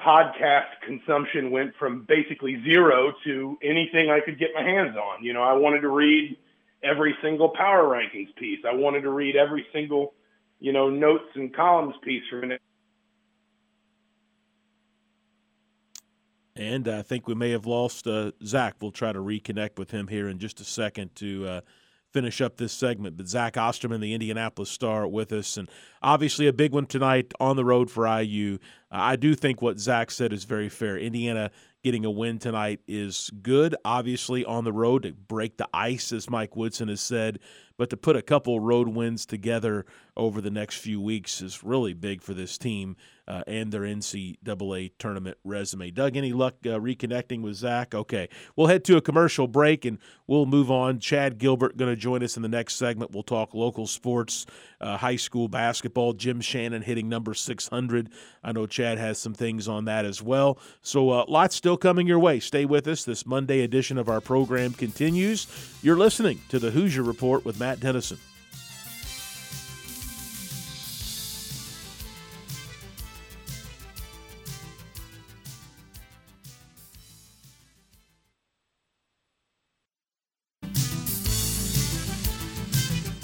podcast 0.00 0.66
consumption 0.84 1.50
went 1.50 1.74
from 1.78 2.04
basically 2.06 2.62
zero 2.64 3.12
to 3.24 3.58
anything 3.62 4.10
I 4.10 4.20
could 4.20 4.38
get 4.38 4.50
my 4.54 4.62
hands 4.62 4.96
on. 4.96 5.24
You 5.24 5.32
know, 5.32 5.42
I 5.42 5.54
wanted 5.54 5.80
to 5.80 5.88
read 5.88 6.36
every 6.82 7.14
single 7.22 7.48
power 7.50 7.84
rankings 7.84 8.34
piece. 8.36 8.60
I 8.68 8.74
wanted 8.74 9.02
to 9.02 9.10
read 9.10 9.36
every 9.36 9.66
single, 9.72 10.14
you 10.60 10.72
know, 10.72 10.90
notes 10.90 11.30
and 11.34 11.54
columns 11.54 11.94
piece 12.02 12.22
from 12.30 12.52
it. 12.52 12.60
And 16.54 16.88
I 16.88 17.02
think 17.02 17.28
we 17.28 17.34
may 17.34 17.50
have 17.50 17.66
lost 17.66 18.06
uh, 18.06 18.32
Zach. 18.42 18.76
We'll 18.80 18.90
try 18.90 19.12
to 19.12 19.18
reconnect 19.18 19.78
with 19.78 19.90
him 19.90 20.08
here 20.08 20.28
in 20.28 20.38
just 20.38 20.58
a 20.60 20.64
second 20.64 21.14
to 21.16 21.46
uh, 21.46 21.60
finish 22.16 22.40
up 22.40 22.56
this 22.56 22.72
segment. 22.72 23.14
But 23.18 23.28
Zach 23.28 23.58
Osterman, 23.58 24.00
the 24.00 24.14
Indianapolis 24.14 24.70
Star, 24.70 25.06
with 25.06 25.32
us, 25.32 25.58
and 25.58 25.68
obviously 26.02 26.46
a 26.46 26.52
big 26.52 26.72
one 26.72 26.86
tonight 26.86 27.34
on 27.38 27.56
the 27.56 27.64
road 27.64 27.90
for 27.90 28.06
IU. 28.06 28.56
Uh, 28.90 28.96
I 28.96 29.16
do 29.16 29.34
think 29.34 29.60
what 29.60 29.78
Zach 29.78 30.10
said 30.10 30.32
is 30.32 30.44
very 30.44 30.70
fair. 30.70 30.96
Indiana 30.96 31.50
getting 31.84 32.06
a 32.06 32.10
win 32.10 32.38
tonight 32.38 32.80
is 32.88 33.30
good. 33.42 33.76
Obviously 33.84 34.46
on 34.46 34.64
the 34.64 34.72
road 34.72 35.02
to 35.02 35.12
break 35.12 35.58
the 35.58 35.68
ice, 35.74 36.10
as 36.10 36.30
Mike 36.30 36.56
Woodson 36.56 36.88
has 36.88 37.02
said, 37.02 37.38
but 37.76 37.90
to 37.90 37.98
put 37.98 38.16
a 38.16 38.22
couple 38.22 38.60
road 38.60 38.88
wins 38.88 39.26
together 39.26 39.84
over 40.16 40.40
the 40.40 40.50
next 40.50 40.78
few 40.78 41.02
weeks 41.02 41.42
is 41.42 41.62
really 41.62 41.92
big 41.92 42.22
for 42.22 42.32
this 42.32 42.56
team 42.56 42.96
uh, 43.28 43.42
and 43.46 43.72
their 43.72 43.82
NCAA 43.82 44.92
tournament 44.98 45.36
resume. 45.44 45.90
Doug, 45.90 46.16
any 46.16 46.32
luck 46.32 46.54
uh, 46.64 46.70
reconnecting 46.70 47.42
with 47.42 47.54
Zach? 47.56 47.94
Okay, 47.94 48.28
we'll 48.54 48.68
head 48.68 48.84
to 48.84 48.96
a 48.96 49.00
commercial 49.00 49.48
break 49.48 49.84
and 49.84 49.98
we'll 50.26 50.46
move 50.46 50.70
on. 50.70 50.98
Chad 50.98 51.38
Gilbert 51.38 51.76
going 51.76 51.90
to 51.90 51.96
join 51.96 52.22
us 52.22 52.36
in 52.36 52.42
the 52.42 52.48
next 52.48 52.76
segment. 52.76 53.10
We'll 53.10 53.22
talk 53.22 53.54
local 53.54 53.86
sports, 53.86 54.46
uh, 54.80 54.96
high 54.96 55.16
school 55.16 55.48
basketball. 55.48 56.12
Jim 56.12 56.40
Shannon 56.40 56.82
hitting 56.82 57.08
number 57.08 57.34
600. 57.34 58.10
I 58.44 58.52
know 58.52 58.66
Chad 58.66 58.98
has 58.98 59.18
some 59.18 59.34
things 59.34 59.68
on 59.68 59.86
that 59.86 60.04
as 60.04 60.22
well. 60.22 60.58
So 60.82 61.10
uh, 61.10 61.24
lots 61.28 61.56
still 61.56 61.76
coming 61.76 62.06
your 62.06 62.18
way. 62.18 62.40
Stay 62.40 62.64
with 62.64 62.86
us. 62.86 63.04
This 63.04 63.26
Monday 63.26 63.62
edition 63.62 63.98
of 63.98 64.08
our 64.08 64.20
program 64.20 64.72
continues. 64.72 65.46
You're 65.82 65.96
listening 65.96 66.40
to 66.48 66.58
the 66.58 66.70
Hoosier 66.70 67.02
Report 67.02 67.44
with 67.44 67.58
Matt 67.58 67.80
Dennison. 67.80 68.18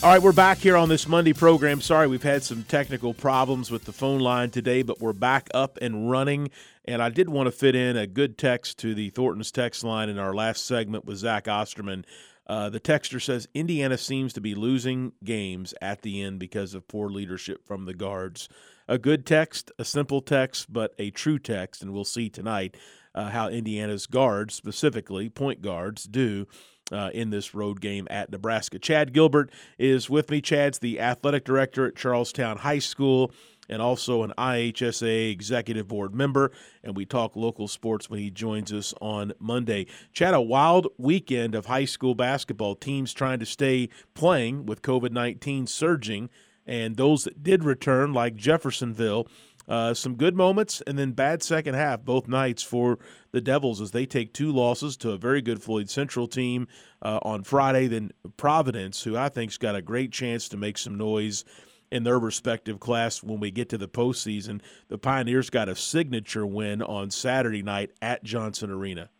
All 0.00 0.10
right, 0.10 0.22
we're 0.22 0.30
back 0.30 0.58
here 0.58 0.76
on 0.76 0.88
this 0.88 1.08
Monday 1.08 1.32
program. 1.32 1.80
Sorry, 1.80 2.06
we've 2.06 2.22
had 2.22 2.44
some 2.44 2.62
technical 2.62 3.12
problems 3.12 3.68
with 3.68 3.84
the 3.84 3.92
phone 3.92 4.20
line 4.20 4.50
today, 4.50 4.82
but 4.82 5.00
we're 5.00 5.12
back 5.12 5.48
up 5.52 5.76
and 5.82 6.08
running. 6.08 6.52
And 6.84 7.02
I 7.02 7.08
did 7.08 7.28
want 7.28 7.48
to 7.48 7.50
fit 7.50 7.74
in 7.74 7.96
a 7.96 8.06
good 8.06 8.38
text 8.38 8.78
to 8.78 8.94
the 8.94 9.10
Thornton's 9.10 9.50
text 9.50 9.82
line 9.82 10.08
in 10.08 10.16
our 10.16 10.32
last 10.32 10.64
segment 10.66 11.04
with 11.04 11.16
Zach 11.16 11.48
Osterman. 11.48 12.04
Uh, 12.46 12.70
the 12.70 12.78
texter 12.78 13.20
says 13.20 13.48
Indiana 13.54 13.98
seems 13.98 14.32
to 14.34 14.40
be 14.40 14.54
losing 14.54 15.14
games 15.24 15.74
at 15.82 16.02
the 16.02 16.22
end 16.22 16.38
because 16.38 16.74
of 16.74 16.86
poor 16.86 17.10
leadership 17.10 17.66
from 17.66 17.84
the 17.84 17.92
guards. 17.92 18.48
A 18.86 18.98
good 18.98 19.26
text, 19.26 19.72
a 19.80 19.84
simple 19.84 20.22
text, 20.22 20.72
but 20.72 20.94
a 21.00 21.10
true 21.10 21.40
text, 21.40 21.82
and 21.82 21.92
we'll 21.92 22.04
see 22.04 22.30
tonight 22.30 22.76
uh, 23.16 23.30
how 23.30 23.48
Indiana's 23.48 24.06
guards, 24.06 24.54
specifically 24.54 25.28
point 25.28 25.60
guards, 25.60 26.04
do 26.04 26.46
uh, 26.92 27.10
in 27.12 27.30
this 27.30 27.54
road 27.54 27.80
game 27.80 28.06
at 28.10 28.30
Nebraska. 28.30 28.78
Chad 28.78 29.12
Gilbert 29.12 29.50
is 29.78 30.08
with 30.08 30.30
me. 30.30 30.40
Chad's 30.40 30.78
the 30.78 31.00
athletic 31.00 31.44
director 31.44 31.86
at 31.86 31.96
Charlestown 31.96 32.58
High 32.58 32.78
School 32.78 33.32
and 33.68 33.82
also 33.82 34.22
an 34.22 34.32
IHSAA 34.38 35.30
executive 35.30 35.88
board 35.88 36.14
member. 36.14 36.50
And 36.82 36.96
we 36.96 37.04
talk 37.04 37.36
local 37.36 37.68
sports 37.68 38.08
when 38.08 38.20
he 38.20 38.30
joins 38.30 38.72
us 38.72 38.94
on 39.00 39.32
Monday. 39.38 39.86
Chad, 40.12 40.34
a 40.34 40.40
wild 40.40 40.88
weekend 40.96 41.54
of 41.54 41.66
high 41.66 41.84
school 41.84 42.14
basketball 42.14 42.74
teams 42.74 43.12
trying 43.12 43.38
to 43.40 43.46
stay 43.46 43.88
playing 44.14 44.66
with 44.66 44.82
COVID 44.82 45.12
19 45.12 45.66
surging. 45.66 46.30
And 46.66 46.96
those 46.96 47.24
that 47.24 47.42
did 47.42 47.64
return, 47.64 48.12
like 48.12 48.36
Jeffersonville, 48.36 49.26
uh, 49.68 49.92
some 49.92 50.16
good 50.16 50.34
moments 50.34 50.80
and 50.86 50.98
then 50.98 51.12
bad 51.12 51.42
second 51.42 51.74
half 51.74 52.02
both 52.02 52.26
nights 52.26 52.62
for 52.62 52.98
the 53.32 53.40
Devils 53.40 53.80
as 53.80 53.90
they 53.90 54.06
take 54.06 54.32
two 54.32 54.50
losses 54.50 54.96
to 54.98 55.10
a 55.10 55.18
very 55.18 55.42
good 55.42 55.62
Floyd 55.62 55.90
Central 55.90 56.26
team 56.26 56.66
uh, 57.02 57.18
on 57.22 57.42
Friday. 57.42 57.86
Then 57.86 58.12
Providence, 58.36 59.02
who 59.02 59.16
I 59.16 59.28
think's 59.28 59.58
got 59.58 59.74
a 59.74 59.82
great 59.82 60.10
chance 60.10 60.48
to 60.48 60.56
make 60.56 60.78
some 60.78 60.96
noise 60.96 61.44
in 61.90 62.02
their 62.04 62.18
respective 62.18 62.80
class 62.80 63.22
when 63.22 63.40
we 63.40 63.50
get 63.50 63.68
to 63.70 63.78
the 63.78 63.88
postseason. 63.88 64.60
The 64.88 64.98
Pioneers 64.98 65.50
got 65.50 65.68
a 65.68 65.76
signature 65.76 66.46
win 66.46 66.82
on 66.82 67.10
Saturday 67.10 67.62
night 67.62 67.90
at 68.02 68.22
Johnson 68.22 68.70
Arena. 68.70 69.10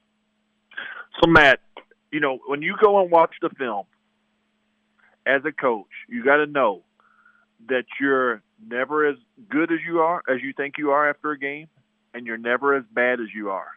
So 1.22 1.30
Matt, 1.30 1.61
you 2.11 2.20
know 2.20 2.38
when 2.46 2.62
you 2.62 2.76
go 2.82 3.01
and 3.03 3.11
watch 3.11 3.34
the 3.42 3.51
film 3.51 3.86
as 5.26 5.42
a 5.44 5.53
coach, 5.53 5.86
you 6.09 6.24
got 6.24 6.36
to 6.36 6.46
know 6.46 6.84
that 7.68 7.84
you're 8.01 8.42
never 8.66 9.07
as 9.07 9.16
good 9.49 9.72
as 9.72 9.78
you 9.86 10.01
are 10.01 10.22
as 10.28 10.43
you 10.43 10.53
think 10.53 10.74
you 10.78 10.91
are 10.91 11.09
after 11.09 11.30
a 11.32 11.39
game, 11.39 11.68
and 12.14 12.26
you're 12.26 12.39
never 12.39 12.74
as 12.74 12.84
bad 12.91 13.20
as 13.20 13.28
you 13.34 13.51
are. 13.51 13.68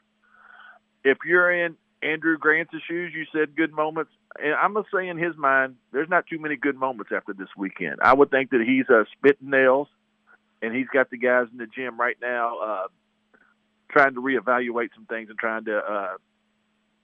If 1.04 1.20
you're 1.26 1.52
in 1.52 1.76
Andrew 2.04 2.38
Grant's 2.38 2.74
shoes, 2.88 3.14
you 3.16 3.26
said 3.32 3.56
good 3.56 3.72
moments. 3.72 4.12
And 4.42 4.54
I'm 4.54 4.74
gonna 4.74 4.86
say 4.94 5.08
in 5.08 5.18
his 5.18 5.36
mind, 5.36 5.76
there's 5.92 6.10
not 6.10 6.26
too 6.28 6.40
many 6.40 6.56
good 6.56 6.76
moments 6.76 7.12
after 7.16 7.34
this 7.34 7.50
weekend. 7.58 7.98
I 8.02 8.14
would 8.14 8.32
think 8.32 8.52
that 8.52 8.62
he's 8.66 8.90
uh, 8.90 9.04
spitting 9.18 9.50
nails, 9.50 9.88
and 10.62 10.76
he's 10.76 10.88
got 10.88 11.10
the 11.10 11.18
guys 11.18 11.48
in 11.52 11.58
the 11.58 11.68
gym 11.68 12.00
right 12.00 12.18
now 12.22 12.58
uh, 12.58 12.88
trying 13.92 14.14
to 14.16 14.22
reevaluate 14.22 14.90
some 14.96 15.06
things 15.06 15.30
and 15.30 15.38
trying 15.38 15.66
to 15.66 15.78
uh, 15.78 16.18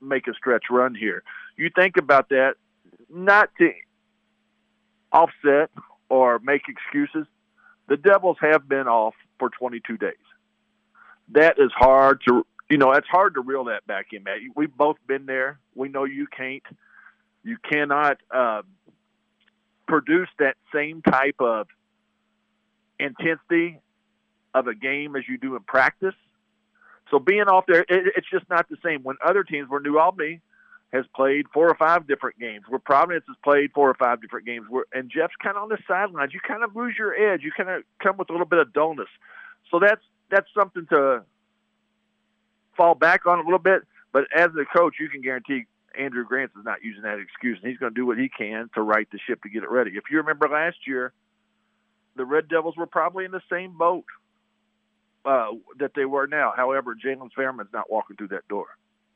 make 0.01 0.27
a 0.27 0.33
stretch 0.33 0.65
run 0.69 0.95
here. 0.95 1.23
You 1.57 1.69
think 1.75 1.97
about 1.97 2.29
that, 2.29 2.55
not 3.09 3.49
to 3.59 3.71
offset 5.11 5.69
or 6.09 6.39
make 6.39 6.63
excuses. 6.67 7.27
The 7.87 7.97
Devils 7.97 8.37
have 8.41 8.67
been 8.67 8.87
off 8.87 9.15
for 9.39 9.49
22 9.49 9.97
days. 9.97 10.13
That 11.29 11.59
is 11.59 11.71
hard 11.75 12.21
to, 12.27 12.45
you 12.69 12.77
know, 12.77 12.91
it's 12.91 13.07
hard 13.07 13.35
to 13.35 13.41
reel 13.41 13.65
that 13.65 13.85
back 13.87 14.07
in, 14.11 14.23
Matt. 14.23 14.39
We've 14.55 14.75
both 14.75 14.97
been 15.07 15.25
there. 15.25 15.59
We 15.75 15.89
know 15.89 16.03
you 16.03 16.27
can't, 16.27 16.63
you 17.43 17.57
cannot 17.69 18.17
uh, 18.33 18.61
produce 19.87 20.29
that 20.39 20.55
same 20.73 21.01
type 21.01 21.35
of 21.39 21.67
intensity 22.99 23.79
of 24.53 24.67
a 24.67 24.75
game 24.75 25.15
as 25.15 25.23
you 25.27 25.37
do 25.37 25.55
in 25.55 25.63
practice. 25.63 26.15
So 27.11 27.19
being 27.19 27.43
off 27.43 27.65
there, 27.67 27.81
it, 27.81 28.13
it's 28.17 28.27
just 28.29 28.49
not 28.49 28.67
the 28.69 28.77
same. 28.83 29.03
When 29.03 29.15
other 29.25 29.43
teams 29.43 29.69
were 29.69 29.79
New 29.79 29.97
Albany 29.97 30.41
has 30.93 31.05
played 31.15 31.45
four 31.53 31.69
or 31.69 31.75
five 31.75 32.07
different 32.07 32.39
games. 32.39 32.65
Where 32.67 32.79
Providence 32.79 33.25
has 33.27 33.35
played 33.43 33.71
four 33.73 33.89
or 33.89 33.93
five 33.93 34.21
different 34.21 34.45
games. 34.45 34.67
Where 34.69 34.85
and 34.93 35.09
Jeff's 35.09 35.35
kind 35.41 35.57
of 35.57 35.63
on 35.63 35.69
the 35.69 35.77
sidelines. 35.87 36.33
You 36.33 36.39
kind 36.39 36.63
of 36.63 36.75
lose 36.75 36.95
your 36.97 37.13
edge. 37.13 37.43
You 37.43 37.51
kind 37.55 37.69
of 37.69 37.83
come 38.01 38.17
with 38.17 38.29
a 38.29 38.33
little 38.33 38.47
bit 38.47 38.59
of 38.59 38.73
dullness. 38.73 39.09
So 39.69 39.79
that's 39.79 40.01
that's 40.29 40.47
something 40.57 40.85
to 40.87 41.23
fall 42.75 42.95
back 42.95 43.25
on 43.25 43.39
a 43.39 43.43
little 43.43 43.59
bit. 43.59 43.83
But 44.13 44.25
as 44.33 44.49
a 44.59 44.65
coach, 44.65 44.95
you 44.99 45.09
can 45.09 45.21
guarantee 45.21 45.65
Andrew 45.97 46.25
Grant 46.25 46.51
is 46.57 46.63
not 46.63 46.83
using 46.83 47.03
that 47.03 47.19
excuse, 47.19 47.57
and 47.61 47.69
he's 47.69 47.79
going 47.79 47.93
to 47.93 47.95
do 47.95 48.05
what 48.05 48.17
he 48.17 48.29
can 48.29 48.69
to 48.75 48.81
right 48.81 49.07
the 49.11 49.19
ship 49.27 49.41
to 49.43 49.49
get 49.49 49.63
it 49.63 49.69
ready. 49.69 49.91
If 49.91 50.05
you 50.11 50.17
remember 50.17 50.47
last 50.47 50.77
year, 50.85 51.11
the 52.15 52.25
Red 52.25 52.47
Devils 52.47 52.77
were 52.77 52.87
probably 52.87 53.25
in 53.25 53.31
the 53.31 53.41
same 53.51 53.77
boat 53.77 54.05
uh, 55.25 55.49
that 55.79 55.91
they 55.95 56.05
were 56.05 56.27
now. 56.27 56.53
However, 56.55 56.95
Jalen 56.95 57.31
Fairman's 57.33 57.73
not 57.73 57.91
walking 57.91 58.15
through 58.15 58.29
that 58.29 58.47
door. 58.47 58.67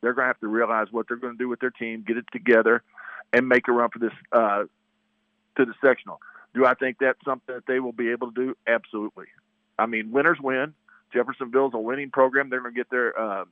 They're 0.01 0.13
going 0.13 0.23
to 0.23 0.27
have 0.27 0.39
to 0.39 0.47
realize 0.47 0.87
what 0.91 1.07
they're 1.07 1.17
going 1.17 1.33
to 1.33 1.37
do 1.37 1.47
with 1.47 1.59
their 1.59 1.69
team, 1.69 2.03
get 2.05 2.17
it 2.17 2.25
together, 2.31 2.83
and 3.33 3.47
make 3.47 3.67
a 3.67 3.71
run 3.71 3.89
for 3.89 3.99
this 3.99 4.11
uh, 4.31 4.63
to 5.57 5.65
the 5.65 5.73
sectional. 5.83 6.19
Do 6.53 6.65
I 6.65 6.73
think 6.73 6.97
that's 6.99 7.19
something 7.23 7.55
that 7.55 7.65
they 7.67 7.79
will 7.79 7.93
be 7.93 8.09
able 8.09 8.31
to 8.31 8.45
do? 8.45 8.57
Absolutely. 8.67 9.27
I 9.79 9.85
mean, 9.85 10.11
winners 10.11 10.39
win. 10.41 10.73
Jeffersonville's 11.13 11.73
a 11.73 11.79
winning 11.79 12.09
program. 12.09 12.49
They're 12.49 12.61
going 12.61 12.73
to 12.73 12.77
get 12.77 12.89
their 12.89 13.17
uh, 13.17 13.45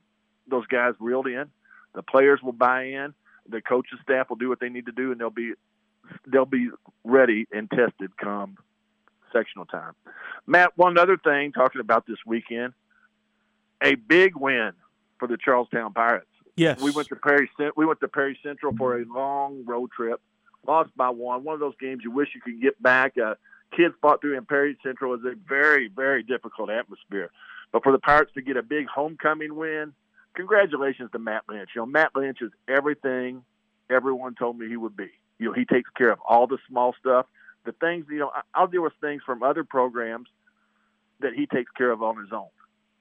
those 0.48 0.66
guys 0.66 0.94
reeled 0.98 1.26
in. 1.26 1.50
The 1.94 2.02
players 2.02 2.40
will 2.42 2.52
buy 2.52 2.84
in. 2.84 3.14
The 3.48 3.60
coaching 3.60 3.98
staff 4.02 4.28
will 4.28 4.36
do 4.36 4.48
what 4.48 4.60
they 4.60 4.68
need 4.68 4.86
to 4.86 4.92
do, 4.92 5.12
and 5.12 5.20
they'll 5.20 5.30
be 5.30 5.52
they'll 6.26 6.44
be 6.44 6.70
ready 7.04 7.46
and 7.52 7.70
tested 7.70 8.16
come 8.16 8.56
sectional 9.32 9.64
time. 9.64 9.92
Matt, 10.46 10.76
one 10.76 10.98
other 10.98 11.16
thing 11.16 11.52
talking 11.52 11.80
about 11.80 12.06
this 12.06 12.18
weekend, 12.26 12.72
a 13.82 13.94
big 13.94 14.36
win 14.36 14.72
for 15.18 15.28
the 15.28 15.36
Charlestown 15.36 15.92
Pirates. 15.92 16.26
Yes, 16.56 16.80
we 16.80 16.90
went 16.90 17.08
to 17.08 17.16
Perry. 17.16 17.50
We 17.76 17.86
went 17.86 18.00
to 18.00 18.08
Perry 18.08 18.38
Central 18.42 18.74
for 18.76 19.00
a 19.00 19.04
long 19.04 19.64
road 19.66 19.90
trip. 19.96 20.20
Lost 20.66 20.90
by 20.96 21.08
one. 21.08 21.42
One 21.44 21.54
of 21.54 21.60
those 21.60 21.76
games 21.80 22.02
you 22.04 22.10
wish 22.10 22.28
you 22.34 22.40
could 22.40 22.60
get 22.60 22.80
back. 22.82 23.16
Uh, 23.16 23.34
kids 23.74 23.94
fought 24.02 24.20
through 24.20 24.36
in 24.36 24.44
Perry 24.44 24.76
Central 24.82 25.12
was 25.12 25.20
a 25.24 25.34
very, 25.48 25.88
very 25.88 26.22
difficult 26.22 26.70
atmosphere. 26.70 27.30
But 27.72 27.82
for 27.82 27.92
the 27.92 27.98
Pirates 27.98 28.32
to 28.34 28.42
get 28.42 28.56
a 28.56 28.62
big 28.62 28.86
homecoming 28.86 29.54
win, 29.54 29.92
congratulations 30.34 31.10
to 31.12 31.18
Matt 31.18 31.44
Lynch. 31.48 31.70
You 31.74 31.82
know, 31.82 31.86
Matt 31.86 32.10
Lynch 32.14 32.38
is 32.42 32.50
everything 32.68 33.42
everyone 33.88 34.34
told 34.34 34.58
me 34.58 34.68
he 34.68 34.76
would 34.76 34.96
be. 34.96 35.10
You 35.38 35.46
know, 35.46 35.52
he 35.52 35.64
takes 35.64 35.88
care 35.96 36.10
of 36.10 36.18
all 36.28 36.46
the 36.46 36.58
small 36.68 36.94
stuff, 36.98 37.26
the 37.64 37.72
things. 37.72 38.06
You 38.10 38.18
know, 38.18 38.32
I'll 38.54 38.66
deal 38.66 38.82
with 38.82 38.92
things 39.00 39.22
from 39.24 39.42
other 39.42 39.64
programs 39.64 40.28
that 41.20 41.32
he 41.34 41.46
takes 41.46 41.70
care 41.72 41.90
of 41.90 42.02
on 42.02 42.18
his 42.18 42.32
own. 42.32 42.48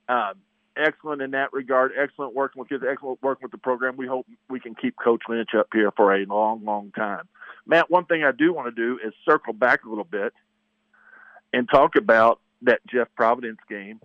Um, 0.07 0.35
excellent 0.79 1.21
in 1.21 1.31
that 1.31 1.53
regard. 1.53 1.91
Excellent 1.97 2.33
working 2.33 2.59
with 2.59 2.69
kids. 2.69 2.83
Excellent 2.89 3.21
working 3.21 3.43
with 3.43 3.51
the 3.51 3.57
program. 3.57 3.97
We 3.97 4.07
hope 4.07 4.27
we 4.49 4.59
can 4.59 4.75
keep 4.75 4.95
Coach 4.97 5.23
Lynch 5.27 5.49
up 5.57 5.67
here 5.73 5.91
for 5.91 6.15
a 6.15 6.25
long, 6.25 6.63
long 6.63 6.91
time. 6.91 7.27
Matt, 7.65 7.89
one 7.89 8.05
thing 8.05 8.23
I 8.23 8.31
do 8.31 8.53
want 8.53 8.73
to 8.73 8.81
do 8.81 8.99
is 9.05 9.13
circle 9.25 9.53
back 9.53 9.85
a 9.85 9.89
little 9.89 10.03
bit 10.03 10.33
and 11.53 11.67
talk 11.69 11.95
about 11.95 12.39
that 12.63 12.79
Jeff 12.87 13.07
Providence 13.15 13.59
game. 13.69 13.99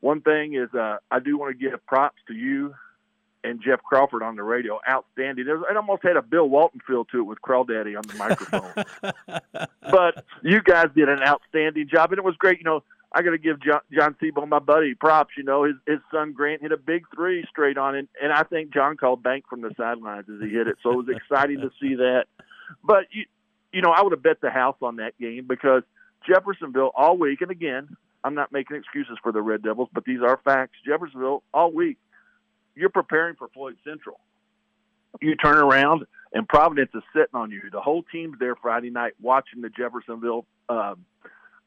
One 0.00 0.20
thing 0.20 0.54
is 0.54 0.72
uh, 0.74 0.98
I 1.10 1.20
do 1.20 1.38
want 1.38 1.58
to 1.58 1.70
give 1.70 1.84
props 1.86 2.18
to 2.28 2.34
you 2.34 2.74
and 3.46 3.62
Jeff 3.62 3.82
Crawford 3.82 4.22
on 4.22 4.36
the 4.36 4.42
radio. 4.42 4.80
Outstanding. 4.88 5.46
It 5.48 5.76
almost 5.76 6.02
had 6.02 6.16
a 6.16 6.22
Bill 6.22 6.48
Walton 6.48 6.80
feel 6.86 7.04
to 7.06 7.20
it 7.20 7.22
with 7.22 7.40
Crawdaddy 7.40 7.96
on 7.96 8.02
the 8.06 8.14
microphone. 8.14 9.70
but 9.80 10.24
you 10.42 10.60
guys 10.62 10.88
did 10.94 11.08
an 11.08 11.20
outstanding 11.22 11.88
job, 11.88 12.12
and 12.12 12.18
it 12.18 12.24
was 12.24 12.36
great. 12.36 12.58
You 12.58 12.64
know, 12.64 12.82
I 13.16 13.22
got 13.22 13.30
to 13.30 13.38
give 13.38 13.62
John, 13.62 13.80
John 13.90 14.14
Sebo, 14.22 14.46
my 14.46 14.58
buddy, 14.58 14.94
props. 14.94 15.32
You 15.38 15.42
know, 15.42 15.64
his 15.64 15.76
his 15.86 16.00
son 16.12 16.32
Grant 16.32 16.60
hit 16.60 16.70
a 16.70 16.76
big 16.76 17.06
three 17.14 17.46
straight 17.48 17.78
on 17.78 17.96
it, 17.96 18.06
and 18.22 18.30
I 18.30 18.42
think 18.42 18.74
John 18.74 18.98
called 18.98 19.22
bank 19.22 19.44
from 19.48 19.62
the 19.62 19.70
sidelines 19.74 20.26
as 20.28 20.42
he 20.42 20.50
hit 20.50 20.68
it. 20.68 20.76
So 20.82 20.92
it 20.92 20.96
was 20.96 21.08
exciting 21.08 21.60
to 21.60 21.70
see 21.80 21.94
that. 21.94 22.26
But 22.84 23.06
you, 23.10 23.24
you 23.72 23.80
know, 23.80 23.90
I 23.90 24.02
would 24.02 24.12
have 24.12 24.22
bet 24.22 24.42
the 24.42 24.50
house 24.50 24.76
on 24.82 24.96
that 24.96 25.18
game 25.18 25.46
because 25.48 25.82
Jeffersonville 26.28 26.90
all 26.94 27.16
week, 27.16 27.40
and 27.40 27.50
again, 27.50 27.96
I'm 28.22 28.34
not 28.34 28.52
making 28.52 28.76
excuses 28.76 29.16
for 29.22 29.32
the 29.32 29.40
Red 29.40 29.62
Devils, 29.62 29.88
but 29.94 30.04
these 30.04 30.20
are 30.20 30.38
facts. 30.44 30.76
Jeffersonville 30.86 31.42
all 31.54 31.72
week, 31.72 31.96
you're 32.74 32.90
preparing 32.90 33.36
for 33.36 33.48
Floyd 33.48 33.78
Central. 33.82 34.20
You 35.22 35.36
turn 35.36 35.56
around 35.56 36.04
and 36.34 36.46
Providence 36.46 36.90
is 36.94 37.02
sitting 37.14 37.34
on 37.34 37.50
you. 37.50 37.62
The 37.72 37.80
whole 37.80 38.02
team's 38.12 38.38
there 38.38 38.56
Friday 38.56 38.90
night 38.90 39.14
watching 39.22 39.62
the 39.62 39.70
Jeffersonville. 39.70 40.44
Um, 40.68 41.06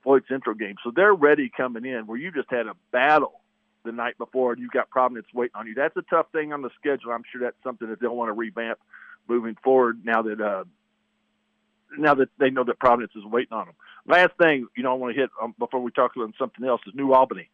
Floyd 0.04 0.24
Central 0.30 0.56
game. 0.56 0.76
So 0.84 0.92
they're 0.96 1.14
ready 1.14 1.52
coming 1.56 1.86
in 1.86 2.08
where 2.08 2.18
you 2.18 2.32
just 2.32 2.50
had 2.50 2.68
a 2.68 2.76
battle 2.92 3.42
the 3.84 3.92
night 3.92 4.18
before 4.18 4.54
and 4.54 4.62
you've 4.62 4.72
got 4.72 4.90
Providence 4.90 5.28
waiting 5.34 5.56
on 5.56 5.68
you. 5.68 5.74
That's 5.76 5.96
a 5.98 6.02
tough 6.04 6.28
thing 6.32 6.54
on 6.54 6.62
the 6.62 6.70
schedule. 6.80 7.12
I'm 7.12 7.24
sure 7.32 7.42
that's 7.42 7.58
something 7.64 7.90
that 7.90 8.00
they'll 8.00 8.16
want 8.16 8.30
to 8.30 8.34
revamp 8.34 8.80
moving 9.28 9.56
forward 9.64 10.02
now 10.04 10.22
that 10.24 10.42
uh, 10.42 10.64
now 11.98 12.14
that 12.16 12.30
they 12.40 12.50
know 12.50 12.64
that 12.64 12.80
Providence 12.80 13.14
is 13.16 13.26
waiting 13.26 13.54
on 13.54 13.68
them. 13.68 13.76
Last 14.08 14.32
thing, 14.38 14.68
you 14.76 14.84
know, 14.84 14.92
I 14.92 14.96
want 14.96 15.16
to 15.16 15.22
hit 15.22 15.30
um, 15.42 15.56
before 15.58 15.82
we 15.82 15.92
talk 15.92 16.16
about 16.16 16.34
something 16.38 16.66
else 16.66 16.82
is 16.88 16.94
New 16.96 17.14
Albany. 17.14 17.50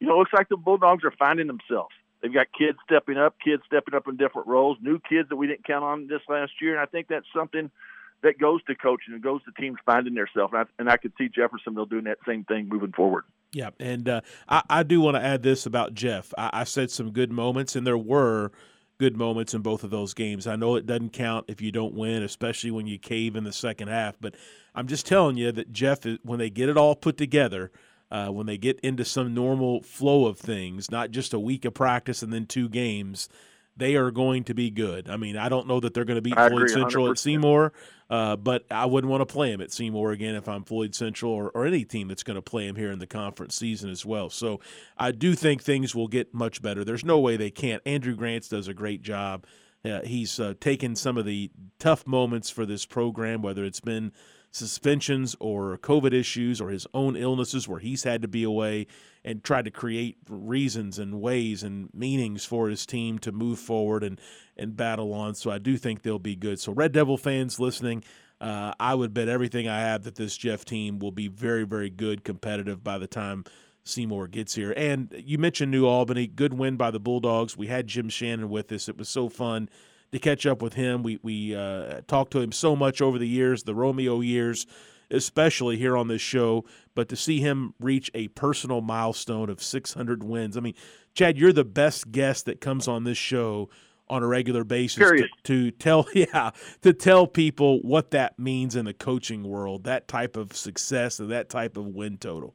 You 0.00 0.06
know, 0.06 0.14
it 0.14 0.18
looks 0.18 0.32
like 0.32 0.48
the 0.48 0.56
Bulldogs 0.56 1.04
are 1.04 1.12
finding 1.18 1.46
themselves. 1.46 1.94
They've 2.20 2.32
got 2.32 2.46
kids 2.56 2.78
stepping 2.84 3.16
up, 3.16 3.36
kids 3.42 3.62
stepping 3.66 3.94
up 3.94 4.08
in 4.08 4.16
different 4.16 4.48
roles, 4.48 4.78
new 4.80 4.98
kids 4.98 5.28
that 5.28 5.36
we 5.36 5.46
didn't 5.46 5.66
count 5.66 5.84
on 5.84 6.06
this 6.06 6.20
last 6.28 6.52
year, 6.60 6.72
and 6.72 6.80
I 6.80 6.86
think 6.86 7.08
that's 7.08 7.26
something– 7.34 7.70
that 8.22 8.38
goes 8.38 8.62
to 8.64 8.74
coaching 8.74 9.14
and 9.14 9.22
goes 9.22 9.42
to 9.44 9.52
teams 9.60 9.78
finding 9.84 10.14
themselves. 10.14 10.52
And 10.52 10.62
I, 10.62 10.64
and 10.78 10.90
I 10.90 10.96
could 10.96 11.12
see 11.18 11.28
Jeffersonville 11.28 11.86
doing 11.86 12.04
that 12.04 12.18
same 12.26 12.44
thing 12.44 12.68
moving 12.68 12.92
forward. 12.92 13.24
Yeah, 13.52 13.70
and 13.78 14.08
uh, 14.08 14.20
I, 14.48 14.62
I, 14.68 14.82
do 14.82 15.00
want 15.00 15.16
to 15.16 15.22
add 15.22 15.42
this 15.42 15.66
about 15.66 15.94
Jeff. 15.94 16.32
I, 16.36 16.50
I, 16.52 16.64
said 16.64 16.90
some 16.90 17.12
good 17.12 17.30
moments, 17.30 17.76
and 17.76 17.86
there 17.86 17.96
were 17.96 18.50
good 18.98 19.16
moments 19.16 19.54
in 19.54 19.62
both 19.62 19.84
of 19.84 19.90
those 19.90 20.14
games. 20.14 20.46
I 20.46 20.56
know 20.56 20.74
it 20.74 20.84
doesn't 20.84 21.12
count 21.12 21.46
if 21.48 21.62
you 21.62 21.70
don't 21.70 21.94
win, 21.94 22.22
especially 22.22 22.70
when 22.70 22.86
you 22.86 22.98
cave 22.98 23.36
in 23.36 23.44
the 23.44 23.52
second 23.52 23.88
half. 23.88 24.16
But 24.20 24.34
I'm 24.74 24.88
just 24.88 25.06
telling 25.06 25.36
you 25.36 25.52
that 25.52 25.72
Jeff, 25.72 26.00
when 26.22 26.38
they 26.38 26.50
get 26.50 26.68
it 26.68 26.76
all 26.76 26.96
put 26.96 27.16
together, 27.16 27.70
uh, 28.10 28.28
when 28.28 28.46
they 28.46 28.58
get 28.58 28.80
into 28.80 29.04
some 29.04 29.32
normal 29.32 29.82
flow 29.82 30.26
of 30.26 30.38
things, 30.38 30.90
not 30.90 31.10
just 31.10 31.32
a 31.32 31.40
week 31.40 31.64
of 31.64 31.74
practice 31.74 32.22
and 32.22 32.32
then 32.32 32.46
two 32.46 32.68
games– 32.68 33.28
they 33.76 33.96
are 33.96 34.10
going 34.10 34.44
to 34.44 34.54
be 34.54 34.70
good. 34.70 35.08
I 35.08 35.16
mean, 35.16 35.36
I 35.36 35.48
don't 35.48 35.66
know 35.66 35.80
that 35.80 35.94
they're 35.94 36.04
going 36.04 36.16
to 36.16 36.22
beat 36.22 36.34
Floyd 36.34 36.70
Central 36.70 37.06
100%. 37.06 37.10
at 37.10 37.18
Seymour, 37.18 37.72
uh, 38.08 38.36
but 38.36 38.64
I 38.70 38.86
wouldn't 38.86 39.10
want 39.10 39.20
to 39.20 39.26
play 39.26 39.50
them 39.50 39.60
at 39.60 39.72
Seymour 39.72 40.12
again 40.12 40.34
if 40.34 40.48
I'm 40.48 40.64
Floyd 40.64 40.94
Central 40.94 41.32
or, 41.32 41.50
or 41.50 41.66
any 41.66 41.84
team 41.84 42.08
that's 42.08 42.22
going 42.22 42.36
to 42.36 42.42
play 42.42 42.66
them 42.66 42.76
here 42.76 42.90
in 42.90 42.98
the 42.98 43.06
conference 43.06 43.54
season 43.54 43.90
as 43.90 44.06
well. 44.06 44.30
So 44.30 44.60
I 44.96 45.10
do 45.10 45.34
think 45.34 45.62
things 45.62 45.94
will 45.94 46.08
get 46.08 46.32
much 46.32 46.62
better. 46.62 46.84
There's 46.84 47.04
no 47.04 47.18
way 47.18 47.36
they 47.36 47.50
can't. 47.50 47.82
Andrew 47.84 48.14
Grants 48.14 48.48
does 48.48 48.68
a 48.68 48.74
great 48.74 49.02
job. 49.02 49.44
Uh, 49.84 50.00
he's 50.02 50.40
uh, 50.40 50.54
taken 50.58 50.96
some 50.96 51.16
of 51.16 51.24
the 51.24 51.50
tough 51.78 52.06
moments 52.06 52.50
for 52.50 52.66
this 52.66 52.86
program, 52.86 53.42
whether 53.42 53.64
it's 53.64 53.80
been 53.80 54.12
suspensions 54.56 55.36
or 55.38 55.76
COVID 55.78 56.12
issues 56.12 56.60
or 56.60 56.70
his 56.70 56.86
own 56.94 57.14
illnesses 57.14 57.68
where 57.68 57.78
he's 57.78 58.04
had 58.04 58.22
to 58.22 58.28
be 58.28 58.42
away 58.42 58.86
and 59.24 59.44
tried 59.44 59.66
to 59.66 59.70
create 59.70 60.16
reasons 60.28 60.98
and 60.98 61.20
ways 61.20 61.62
and 61.62 61.90
meanings 61.92 62.44
for 62.44 62.68
his 62.68 62.86
team 62.86 63.18
to 63.18 63.32
move 63.32 63.58
forward 63.58 64.02
and, 64.02 64.20
and 64.56 64.76
battle 64.76 65.12
on. 65.12 65.34
So 65.34 65.50
I 65.50 65.58
do 65.58 65.76
think 65.76 66.02
they'll 66.02 66.18
be 66.18 66.36
good. 66.36 66.58
So, 66.58 66.72
Red 66.72 66.92
Devil 66.92 67.18
fans 67.18 67.60
listening, 67.60 68.02
uh, 68.40 68.72
I 68.80 68.94
would 68.94 69.12
bet 69.12 69.28
everything 69.28 69.68
I 69.68 69.80
have 69.80 70.04
that 70.04 70.14
this 70.14 70.36
Jeff 70.36 70.64
team 70.64 70.98
will 70.98 71.12
be 71.12 71.28
very, 71.28 71.64
very 71.64 71.90
good, 71.90 72.24
competitive 72.24 72.82
by 72.82 72.98
the 72.98 73.06
time 73.06 73.44
Seymour 73.84 74.28
gets 74.28 74.54
here. 74.54 74.72
And 74.76 75.14
you 75.16 75.38
mentioned 75.38 75.70
New 75.70 75.86
Albany, 75.86 76.26
good 76.26 76.54
win 76.54 76.76
by 76.76 76.90
the 76.90 77.00
Bulldogs. 77.00 77.56
We 77.56 77.66
had 77.66 77.86
Jim 77.86 78.08
Shannon 78.08 78.48
with 78.48 78.72
us. 78.72 78.88
It 78.88 78.96
was 78.96 79.08
so 79.08 79.28
fun 79.28 79.68
to 80.12 80.18
catch 80.18 80.46
up 80.46 80.62
with 80.62 80.74
him. 80.74 81.02
We 81.02 81.18
we 81.22 81.54
uh, 81.54 82.00
talked 82.06 82.32
to 82.32 82.40
him 82.40 82.52
so 82.52 82.76
much 82.76 83.00
over 83.00 83.18
the 83.18 83.28
years, 83.28 83.62
the 83.62 83.74
Romeo 83.74 84.20
years, 84.20 84.66
especially 85.10 85.76
here 85.76 85.96
on 85.96 86.08
this 86.08 86.22
show. 86.22 86.64
But 86.94 87.08
to 87.10 87.16
see 87.16 87.40
him 87.40 87.74
reach 87.80 88.10
a 88.14 88.28
personal 88.28 88.80
milestone 88.80 89.50
of 89.50 89.62
600 89.62 90.24
wins, 90.24 90.56
I 90.56 90.60
mean, 90.60 90.74
Chad, 91.14 91.38
you're 91.38 91.52
the 91.52 91.64
best 91.64 92.10
guest 92.12 92.46
that 92.46 92.60
comes 92.60 92.88
on 92.88 93.04
this 93.04 93.18
show 93.18 93.68
on 94.08 94.22
a 94.22 94.26
regular 94.26 94.64
basis 94.64 95.10
to, 95.10 95.26
to, 95.42 95.70
tell 95.72 96.06
yeah 96.14 96.50
to 96.82 96.92
tell 96.92 97.26
people 97.26 97.80
what 97.80 98.12
that 98.12 98.38
means 98.38 98.76
in 98.76 98.84
the 98.84 98.94
coaching 98.94 99.42
world 99.42 99.84
that 99.84 100.06
type 100.06 100.36
of 100.36 100.56
success 100.56 101.18
and 101.18 101.30
that 101.30 101.48
type 101.48 101.76
of 101.76 101.86
win 101.86 102.16
total 102.16 102.54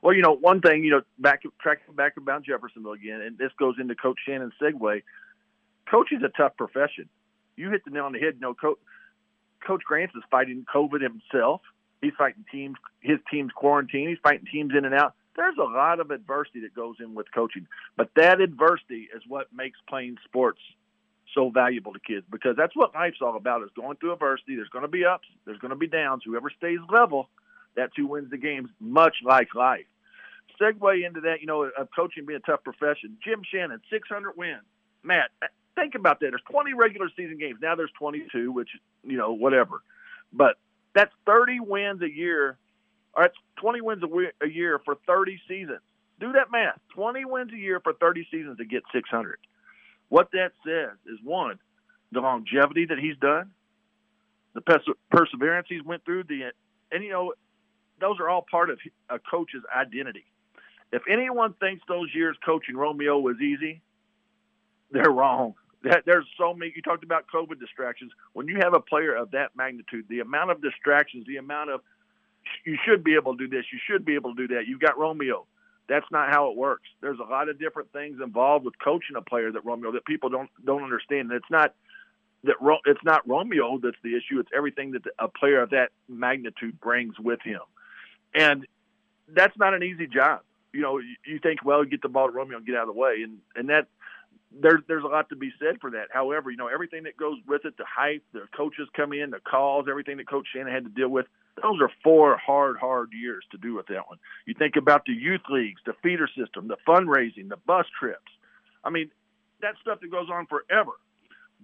well 0.00 0.14
you 0.14 0.22
know 0.22 0.32
one 0.32 0.60
thing 0.60 0.84
you 0.84 0.90
know 0.90 1.00
back 1.18 1.42
tracking 1.60 1.92
back 1.96 2.16
about 2.16 2.44
jeffersonville 2.44 2.92
again 2.92 3.20
and 3.20 3.36
this 3.36 3.50
goes 3.58 3.74
into 3.80 3.94
coach 3.96 4.18
shannon's 4.24 4.52
segue 4.62 5.02
coaching 5.90 6.18
is 6.18 6.24
a 6.24 6.36
tough 6.36 6.56
profession. 6.56 7.08
You 7.56 7.70
hit 7.70 7.84
the 7.84 7.90
nail 7.90 8.04
on 8.04 8.12
the 8.12 8.18
head. 8.18 8.34
You 8.34 8.40
know, 8.40 8.54
Coach, 8.54 8.78
Coach 9.66 9.82
Grants 9.84 10.14
is 10.16 10.22
fighting 10.30 10.64
COVID 10.72 11.00
himself. 11.00 11.60
He's 12.00 12.12
fighting 12.18 12.44
teams, 12.50 12.76
his 13.00 13.18
team's 13.30 13.52
quarantine. 13.54 14.08
He's 14.08 14.18
fighting 14.22 14.46
teams 14.52 14.72
in 14.76 14.84
and 14.84 14.94
out. 14.94 15.14
There's 15.36 15.56
a 15.58 15.64
lot 15.64 16.00
of 16.00 16.10
adversity 16.10 16.60
that 16.60 16.74
goes 16.74 16.96
in 17.00 17.14
with 17.14 17.26
coaching, 17.34 17.66
but 17.96 18.10
that 18.14 18.40
adversity 18.40 19.08
is 19.14 19.22
what 19.26 19.48
makes 19.52 19.78
playing 19.88 20.16
sports 20.24 20.60
so 21.34 21.50
valuable 21.50 21.92
to 21.92 21.98
kids 21.98 22.24
because 22.30 22.54
that's 22.56 22.76
what 22.76 22.94
life's 22.94 23.18
all 23.20 23.36
about 23.36 23.62
is 23.62 23.70
going 23.74 23.96
through 23.96 24.12
adversity. 24.12 24.54
There's 24.54 24.68
going 24.68 24.84
to 24.84 24.88
be 24.88 25.04
ups, 25.04 25.26
there's 25.44 25.58
going 25.58 25.70
to 25.70 25.76
be 25.76 25.88
downs. 25.88 26.22
Whoever 26.24 26.50
stays 26.56 26.78
level, 26.88 27.28
that's 27.74 27.92
who 27.96 28.06
wins 28.06 28.30
the 28.30 28.36
games, 28.36 28.68
much 28.78 29.16
like 29.24 29.54
life. 29.54 29.86
Segue 30.60 31.04
into 31.04 31.22
that, 31.22 31.40
you 31.40 31.46
know, 31.46 31.62
of 31.62 31.88
coaching 31.96 32.26
being 32.26 32.40
a 32.44 32.50
tough 32.50 32.62
profession. 32.62 33.16
Jim 33.24 33.42
Shannon, 33.50 33.80
600 33.90 34.36
wins. 34.36 34.62
Matt, 35.02 35.30
think 35.74 35.94
about 35.94 36.20
that. 36.20 36.30
There's 36.30 36.42
20 36.50 36.74
regular 36.74 37.08
season 37.16 37.38
games. 37.38 37.58
Now 37.60 37.74
there's 37.74 37.90
22, 37.98 38.52
which 38.52 38.70
you 39.02 39.16
know 39.16 39.32
whatever, 39.32 39.82
but 40.32 40.56
that's 40.94 41.12
30 41.26 41.60
wins 41.60 42.02
a 42.02 42.10
year. 42.10 42.58
Or 43.14 43.22
that's 43.24 43.36
20 43.60 43.80
wins 43.80 44.02
a, 44.42 44.48
year 44.48 44.80
for 44.84 44.96
30 45.06 45.40
seasons. 45.46 45.80
Do 46.18 46.32
that 46.32 46.50
math. 46.50 46.80
20 46.94 47.24
wins 47.24 47.52
a 47.52 47.56
year 47.56 47.80
for 47.80 47.92
30 47.92 48.26
seasons 48.30 48.58
to 48.58 48.64
get 48.64 48.82
600. 48.92 49.38
What 50.08 50.30
that 50.32 50.52
says 50.66 50.96
is 51.06 51.18
one, 51.22 51.58
the 52.10 52.20
longevity 52.20 52.86
that 52.86 52.98
he's 52.98 53.16
done, 53.18 53.50
the 54.54 54.60
pers- 54.60 54.96
perseverance 55.10 55.66
he's 55.68 55.84
went 55.84 56.04
through, 56.04 56.24
the 56.24 56.52
and 56.90 57.04
you 57.04 57.10
know 57.10 57.34
those 58.00 58.18
are 58.20 58.28
all 58.28 58.44
part 58.48 58.70
of 58.70 58.78
a 59.08 59.18
coach's 59.18 59.62
identity. 59.76 60.24
If 60.92 61.02
anyone 61.10 61.54
thinks 61.54 61.82
those 61.88 62.08
years 62.14 62.36
coaching 62.44 62.76
Romeo 62.76 63.18
was 63.18 63.40
easy, 63.40 63.80
they're 64.90 65.10
wrong 65.10 65.54
there's 66.06 66.26
so 66.38 66.54
many. 66.54 66.72
You 66.74 66.82
talked 66.82 67.04
about 67.04 67.24
COVID 67.32 67.60
distractions. 67.60 68.12
When 68.32 68.48
you 68.48 68.58
have 68.62 68.74
a 68.74 68.80
player 68.80 69.14
of 69.14 69.30
that 69.32 69.50
magnitude, 69.56 70.06
the 70.08 70.20
amount 70.20 70.50
of 70.50 70.62
distractions, 70.62 71.26
the 71.26 71.36
amount 71.36 71.70
of 71.70 71.80
you 72.64 72.76
should 72.84 73.04
be 73.04 73.14
able 73.14 73.36
to 73.36 73.46
do 73.46 73.56
this, 73.56 73.66
you 73.72 73.78
should 73.88 74.04
be 74.04 74.14
able 74.14 74.34
to 74.34 74.46
do 74.46 74.54
that. 74.54 74.66
You've 74.66 74.80
got 74.80 74.98
Romeo. 74.98 75.46
That's 75.88 76.06
not 76.10 76.30
how 76.30 76.50
it 76.50 76.56
works. 76.56 76.88
There's 77.00 77.18
a 77.18 77.30
lot 77.30 77.48
of 77.48 77.58
different 77.58 77.92
things 77.92 78.18
involved 78.22 78.64
with 78.64 78.74
coaching 78.82 79.16
a 79.16 79.22
player 79.22 79.52
that 79.52 79.64
Romeo 79.64 79.92
that 79.92 80.04
people 80.06 80.30
don't 80.30 80.50
don't 80.64 80.82
understand. 80.82 81.30
And 81.30 81.32
it's 81.32 81.50
not 81.50 81.74
that 82.44 82.56
it's 82.86 83.04
not 83.04 83.26
Romeo 83.28 83.78
that's 83.82 83.96
the 84.02 84.16
issue. 84.16 84.40
It's 84.40 84.50
everything 84.56 84.92
that 84.92 85.02
a 85.18 85.28
player 85.28 85.60
of 85.60 85.70
that 85.70 85.90
magnitude 86.08 86.80
brings 86.80 87.18
with 87.18 87.40
him, 87.42 87.60
and 88.34 88.66
that's 89.28 89.56
not 89.58 89.74
an 89.74 89.82
easy 89.82 90.06
job. 90.06 90.40
You 90.72 90.80
know, 90.80 90.98
you 90.98 91.38
think, 91.38 91.64
well, 91.64 91.84
get 91.84 92.02
the 92.02 92.08
ball 92.08 92.28
to 92.28 92.32
Romeo 92.32 92.56
and 92.56 92.66
get 92.66 92.76
out 92.76 92.88
of 92.88 92.94
the 92.94 93.00
way, 93.00 93.22
and 93.22 93.38
and 93.54 93.68
that 93.68 93.86
there's 94.60 94.80
there's 94.88 95.04
a 95.04 95.08
lot 95.08 95.28
to 95.30 95.36
be 95.36 95.52
said 95.58 95.80
for 95.80 95.90
that. 95.90 96.08
However, 96.12 96.50
you 96.50 96.56
know 96.56 96.68
everything 96.68 97.04
that 97.04 97.16
goes 97.16 97.38
with 97.46 97.64
it, 97.64 97.76
the 97.76 97.84
hype, 97.84 98.22
the 98.32 98.42
coaches 98.56 98.88
come 98.96 99.12
in, 99.12 99.30
the 99.30 99.40
calls, 99.40 99.86
everything 99.88 100.16
that 100.18 100.28
Coach 100.28 100.46
Shannon 100.52 100.72
had 100.72 100.84
to 100.84 100.90
deal 100.90 101.08
with. 101.08 101.26
Those 101.62 101.80
are 101.80 101.90
four 102.02 102.36
hard, 102.36 102.76
hard 102.76 103.10
years 103.12 103.44
to 103.52 103.58
do 103.58 103.74
with 103.74 103.86
that 103.86 104.08
one. 104.08 104.18
You 104.44 104.54
think 104.58 104.76
about 104.76 105.04
the 105.06 105.12
youth 105.12 105.42
leagues, 105.48 105.80
the 105.86 105.94
feeder 106.02 106.28
system, 106.36 106.68
the 106.68 106.76
fundraising, 106.86 107.48
the 107.48 107.58
bus 107.64 107.86
trips. 107.98 108.32
I 108.82 108.90
mean, 108.90 109.10
that 109.60 109.74
stuff 109.80 110.00
that 110.00 110.10
goes 110.10 110.28
on 110.32 110.46
forever. 110.46 110.92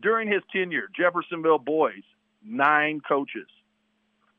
During 0.01 0.31
his 0.31 0.43
tenure, 0.53 0.89
Jeffersonville 0.97 1.59
boys, 1.59 2.03
nine 2.45 3.01
coaches. 3.07 3.49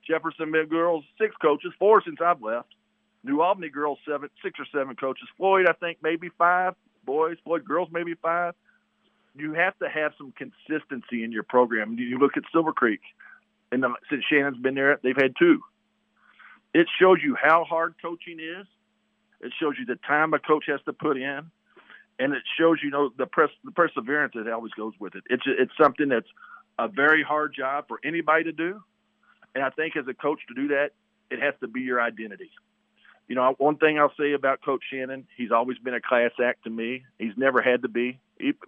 Jeffersonville 0.08 0.66
girls, 0.66 1.04
six 1.20 1.36
coaches, 1.42 1.74
four 1.78 2.02
since 2.04 2.18
I've 2.24 2.42
left. 2.42 2.70
New 3.24 3.42
Albany 3.42 3.70
girls, 3.70 4.00
seven, 4.08 4.30
six 4.42 4.60
or 4.60 4.66
seven 4.74 4.96
coaches. 4.96 5.28
Floyd, 5.38 5.68
I 5.70 5.74
think 5.74 6.00
maybe 6.02 6.30
five 6.38 6.74
boys, 7.06 7.38
boys, 7.46 7.62
girls, 7.64 7.90
maybe 7.92 8.14
five. 8.22 8.54
You 9.36 9.54
have 9.54 9.78
to 9.80 9.90
have 9.90 10.12
some 10.18 10.34
consistency 10.34 11.24
in 11.24 11.32
your 11.32 11.44
program. 11.44 11.96
You 11.98 12.20
look 12.20 12.36
at 12.36 12.44
Silver 12.52 12.74
Creek, 12.74 13.02
and 13.72 13.84
uh, 13.86 13.90
since 14.10 14.24
Shannon's 14.30 14.58
been 14.58 14.76
there, 14.76 15.00
they've 15.04 15.16
had 15.16 15.34
two. 15.40 15.62
It 16.74 16.88
shows 17.00 17.20
you 17.24 17.36
how 17.42 17.64
hard 17.64 17.96
coaching 18.02 18.40
is. 18.40 18.68
It 19.42 19.54
shows 19.60 19.76
you 19.80 19.86
the 19.86 20.00
time 20.08 20.34
a 20.34 20.40
coach 20.40 20.66
has 20.68 20.80
to 20.86 20.94
put 20.94 21.18
in, 21.18 21.52
and 22.20 22.34
it 22.34 22.44
shows 22.60 22.78
you 22.84 22.90
know 22.90 23.12
the 23.18 23.26
press 23.26 23.50
the 23.64 23.72
perseverance 23.72 24.34
that 24.36 24.52
always 24.52 24.74
goes 24.74 24.94
with 25.00 25.16
it. 25.16 25.24
It's 25.30 25.44
it's 25.46 25.72
something 25.82 26.10
that's 26.10 26.30
a 26.78 26.88
very 26.88 27.24
hard 27.24 27.54
job 27.56 27.86
for 27.88 28.00
anybody 28.04 28.46
to 28.46 28.52
do, 28.52 28.82
and 29.56 29.64
I 29.64 29.70
think 29.70 29.96
as 29.96 30.08
a 30.08 30.14
coach 30.14 30.40
to 30.50 30.54
do 30.54 30.68
that, 30.70 30.92
it 31.30 31.40
has 31.40 31.54
to 31.62 31.68
be 31.68 31.82
your 31.82 32.02
identity 32.02 32.52
you 33.32 33.36
know, 33.36 33.56
one 33.60 33.78
thing 33.78 33.98
I'll 33.98 34.12
say 34.20 34.34
about 34.34 34.60
Coach 34.62 34.84
Shannon, 34.92 35.26
he's 35.38 35.52
always 35.54 35.78
been 35.78 35.94
a 35.94 36.02
class 36.02 36.32
act 36.44 36.66
to 36.66 36.70
me. 36.70 37.06
He's 37.18 37.32
never 37.38 37.62
had 37.62 37.84
to 37.84 37.88
be. 37.88 38.20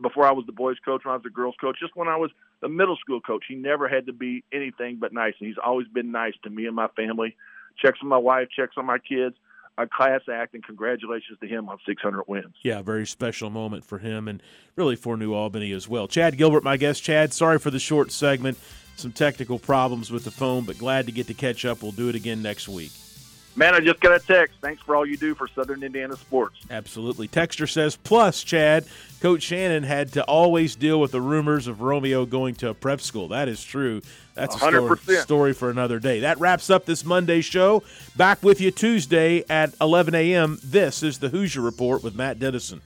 Before 0.01 0.25
I 0.25 0.31
was 0.31 0.45
the 0.45 0.53
boys' 0.53 0.77
coach, 0.85 1.03
when 1.03 1.11
I 1.11 1.15
was 1.17 1.23
the 1.23 1.31
girls' 1.31 1.55
coach, 1.59 1.75
just 1.81 1.97
when 1.97 2.07
I 2.07 2.15
was 2.15 2.31
the 2.61 2.69
middle 2.69 2.95
school 2.95 3.19
coach, 3.19 3.43
he 3.45 3.55
never 3.55 3.89
had 3.89 4.05
to 4.05 4.13
be 4.13 4.41
anything 4.53 4.99
but 5.01 5.11
nice. 5.11 5.33
And 5.37 5.49
he's 5.49 5.57
always 5.61 5.89
been 5.89 6.13
nice 6.13 6.35
to 6.43 6.49
me 6.49 6.65
and 6.65 6.77
my 6.77 6.87
family. 6.95 7.35
Checks 7.77 7.99
on 8.01 8.07
my 8.07 8.17
wife, 8.17 8.47
checks 8.55 8.75
on 8.77 8.85
my 8.85 8.99
kids. 8.99 9.35
A 9.77 9.85
class 9.85 10.21
act, 10.31 10.53
and 10.53 10.63
congratulations 10.63 11.37
to 11.41 11.47
him 11.47 11.67
on 11.67 11.77
600 11.85 12.23
wins. 12.27 12.55
Yeah, 12.61 12.81
very 12.81 13.05
special 13.05 13.49
moment 13.49 13.83
for 13.83 13.97
him 13.97 14.29
and 14.29 14.41
really 14.77 14.95
for 14.95 15.17
New 15.17 15.33
Albany 15.33 15.73
as 15.73 15.89
well. 15.89 16.07
Chad 16.07 16.37
Gilbert, 16.37 16.63
my 16.63 16.77
guest. 16.77 17.03
Chad, 17.03 17.33
sorry 17.33 17.59
for 17.59 17.69
the 17.69 17.79
short 17.79 18.13
segment. 18.13 18.57
Some 18.95 19.11
technical 19.11 19.59
problems 19.59 20.09
with 20.09 20.23
the 20.23 20.31
phone, 20.31 20.63
but 20.63 20.77
glad 20.77 21.07
to 21.07 21.11
get 21.11 21.27
to 21.27 21.33
catch 21.33 21.65
up. 21.65 21.83
We'll 21.83 21.91
do 21.91 22.07
it 22.07 22.15
again 22.15 22.41
next 22.41 22.69
week. 22.69 22.91
Man, 23.55 23.75
I 23.75 23.79
just 23.79 23.99
got 23.99 24.15
a 24.15 24.19
text. 24.19 24.57
Thanks 24.61 24.81
for 24.81 24.95
all 24.95 25.05
you 25.05 25.15
do 25.15 25.35
for 25.35 25.47
Southern 25.47 25.83
Indiana 25.83 26.15
sports. 26.17 26.59
Absolutely. 26.71 27.27
Texter 27.27 27.69
says, 27.69 27.95
plus, 27.95 28.43
Chad, 28.43 28.85
Coach 29.21 29.43
Shannon 29.43 29.83
had 29.83 30.11
to 30.13 30.23
always 30.23 30.75
deal 30.75 30.99
with 30.99 31.11
the 31.11 31.21
rumors 31.21 31.67
of 31.67 31.81
Romeo 31.81 32.25
going 32.25 32.55
to 32.55 32.69
a 32.69 32.73
prep 32.73 32.99
school. 32.99 33.27
That 33.27 33.47
is 33.47 33.63
true. 33.63 34.01
That's 34.33 34.55
a 34.55 34.57
story, 34.57 34.97
story, 35.17 35.53
for 35.53 35.69
another 35.69 35.99
day. 35.99 36.21
That 36.21 36.39
wraps 36.39 36.71
up 36.71 36.85
this 36.85 37.05
Monday 37.05 37.41
show. 37.41 37.83
Back 38.15 38.41
with 38.41 38.59
you 38.59 38.71
Tuesday 38.71 39.43
at 39.47 39.75
11 39.79 40.15
a.m. 40.15 40.57
This 40.63 41.03
is 41.03 41.19
the 41.19 41.29
Hoosier 41.29 41.61
Report 41.61 42.03
with 42.03 42.15
Matt 42.15 42.39
Dennison. 42.39 42.81